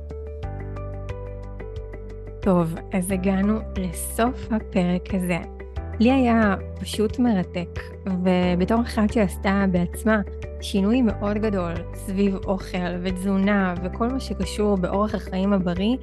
טוב, 2.40 2.74
אז 2.92 3.10
הגענו 3.10 3.59
לסוף 3.76 4.52
הפרק 4.52 5.14
הזה. 5.14 5.53
לי 6.00 6.12
היה 6.12 6.54
פשוט 6.80 7.18
מרתק, 7.18 7.80
ובתור 8.06 8.80
אחת 8.80 9.12
שעשתה 9.12 9.64
בעצמה 9.70 10.20
שינוי 10.60 11.02
מאוד 11.02 11.38
גדול 11.38 11.72
סביב 11.94 12.36
אוכל 12.46 12.78
ותזונה 13.02 13.74
וכל 13.82 14.08
מה 14.08 14.20
שקשור 14.20 14.76
באורח 14.76 15.14
החיים 15.14 15.52
הבריא, 15.52 15.96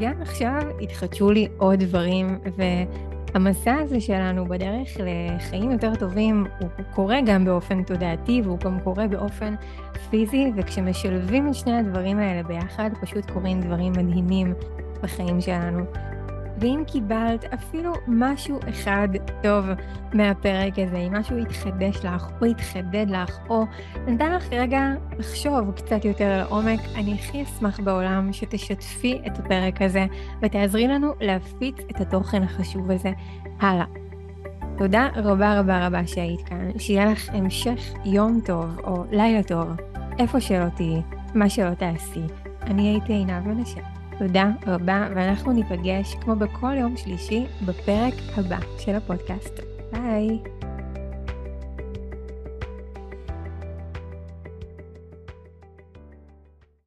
גם 0.00 0.22
עכשיו 0.22 0.60
התחדשו 0.80 1.30
לי 1.30 1.48
עוד 1.58 1.80
דברים, 1.80 2.38
והמסע 2.56 3.74
הזה 3.74 4.00
שלנו 4.00 4.46
בדרך 4.46 4.88
לחיים 5.00 5.70
יותר 5.70 5.94
טובים, 5.94 6.46
הוא 6.60 6.68
קורה 6.94 7.18
גם 7.26 7.44
באופן 7.44 7.82
תודעתי 7.82 8.42
והוא 8.44 8.58
גם 8.58 8.80
קורה 8.80 9.08
באופן 9.08 9.54
פיזי, 10.10 10.52
וכשמשלבים 10.56 11.48
את 11.48 11.54
שני 11.54 11.78
הדברים 11.78 12.18
האלה 12.18 12.42
ביחד, 12.42 12.90
פשוט 13.00 13.30
קורים 13.30 13.60
דברים 13.60 13.92
מדהימים 13.92 14.54
בחיים 15.02 15.40
שלנו. 15.40 15.84
ואם 16.60 16.82
קיבלת 16.86 17.44
אפילו 17.44 17.92
משהו 18.06 18.58
אחד 18.68 19.08
טוב 19.42 19.64
מהפרק 20.12 20.78
הזה, 20.78 20.96
אם 20.96 21.12
משהו 21.16 21.36
התחדש 21.36 22.04
לך 22.04 22.28
או 22.40 22.46
התחדד 22.46 23.06
לך, 23.08 23.38
או 23.48 23.64
נתן 24.06 24.32
לך 24.32 24.52
רגע 24.52 24.80
לחשוב 25.18 25.70
קצת 25.76 26.04
יותר 26.04 26.38
לעומק, 26.38 26.80
אני 26.94 27.14
הכי 27.14 27.42
אשמח 27.42 27.80
בעולם 27.80 28.32
שתשתפי 28.32 29.20
את 29.26 29.38
הפרק 29.38 29.82
הזה 29.82 30.06
ותעזרי 30.42 30.88
לנו 30.88 31.12
להפיץ 31.20 31.76
את 31.90 32.00
התוכן 32.00 32.42
החשוב 32.42 32.90
הזה 32.90 33.10
הלאה. 33.60 33.86
תודה 34.78 35.08
רבה 35.16 35.60
רבה 35.60 35.86
רבה 35.86 36.06
שהיית 36.06 36.42
כאן, 36.42 36.78
שיהיה 36.78 37.06
לך 37.06 37.28
המשך 37.32 37.92
יום 38.04 38.40
טוב 38.44 38.78
או 38.84 39.04
לילה 39.10 39.42
טוב, 39.42 39.68
איפה 40.18 40.40
שלא 40.40 40.68
תהיי, 40.76 41.02
מה 41.34 41.48
שלא 41.48 41.74
תעשי. 41.74 42.22
אני 42.62 42.88
הייתי 42.88 43.12
עינב 43.12 43.48
מנשה. 43.48 43.95
תודה 44.18 44.50
רבה, 44.66 45.08
ואנחנו 45.14 45.52
ניפגש 45.52 46.14
כמו 46.14 46.36
בכל 46.36 46.74
יום 46.80 46.96
שלישי 46.96 47.46
בפרק 47.66 48.14
הבא 48.36 48.58
של 48.78 48.94
הפודקאסט. 48.94 49.60
ביי! 49.92 50.55